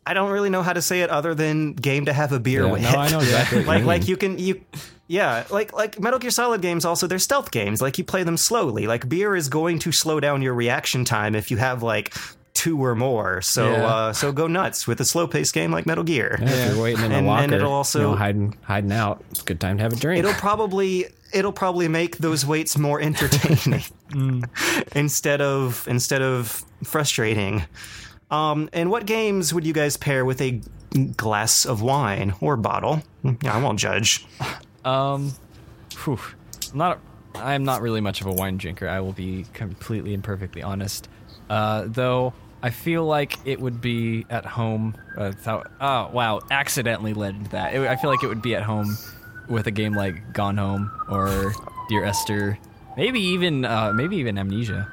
[0.05, 2.63] I don't really know how to say it other than game to have a beer
[2.65, 2.81] Yeah, with.
[2.81, 4.61] no, I know exactly you like like you can you
[5.07, 8.37] yeah like like Metal Gear Solid games also they're stealth games like you play them
[8.37, 12.13] slowly like beer is going to slow down your reaction time if you have like
[12.57, 13.85] two or more so Yeah.
[13.85, 16.84] uh so go nuts with a slow paced game like Metal Gear Yeah, if you're
[16.84, 19.23] waiting in a And- locker, and it'll also- you know, hiding hiding out.
[19.31, 20.19] It's a good time to have a drink.
[20.19, 23.84] it'll probably it'll probably make those waits more entertaining
[24.95, 27.63] instead of instead of frustrating.
[28.31, 30.61] Um, and what games would you guys pair with a
[31.15, 33.01] glass of wine or bottle?
[33.23, 34.25] Yeah, I won't judge.
[34.84, 35.34] Um,
[36.03, 36.19] whew.
[36.71, 36.99] I'm not.
[37.35, 38.88] I'm not really much of a wine drinker.
[38.89, 41.07] I will be completely and perfectly honest.
[41.49, 44.95] Uh, though I feel like it would be at home.
[45.17, 46.39] Uh, without, oh wow!
[46.49, 47.73] Accidentally led into that.
[47.73, 48.97] It, I feel like it would be at home
[49.47, 51.53] with a game like Gone Home or
[51.89, 52.57] Dear Esther.
[52.97, 54.91] Maybe even uh, maybe even Amnesia.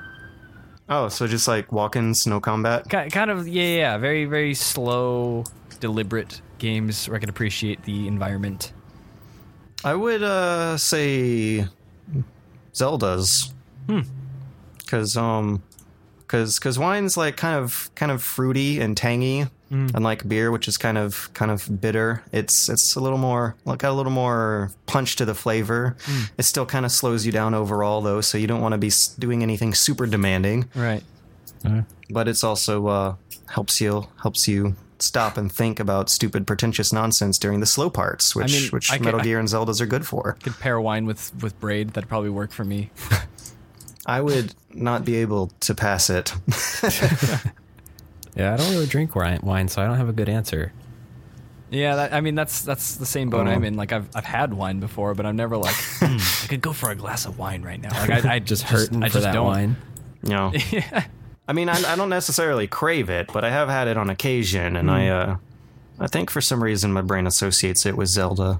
[0.90, 2.84] Oh, so just like walk-ins, no combat.
[2.90, 3.98] Ki- Kind of yeah, yeah.
[3.98, 5.44] Very very slow,
[5.80, 8.72] deliberate games where I can appreciate the environment.
[9.82, 11.66] I would uh say
[12.74, 13.54] Zelda's.
[13.86, 14.00] Hmm.
[14.86, 15.62] Cuz um
[16.34, 19.90] cuz cuz wine's like kind of kind of fruity and tangy mm.
[19.94, 22.22] unlike beer which is kind of kind of bitter.
[22.32, 25.96] It's it's a little more like a little more punch to the flavor.
[26.04, 26.30] Mm.
[26.38, 28.90] It still kind of slows you down overall though, so you don't want to be
[29.18, 31.02] doing anything super demanding, Right.
[31.64, 31.82] Uh-huh.
[32.10, 33.14] but it's also uh
[33.48, 38.34] helps you helps you stop and think about stupid pretentious nonsense during the slow parts,
[38.34, 40.36] which mean, which I Metal I- Gear and Zelda's are good for.
[40.42, 41.90] Could pair wine with with braid.
[41.90, 42.90] That'd probably work for me.
[44.06, 46.32] I would not be able to pass it.
[48.36, 50.72] yeah, I don't really drink wine, wine, so I don't have a good answer.
[51.70, 53.50] Yeah, that, I mean that's that's the same boat Oh.
[53.50, 53.74] I'm in.
[53.76, 56.90] Like I've I've had wine before, but I'm never like "Hmm, I could go for
[56.90, 57.90] a glass of wine right now.
[58.06, 59.46] Like I, I Just hurt I for just that don't.
[59.46, 59.76] wine.
[60.22, 60.52] You know,
[61.48, 64.76] I mean, I, I don't necessarily crave it, but I have had it on occasion,
[64.76, 65.30] and I, Hmm.
[65.32, 65.36] uh,
[66.00, 68.58] I think for some reason my brain associates it with Zelda,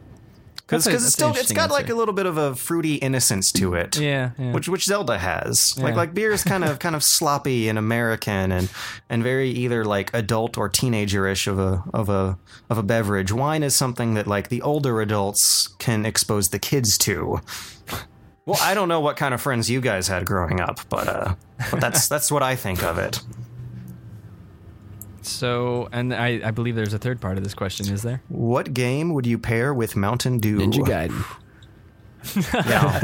[0.67, 3.75] because a- it's still it's got like a little bit of a fruity innocence to
[3.75, 3.99] it.
[3.99, 4.53] Yeah, yeah.
[4.53, 8.51] Which which Zelda has like like beer is kind of kind of sloppy and American
[8.53, 8.71] and
[9.09, 12.39] and very either like adult or teenagerish of a of a
[12.71, 13.31] of a beverage.
[13.33, 17.41] Wine is something that like the older adults can expose the kids to.
[18.47, 21.35] Well, I don't know what kind of friends you guys had growing up, but uh,
[21.71, 23.21] but that's that's what I think of it.
[25.27, 27.93] So, and I, I believe there's a third part of this question.
[27.93, 28.23] Is there?
[28.29, 30.59] What game would you pair with Mountain Dew?
[30.59, 31.25] Ninja Gaiden.
[32.55, 33.03] Yeah,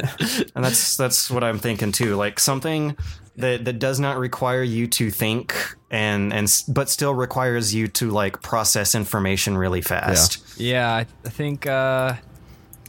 [0.54, 2.16] and that's that's what I'm thinking too.
[2.16, 2.96] Like something
[3.36, 5.54] that that does not require you to think
[5.90, 10.58] and and but still requires you to like process information really fast.
[10.58, 11.66] Yeah, I, I think.
[11.66, 12.14] Uh,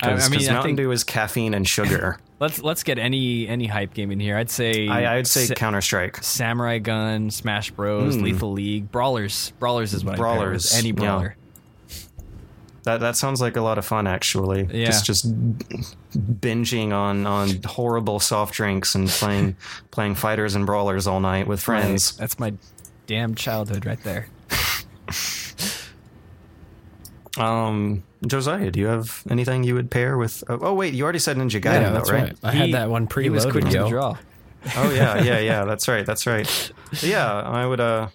[0.01, 2.17] I, Because I mean, I Mountain think Dew is caffeine and sugar.
[2.41, 4.35] Let's let's get any any hype game in here.
[4.35, 6.23] I'd say I, I'd say Sa- Counter Strike.
[6.23, 8.23] Samurai Gunn, Smash Bros, hmm.
[8.23, 9.53] Lethal League, Brawlers.
[9.59, 10.17] Brawlers is what I.
[10.17, 10.93] Brawlers, Any yeah.
[10.93, 11.35] brawler.
[12.81, 14.67] That that sounds like a lot of fun actually.
[14.73, 14.87] Yeah.
[14.87, 15.31] Just just
[16.17, 19.55] binging on on horrible soft drinks and playing
[19.91, 22.17] playing fighters and brawlers all night with friends.
[22.17, 22.53] That's my
[23.05, 24.29] damn childhood right there.
[27.37, 30.43] Um, Josiah, do you have anything you would pair with?
[30.49, 32.23] Oh, oh, wait, you already said Ninja Gaiden, Yeah, though, that's right?
[32.23, 32.37] right.
[32.43, 34.17] I He- had that one He was quick to draw.
[34.75, 35.65] Oh yeah, yeah, yeah.
[35.71, 36.05] That's right.
[36.05, 36.71] That's right.
[37.01, 37.79] Yeah, I would.
[37.79, 38.09] Uh,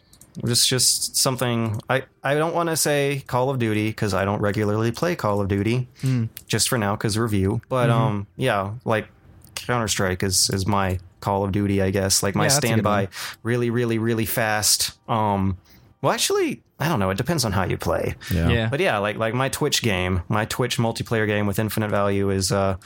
[0.46, 1.80] just just something.
[1.90, 5.40] I I don't want to say Call of Duty because I don't regularly play Call
[5.40, 5.88] of Duty.
[6.02, 6.26] Hmm.
[6.46, 7.62] Just for now, because review.
[7.68, 8.00] But Mm-hmm.
[8.00, 9.08] um, yeah, like
[9.56, 11.82] Counter Strike is is my Call of Duty.
[11.82, 13.08] I guess like my Yeah, that's a good standby,
[13.42, 14.92] really, really, really fast.
[15.08, 15.56] Um,
[16.02, 17.10] well, actually, I don't know.
[17.10, 18.14] It depends on how you play.
[18.32, 18.48] Yeah.
[18.48, 18.68] Yeah.
[18.68, 22.52] But yeah, like like my Twitch game, my Twitch multiplayer game with infinite value is
[22.52, 22.76] uh,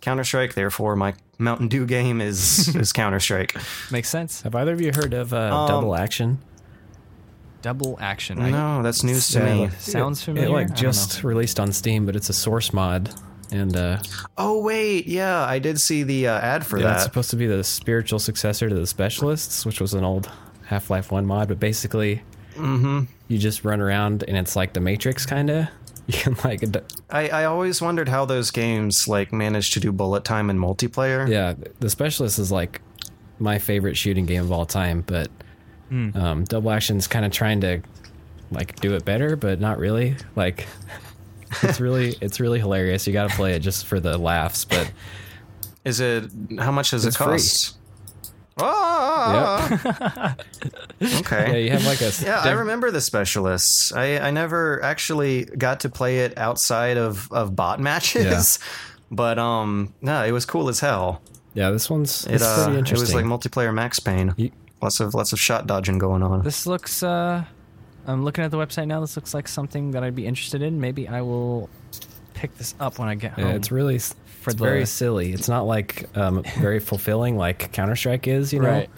[0.00, 0.54] Counter Strike.
[0.54, 3.56] Therefore, my Mountain Dew game is is Counter Strike.
[3.90, 4.42] Makes sense.
[4.42, 6.38] Have either of you heard of uh, Um, Double Action?
[7.62, 8.38] Double action.
[8.42, 9.54] I- No, that's news to Yeah.
[9.54, 9.70] me.
[9.78, 10.48] Sounds familiar.
[10.48, 11.28] It I like just know.
[11.30, 13.08] released on Steam, but it's a source mod,
[13.50, 13.98] and uh,
[14.36, 17.04] Oh wait, yeah, I did see the uh, ad for yeah, it's that.
[17.04, 20.30] supposed to be the spiritual successor to the Specialists, which was an old
[20.66, 21.48] Half Life One mod.
[21.48, 22.22] But basically,
[22.56, 23.04] Mm-hmm.
[23.28, 25.66] you just run around, and it's like the Matrix, kind of.
[26.06, 29.90] You can like, d- I, I always wondered how those games like managed to do
[29.90, 31.26] bullet time in multiplayer.
[31.26, 32.82] yeah, the Specialist is like
[33.38, 35.30] my favorite shooting game of all time, but
[35.90, 37.80] um, Double Action's kind of trying to
[38.50, 40.14] like do it better, but not really.
[40.36, 40.66] Like,
[41.62, 43.06] it's really it's really hilarious.
[43.06, 44.92] You got to play it just for the laughs, but.
[45.86, 47.38] Is it how much does It's it free.
[48.56, 49.84] Cost?
[49.86, 50.36] Ah,
[51.00, 51.64] Yeah, okay.
[51.64, 53.92] you have like a Yeah, I remember the specialists.
[53.92, 58.58] I, I never actually got to play it outside of, of bot matches.
[59.10, 61.22] But um no, it was cool as hell.
[61.52, 63.14] Yeah, this one's It it's uh pretty it interesting.
[63.14, 64.34] was like multiplayer Max Payne.
[64.36, 64.50] You-
[64.82, 66.42] Lots of lots of shot dodging going on.
[66.42, 67.02] This looks.
[67.02, 67.44] uh
[68.06, 69.00] I'm looking at the website now.
[69.00, 70.80] This looks like something that I'd be interested in.
[70.80, 71.70] Maybe I will
[72.34, 73.46] pick this up when I get home.
[73.46, 74.14] yeah, it's really s-
[74.44, 75.32] For it's the- very silly.
[75.32, 78.68] It's not like um, very fulfilling like Counter Strike is, you know.
[78.68, 78.90] Right.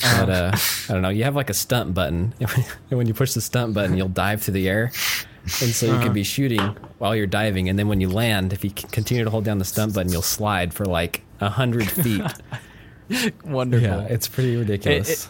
[0.00, 0.52] But uh,
[0.88, 1.08] I don't know.
[1.08, 2.48] You have like a stunt button, and
[2.90, 4.92] when you push the stunt button, you'll dive through the air,
[5.42, 6.04] and so you Uh-huh.
[6.04, 6.60] can be shooting
[6.98, 9.64] while you're diving, and then when you land, if you continue to hold down the
[9.64, 12.22] stunt button, you'll slide for like a hundred feet.
[13.44, 13.88] wonderful.
[13.88, 15.08] yeah, it's pretty ridiculous.
[15.24, 15.28] it-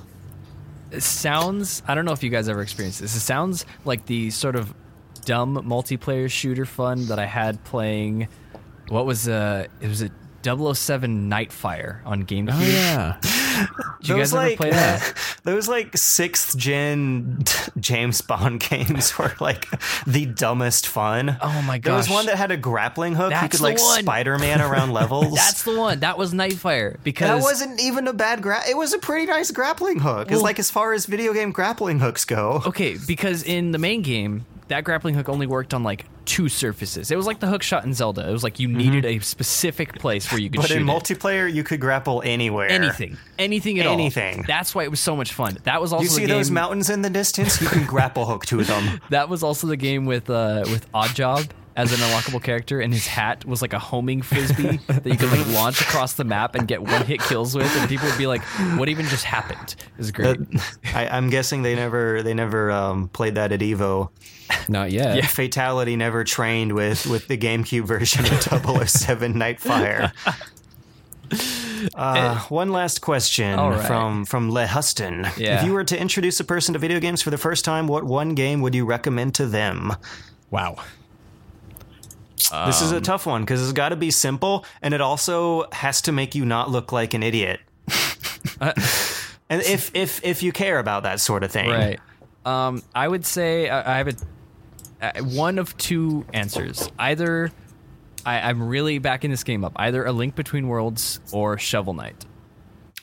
[0.90, 3.14] it sounds I don't know if you guys ever experienced this.
[3.14, 4.72] It sounds like the sort of
[5.26, 8.28] dumb multiplayer shooter fun that I had playing
[8.88, 10.10] what was uh it was a
[10.44, 12.50] 007 Nightfire on GameCube.
[12.52, 13.16] oh yeah,
[14.00, 15.14] Did you guys ever play that?
[15.42, 17.38] those like sixth gen
[17.80, 19.66] James Bond games were like
[20.06, 21.36] the dumbest fun.
[21.42, 21.90] Oh my god!
[21.90, 23.32] There was one that had a grappling hook.
[23.42, 23.78] you could like.
[23.80, 25.34] Spider Man around levels.
[25.34, 26.00] That's the one.
[26.00, 28.60] That was Nightfire because that wasn't even a bad gra.
[28.66, 30.28] It was a pretty nice grappling hook.
[30.28, 32.62] it's Well- like as far as video game grappling hooks go.
[32.64, 37.10] Okay, because in the main game, that grappling hook only worked on like two surfaces.
[37.10, 38.28] It was like the hook shot in Zelda.
[38.28, 40.62] It was like you needed a specific place where you could Mm-hmm.
[40.62, 41.18] But in it.
[41.18, 42.68] multiplayer, you could grapple anywhere.
[42.68, 43.92] anything, anything at all.
[43.94, 44.44] Anything.
[44.46, 45.58] That's why it was so much fun.
[45.64, 47.60] That was also You see game, those mountains in the distance?
[47.60, 49.00] You can grapple hook to them.
[49.10, 53.06] That was also the game with uh, with Oddjob as an unlockable character, and his
[53.06, 56.66] hat was like a homing frisbee that you could like launch across the map and
[56.66, 58.42] get one hit kills with, and people would be like,
[58.76, 60.38] "What even just happened?" It was great.
[60.92, 64.10] I, I'm guessing they never they never um, played that at Evo.
[64.68, 65.16] not yet.
[65.16, 65.26] Yeah.
[65.26, 70.12] Fatality never trained with with the GameCube version of 007 Nightfire.
[71.94, 73.86] Uh, one last question All right.
[73.86, 75.26] from from Le Huston.
[75.36, 75.60] Yeah.
[75.60, 78.02] If you were to introduce a person to video games for the first time, what
[78.02, 79.92] one game would you recommend to them?
[80.50, 80.76] wow.
[82.66, 85.66] This is Um, a tough one because it's got to be simple, and it also
[85.72, 87.60] has to make you not look like an idiot.
[88.60, 88.72] Uh,
[89.50, 92.00] and if if if you care about that sort of thing, Right.
[92.44, 94.14] Um, I would say I, I have a
[95.00, 96.88] uh, one of two answers.
[96.98, 97.50] Either
[98.24, 99.72] I, I'm really backing this game up.
[99.76, 102.24] Either a Link Between Worlds or Shovel Knight.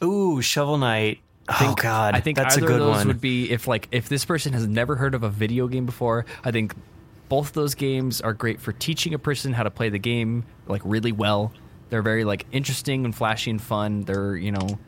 [0.03, 1.19] Ooh, Shovel Knight.
[1.49, 3.07] oh God, I think that's a either good of those one.
[3.07, 6.25] would be if like if this person has never heard of a video game before.
[6.43, 6.73] I think
[7.29, 10.81] both those games are great for teaching a person how to play the game like
[10.85, 11.51] really well.
[11.89, 14.01] They're very like interesting and flashy and fun.
[14.01, 14.79] They're you know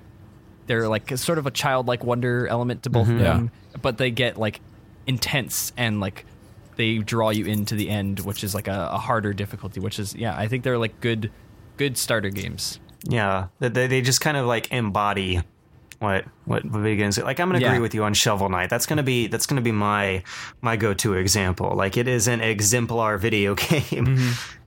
[0.67, 3.23] they're like sort of a childlike wonder element to both of mm-hmm.
[3.23, 3.51] them,
[3.81, 4.59] but they get like
[5.05, 6.25] intense and like
[6.75, 9.79] they draw you into the end, which is like a, a harder difficulty.
[9.79, 11.31] Which is yeah, I think they're like good
[11.77, 12.79] good starter games.
[13.03, 15.41] Yeah, they, they just kind of like embody
[15.99, 17.17] what what video games.
[17.17, 17.69] Like I'm gonna Yeah.
[17.69, 18.69] agree with you on Shovel Knight.
[18.69, 20.23] That's gonna be that's gonna be my
[20.61, 21.73] my go to example.
[21.75, 24.19] Like it is an exemplar video game.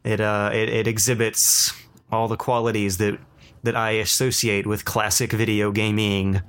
[0.04, 1.72] It uh it, it exhibits
[2.10, 3.18] all the qualities that
[3.62, 6.40] that I associate with classic video gaming.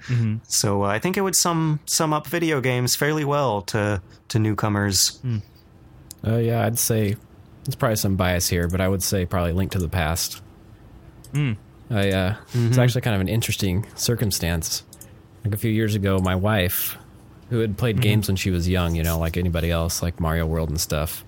[0.47, 4.39] So uh, I think it would sum sum up video games fairly well to to
[4.39, 5.19] newcomers.
[6.25, 7.15] Uh, yeah, I'd say
[7.65, 10.41] there's probably some bias here, but I would say probably Link to the Past.
[11.91, 14.83] I, uh, It's actually kind of an interesting circumstance.
[15.43, 16.97] Like a few years ago, my wife,
[17.49, 20.45] who had played games when she was young, you know, like anybody else, like Mario
[20.45, 21.23] World and stuff,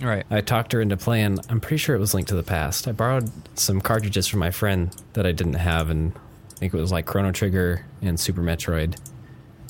[0.00, 0.26] Right.
[0.30, 1.38] I talked her into playing.
[1.48, 2.88] I'm pretty sure it was Link to the Past.
[2.88, 6.12] I borrowed some cartridges from my friend that I didn't have, and
[6.50, 8.98] I think it was like Chrono Trigger and Super Metroid.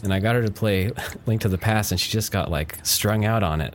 [0.03, 0.91] And I got her to play
[1.27, 3.75] Link to the Past, and she just got like strung out on it.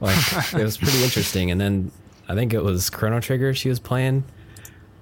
[0.00, 0.16] Like
[0.54, 1.50] it was pretty interesting.
[1.50, 1.90] And then
[2.28, 4.22] I think it was Chrono Trigger she was playing.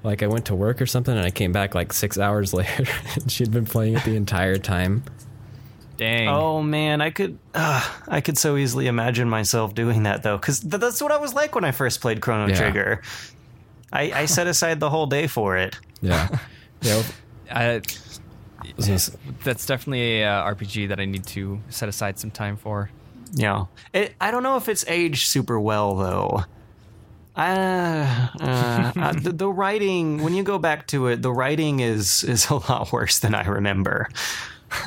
[0.07, 2.87] Like I went to work or something, and I came back like six hours later,
[3.15, 5.03] and she'd been playing it the entire time.
[5.97, 6.29] Dang.
[6.29, 10.61] Oh man, I could, uh, I could so easily imagine myself doing that though, because
[10.61, 12.55] th- that's what I was like when I first played Chrono Yeah.
[12.57, 13.03] Trigger.
[13.93, 15.77] I, I set aside the whole day for it.
[16.03, 16.29] Yeah.
[16.83, 17.03] yeah.
[17.51, 17.81] I,
[18.77, 22.91] was that's definitely a uh, RPG that I need to set aside some time for.
[23.33, 26.45] Yeah, it, I don't know if it's aged super well though.
[27.37, 32.25] Uh, uh, uh, the, the writing, when you go back to it, the writing is
[32.25, 34.09] is a lot worse than I remember.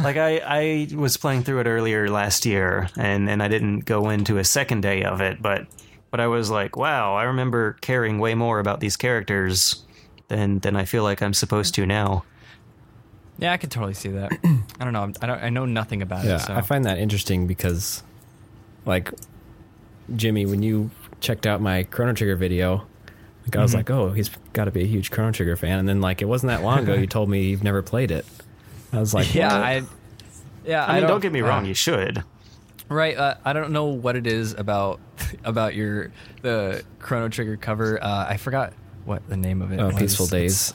[0.04, 4.10] Like I, I was playing through it earlier last year, and, and I didn't go
[4.10, 5.68] into a second day of it, but
[6.12, 9.84] but I was like, wow, I remember caring way more about these characters
[10.28, 12.24] than than I feel like I'm supposed to now.
[13.38, 14.34] Yeah, I could totally see that.
[14.80, 15.14] I don't know.
[15.22, 15.44] I don't.
[15.44, 16.40] I know nothing about Yeah, it.
[16.42, 16.54] So.
[16.54, 18.04] I find that interesting because,
[18.86, 19.14] like,
[20.16, 22.86] Jimmy, when you checked out my Chrono Trigger video,
[23.46, 25.90] like I was like, oh, he's got to be a huge Chrono Trigger fan, and
[25.90, 28.26] then like it wasn't that long ago you told me you've never played it.
[28.94, 29.64] I was like, yeah, what?
[29.64, 29.82] I.
[30.66, 32.24] Yeah, I mean, don't, don't get me uh, wrong, you should.
[32.90, 33.18] Right.
[33.18, 35.00] Uh, I don't know what it is about
[35.44, 38.04] about your the Chrono Trigger cover.
[38.04, 38.74] Uh, I forgot
[39.06, 39.80] what the name of it.
[39.80, 39.96] oh, was.
[39.96, 40.74] Peaceful Days.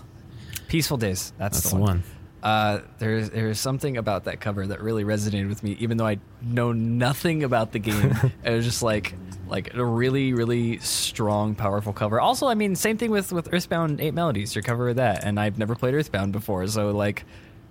[0.51, 1.33] It's Peaceful Days.
[1.39, 2.03] That's, That's the the one.
[2.45, 6.19] Uh, there's there's something about that cover that really resonated with me, even though I
[6.43, 8.15] know nothing about the game.
[8.45, 9.15] it was just like
[9.49, 12.21] like a really really strong, powerful cover.
[12.21, 14.55] Also, I mean, same thing with with Earthbound Eight Melodies.
[14.55, 17.25] Your cover of that, and I've never played Earthbound before, so like.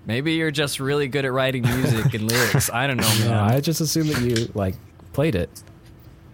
[0.06, 2.70] Maybe you're just really good at writing music and lyrics.
[2.70, 3.30] I don't know, man.
[3.30, 4.76] Yeah, I just assumed that you like
[5.14, 5.50] played it.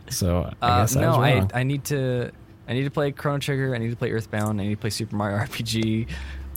[0.10, 1.18] So I Uh, guess I no, was
[1.54, 1.60] I.
[1.60, 2.32] I need to
[2.68, 3.76] I need to play Chrono Trigger.
[3.76, 4.60] I need to play Earthbound.
[4.60, 6.08] I need to play Super Mario RPG.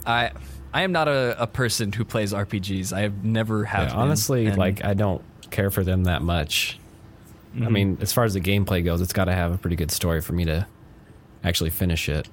[0.07, 0.31] I
[0.73, 2.91] I am not a, a person who plays RPGs.
[2.93, 3.89] I have never have.
[3.89, 5.21] Yeah, honestly, and- like I don't
[5.51, 6.79] care for them that much.
[7.61, 9.91] I mean, as far as the gameplay goes, it's got to have a pretty good
[9.91, 10.65] story for me to
[11.43, 12.27] actually finish it.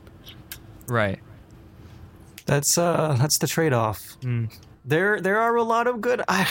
[0.89, 1.19] right.
[2.47, 4.17] That's uh that's the trade off.
[4.85, 6.49] There there are a lot of good I,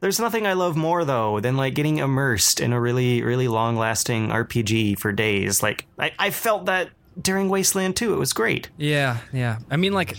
[0.00, 3.76] there's nothing I love more though than like getting immersed in a really really long
[3.76, 5.62] lasting RPG for days.
[5.62, 6.88] Like I, I felt that
[7.20, 8.14] during Wasteland 2.
[8.14, 8.70] It was great.
[8.78, 9.58] Yeah, yeah.
[9.70, 10.16] I mean, like,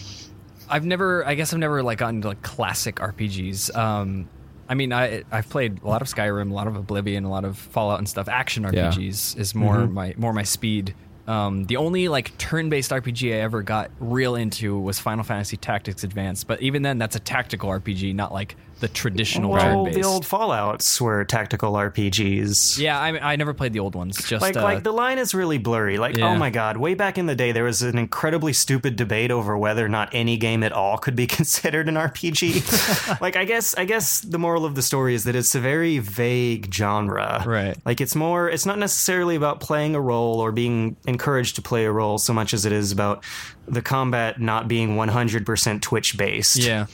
[0.69, 1.25] I've never.
[1.25, 3.75] I guess I've never like gotten to like classic RPGs.
[3.75, 4.29] Um,
[4.67, 7.43] I mean, I I've played a lot of Skyrim, a lot of Oblivion, a lot
[7.45, 8.27] of Fallout and stuff.
[8.27, 8.91] Action Yeah.
[8.91, 10.93] RPGs is more my more my speed.
[11.27, 16.03] Um, the only like turn-based RPG I ever got real into was Final Fantasy Tactics
[16.03, 19.97] Advance, but even then, that's a tactical RPG, not like the traditional Well, turn-based.
[20.01, 22.79] the old Fallouts were tactical RPGs.
[22.79, 24.17] yeah, I, I never played the old ones.
[24.23, 25.97] Just Like, uh, like the line is really blurry.
[25.97, 26.29] Like, Yeah.
[26.29, 26.77] oh my god!
[26.77, 30.09] Way back in the day, there was an incredibly stupid debate over whether or not
[30.13, 33.19] any game at all could be considered an RPG.
[33.21, 35.99] like, I guess, I guess the moral of the story is that it's a very
[35.99, 37.43] vague genre.
[37.45, 37.77] Right.
[37.85, 38.49] Like, it's more.
[38.49, 42.33] It's not necessarily about playing a role or being encouraged to play a role so
[42.33, 43.23] much as it is about
[43.67, 46.57] the combat not being 100% Twitch based.
[46.57, 46.87] yeah,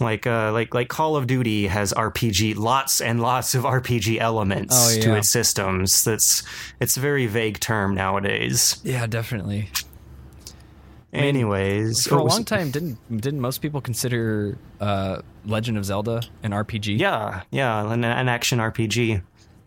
[0.00, 4.96] Like, uh, like, like Call of Duty has RPG, lots and lots of RPG elements
[4.96, 6.04] Oh, to its systems.
[6.04, 6.44] That's
[6.80, 8.80] it's a very vague term nowadays.
[8.84, 9.70] yeah, definitely.
[11.12, 16.50] Anyways, For a long time, didn't didn't most people consider uh, Legend of Zelda an
[16.52, 16.98] RPG?
[16.98, 19.22] yeah, yeah, an, an action RPG.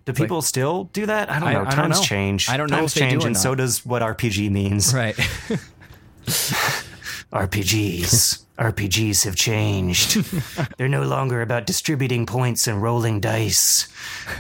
[0.06, 1.30] Do people still do that?
[1.32, 1.60] I don't I- know.
[1.62, 2.04] I don't Times know.
[2.04, 2.48] change.
[2.50, 3.42] I don't know Times if they do change, and not.
[3.42, 4.94] so does what RPG means.
[4.94, 5.16] Right.
[7.32, 8.46] RPGs.
[8.62, 10.24] RPGs have changed.
[10.78, 13.88] They're no longer about distributing points and rolling dice,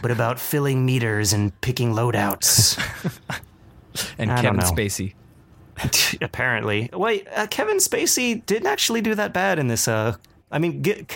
[0.03, 2.77] but about filling meters and picking loadouts.
[4.19, 4.59] and I Kevin.
[4.59, 5.13] Spacey.
[6.21, 6.89] Apparently.
[6.93, 9.87] Wait, uh, Kevin Spacey didn't actually do that bad in this.
[9.87, 10.15] Uh,
[10.51, 11.07] I mean, gi-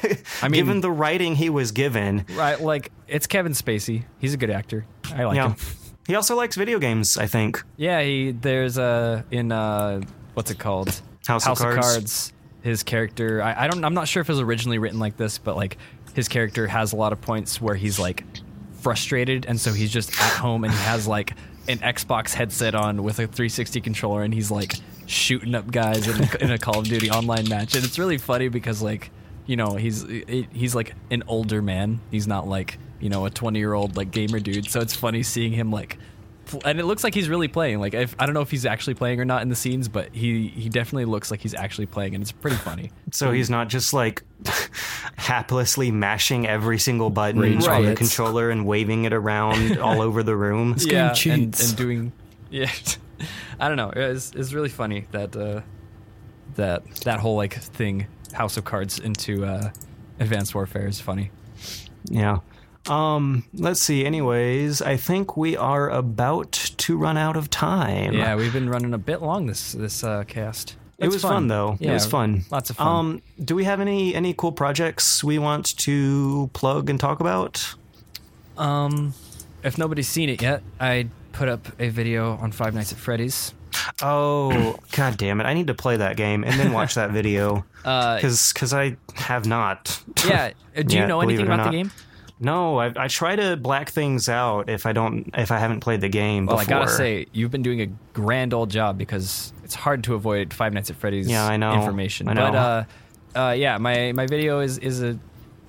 [0.41, 4.05] I mean- given the writing he was given, Right, like it's Kevin Spacey.
[4.17, 4.85] He's a good actor.
[5.13, 5.49] I like yeah.
[5.49, 5.55] him.
[6.07, 7.61] He also likes video games, I think.
[7.77, 10.01] Yeah, he there's uh in uh
[10.33, 11.01] what's it called?
[11.27, 12.31] House of Cards.
[12.65, 15.37] His character, I, I don't, I'm not sure if it was originally written like this,
[15.37, 15.77] but like
[16.15, 18.23] his character has a lot of points where he's like
[18.81, 21.31] frustrated, and so he's just at home and he has like
[21.67, 24.73] an Xbox headset on with a 360 controller, and he's like
[25.05, 28.17] shooting up guys in, a- in a Call of Duty online match, and it's really
[28.17, 29.11] funny because like
[29.45, 30.03] you know he's
[30.51, 34.09] he's like an older man, he's not like you know a 20 year old like
[34.11, 35.97] gamer dude, so it's funny seeing him like
[36.63, 37.79] and it looks like he's really playing.
[37.79, 40.13] Like if, I don't know if he's actually playing or not in the scenes, but
[40.13, 42.91] he he definitely looks like he's actually playing, and it's pretty funny.
[43.11, 48.65] So he's not just like haplessly mashing every single button Rage on the controller and
[48.65, 50.75] waving it around all over the room.
[50.79, 51.69] yeah, and, cheats.
[51.69, 52.11] and doing
[52.49, 52.69] yeah,
[53.59, 53.91] I don't know.
[53.95, 55.61] It's it's really funny that uh,
[56.55, 59.71] that that whole like thing, House of Cards into uh,
[60.19, 61.31] Advanced Warfare is funny.
[62.09, 62.39] Yeah.
[62.87, 64.05] Um, let's see.
[64.05, 68.13] Anyways, I think we are about to run out of time.
[68.13, 70.75] Yeah, we've been running a bit long this this uh, cast.
[70.99, 71.77] it was fun, though.
[71.79, 72.45] It was fun.
[72.51, 72.87] lots of fun.
[72.87, 77.75] Um, do we have any any cool projects we want to plug and talk about?
[78.57, 79.13] Um,
[79.63, 83.53] if nobody's seen it yet, I put up a video on Five Nights at Freddy's.
[84.01, 85.45] Oh, god damn it!
[85.45, 89.45] I need to play that game and then watch that video Uh, because I have
[89.45, 90.01] not.
[90.27, 90.51] yeah.
[90.75, 91.91] Do Yeah, you know anything about the game?
[92.39, 96.01] No, I, I try to black things out if I don't if I haven't played
[96.01, 96.45] the game.
[96.45, 96.75] Well, before.
[96.75, 100.53] I gotta say, you've been doing a grand old job because it's hard to avoid
[100.53, 101.73] Five Nights at Freddy's Yeah, I know.
[101.73, 102.27] information.
[102.27, 102.51] I know.
[102.51, 102.83] But uh,
[103.47, 105.17] uh, yeah, my my video is is a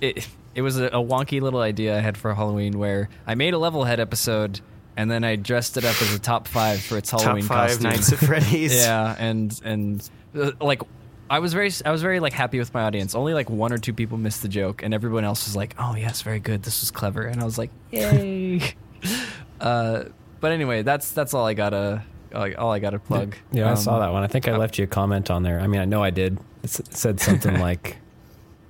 [0.01, 0.27] it
[0.57, 3.59] it was a, a wonky little idea I had for Halloween where I made a
[3.59, 4.61] level head episode
[4.97, 7.69] and then I dressed it up as a top five for its top Halloween five
[7.71, 7.91] costume.
[7.91, 8.75] nights at Freddy's.
[8.85, 10.83] yeah, and and uh, like.
[11.29, 13.15] I was very, I was very like happy with my audience.
[13.15, 15.95] Only like one or two people missed the joke, and everyone else was like, "Oh
[15.97, 16.63] yes, very good.
[16.63, 18.75] This was clever." And I was like, "Yay!"
[19.61, 20.05] uh,
[20.41, 22.03] but anyway, that's that's all I gotta,
[22.35, 23.35] all I gotta plug.
[23.53, 24.23] Yeah, I Um, saw that one.
[24.23, 25.61] I think I left you a comment on there.
[25.61, 26.39] I mean, I know I did.
[26.63, 27.97] It said something like,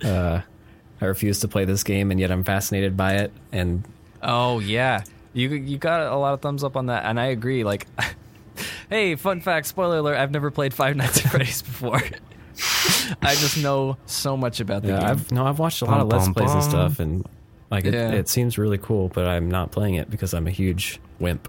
[0.04, 0.40] uh,
[1.00, 3.84] "I refuse to play this game, and yet I'm fascinated by it." And
[4.22, 5.04] Oh yeah,
[5.34, 7.64] you you got a lot of thumbs up on that, and I agree.
[7.64, 7.86] Like,
[8.88, 12.00] hey, fun fact, spoiler alert: I've never played Five Nights at Freddy's before.
[13.22, 15.08] I just know so much about the yeah, game.
[15.08, 17.26] I've no, I've watched a lot of let's bum, plays and stuff, and
[17.70, 19.08] like it, it seems really cool.
[19.08, 21.48] But I'm not playing it because I'm a huge wimp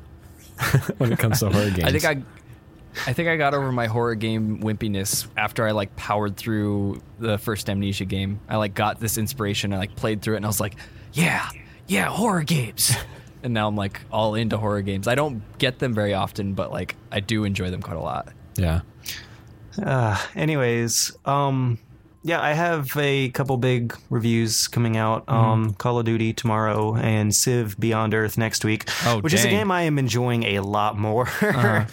[0.97, 1.83] when it comes to horror games.
[1.85, 5.95] I think I, I think I got over my horror game wimpiness after I like
[5.95, 8.39] powered through the first Amnesia game.
[8.49, 9.73] I like got this inspiration.
[9.73, 10.75] I like played through it, and I was like,
[11.13, 11.49] yeah,
[11.87, 12.95] yeah, horror games.
[13.43, 15.07] and now I'm like all into horror games.
[15.07, 18.29] I don't get them very often, but like I do enjoy them quite a lot.
[18.57, 18.81] yeah.
[19.77, 21.77] Uh, anyways, um,
[22.27, 25.25] yeah, I have a couple big reviews coming out.
[25.27, 25.33] Mm-hmm.
[25.33, 28.89] Um, Call of Duty tomorrow and Civ Beyond Earth next week.
[29.05, 29.47] Oh, which is a.
[29.47, 29.57] Uh-huh.
[29.57, 31.29] game I am enjoying a lot more.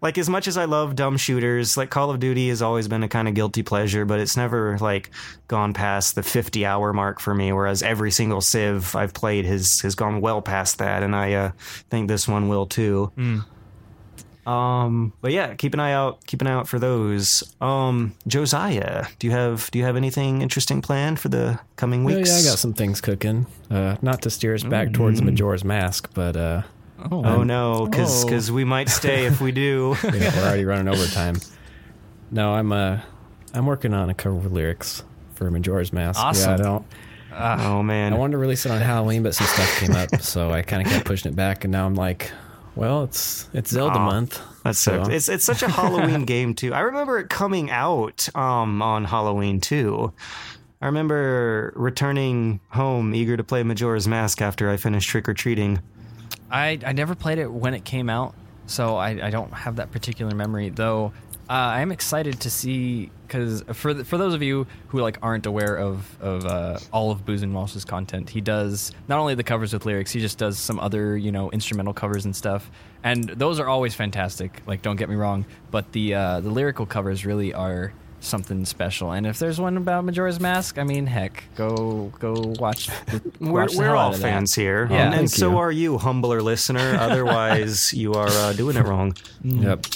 [0.00, 3.02] like as much as I love dumb shooters, like Call of Duty has always been
[3.02, 5.10] a kind of guilty pleasure, but it's never like
[5.48, 7.52] gone past the 50 hour mark for me.
[7.52, 11.50] Whereas every single Civ I've played has has gone well past that, and I uh,
[11.88, 13.10] think this one will too.
[13.16, 13.44] Mm.
[14.46, 16.26] Um, but yeah, keep an eye out.
[16.26, 17.42] Keep an eye out for those.
[17.60, 22.30] Um, Josiah, do you have do you have anything interesting planned for the coming weeks?
[22.30, 23.46] yeah, I got some things cooking.
[23.70, 26.62] Uh, not to steer us back towards Majora's Mask, but uh,
[27.10, 28.54] Oh no, because Oh.
[28.54, 29.96] we might stay if we do.
[30.04, 31.36] yeah, we're already running overtime.
[32.30, 33.00] No, I'm uh,
[33.54, 35.02] I'm working on a cover with lyrics
[35.34, 36.18] for Majora's Mask.
[36.20, 36.48] Awesome.
[36.50, 36.86] Yeah, I don't.
[37.32, 40.50] oh man, I wanted to release it on Halloween, but some stuff came up, so
[40.50, 42.32] I kind of kept pushing it back, and now I'm like,
[42.80, 44.06] well, it's it's Zelda Aw.
[44.06, 44.40] month.
[44.64, 45.10] That's so so.
[45.10, 46.72] It's it's such a Halloween game too.
[46.72, 50.12] I remember it coming out um on Halloween too.
[50.80, 55.80] I remember returning home eager to play Majora's Mask after I finished trick or treating.
[56.50, 58.34] I, I never played it when it came out,
[58.66, 60.70] so I, I don't have that particular memory.
[60.70, 61.12] Though
[61.50, 65.46] uh, I'm excited to see because for th- for those of you who like aren't
[65.46, 69.84] aware of of uh, all of BoozinWalsh's content, he does not only the covers with
[69.84, 72.70] lyrics, he just does some other you know instrumental covers and stuff,
[73.02, 74.62] and those are always fantastic.
[74.66, 79.12] Like don't get me wrong, but the uh, the lyrical covers really are something special.
[79.12, 82.86] And if there's one about Majora's Mask, I mean, heck, go go watch.
[83.06, 84.26] The, We're, the we're all out of that.
[84.28, 85.06] fans here, Yeah.
[85.06, 85.58] and, and so you.
[85.58, 86.96] are you, humbler listener.
[87.00, 89.16] Otherwise, you are uh, doing it wrong.
[89.42, 89.86] Yep.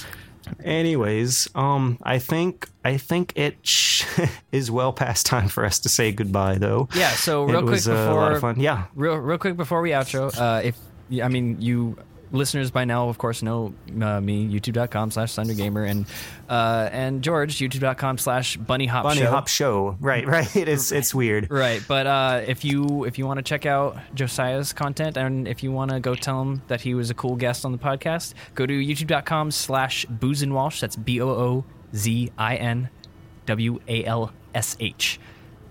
[0.63, 4.05] Anyways, um, I think I think it sh-
[4.53, 6.89] is well past time for us to say goodbye, though.
[6.95, 8.61] Yeah, so It real quick was, uh, before a lot of fun.
[8.61, 8.85] Yeah.
[8.95, 10.77] real real quick before we outro, uh, if
[11.23, 11.97] I mean you
[12.35, 16.07] listeners by now, of course, know uh, me youtube.com slash Gamer and
[16.49, 19.31] uh, and George youtube.com slash Bunnyhop Bunny Show.
[19.31, 19.97] Hop Show.
[20.01, 20.55] Right, right.
[20.57, 21.51] It's it's weird.
[21.51, 25.63] Right, but uh, if you if you want to check out Josiah's content and if
[25.63, 28.35] you want to go tell him that he was a cool guest on the podcast,
[28.55, 30.81] go to youtube.com slash BoozinWalsh.
[30.81, 32.91] That's B O O Z I N
[33.47, 35.21] W A L S H.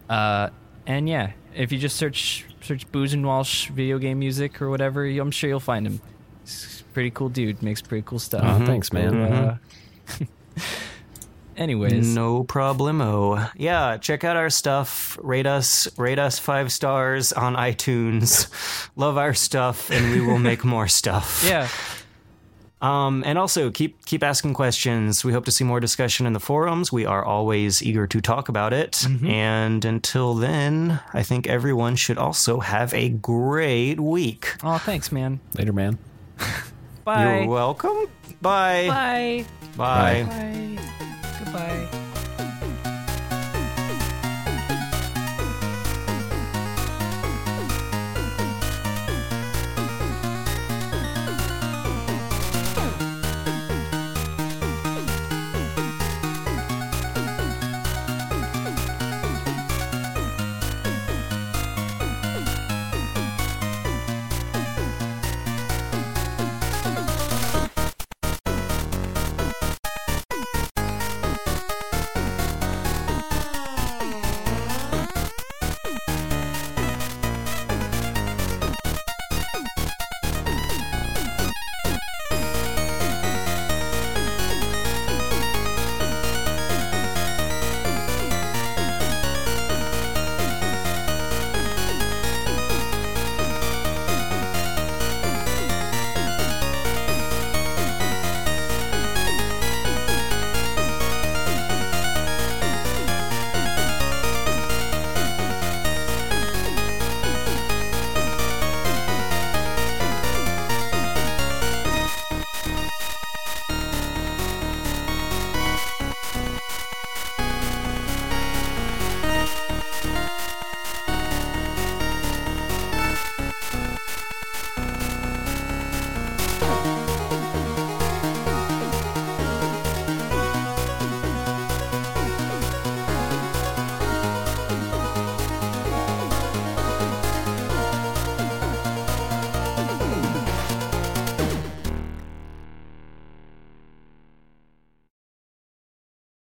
[0.10, 0.49] Uh,
[0.85, 5.49] and yeah, if you just search search BoozinWalsh video game music or whatever, I'm sure
[5.49, 6.02] you'll find him.
[6.93, 8.41] He's a pretty cool dude, makes pretty cool stuff.
[8.43, 9.15] Oh, thanks, man.
[9.15, 9.57] Uh,
[11.57, 13.49] anyways, No problemo.
[13.55, 15.17] Yeah, check out our stuff.
[15.21, 18.49] Rate us, rate us five stars on iTunes.
[18.97, 21.41] Love our stuff, and we will make more stuff.
[21.47, 21.69] yeah.
[22.81, 25.23] Um, and also keep keep asking questions.
[25.23, 26.91] We hope to see more discussion in the forums.
[26.91, 28.91] We are always eager to talk about it.
[28.91, 29.27] Mm-hmm.
[29.27, 34.55] And until then, I think everyone should also have a great week.
[34.63, 35.39] Oh, thanks, man.
[35.57, 35.97] Later, man.
[37.03, 37.39] Bye.
[37.41, 38.05] You're welcome.
[38.41, 38.88] Bye.
[38.88, 39.45] Bye.
[39.75, 40.23] Bye.
[40.27, 40.80] Bye.
[41.43, 41.99] Goodbye.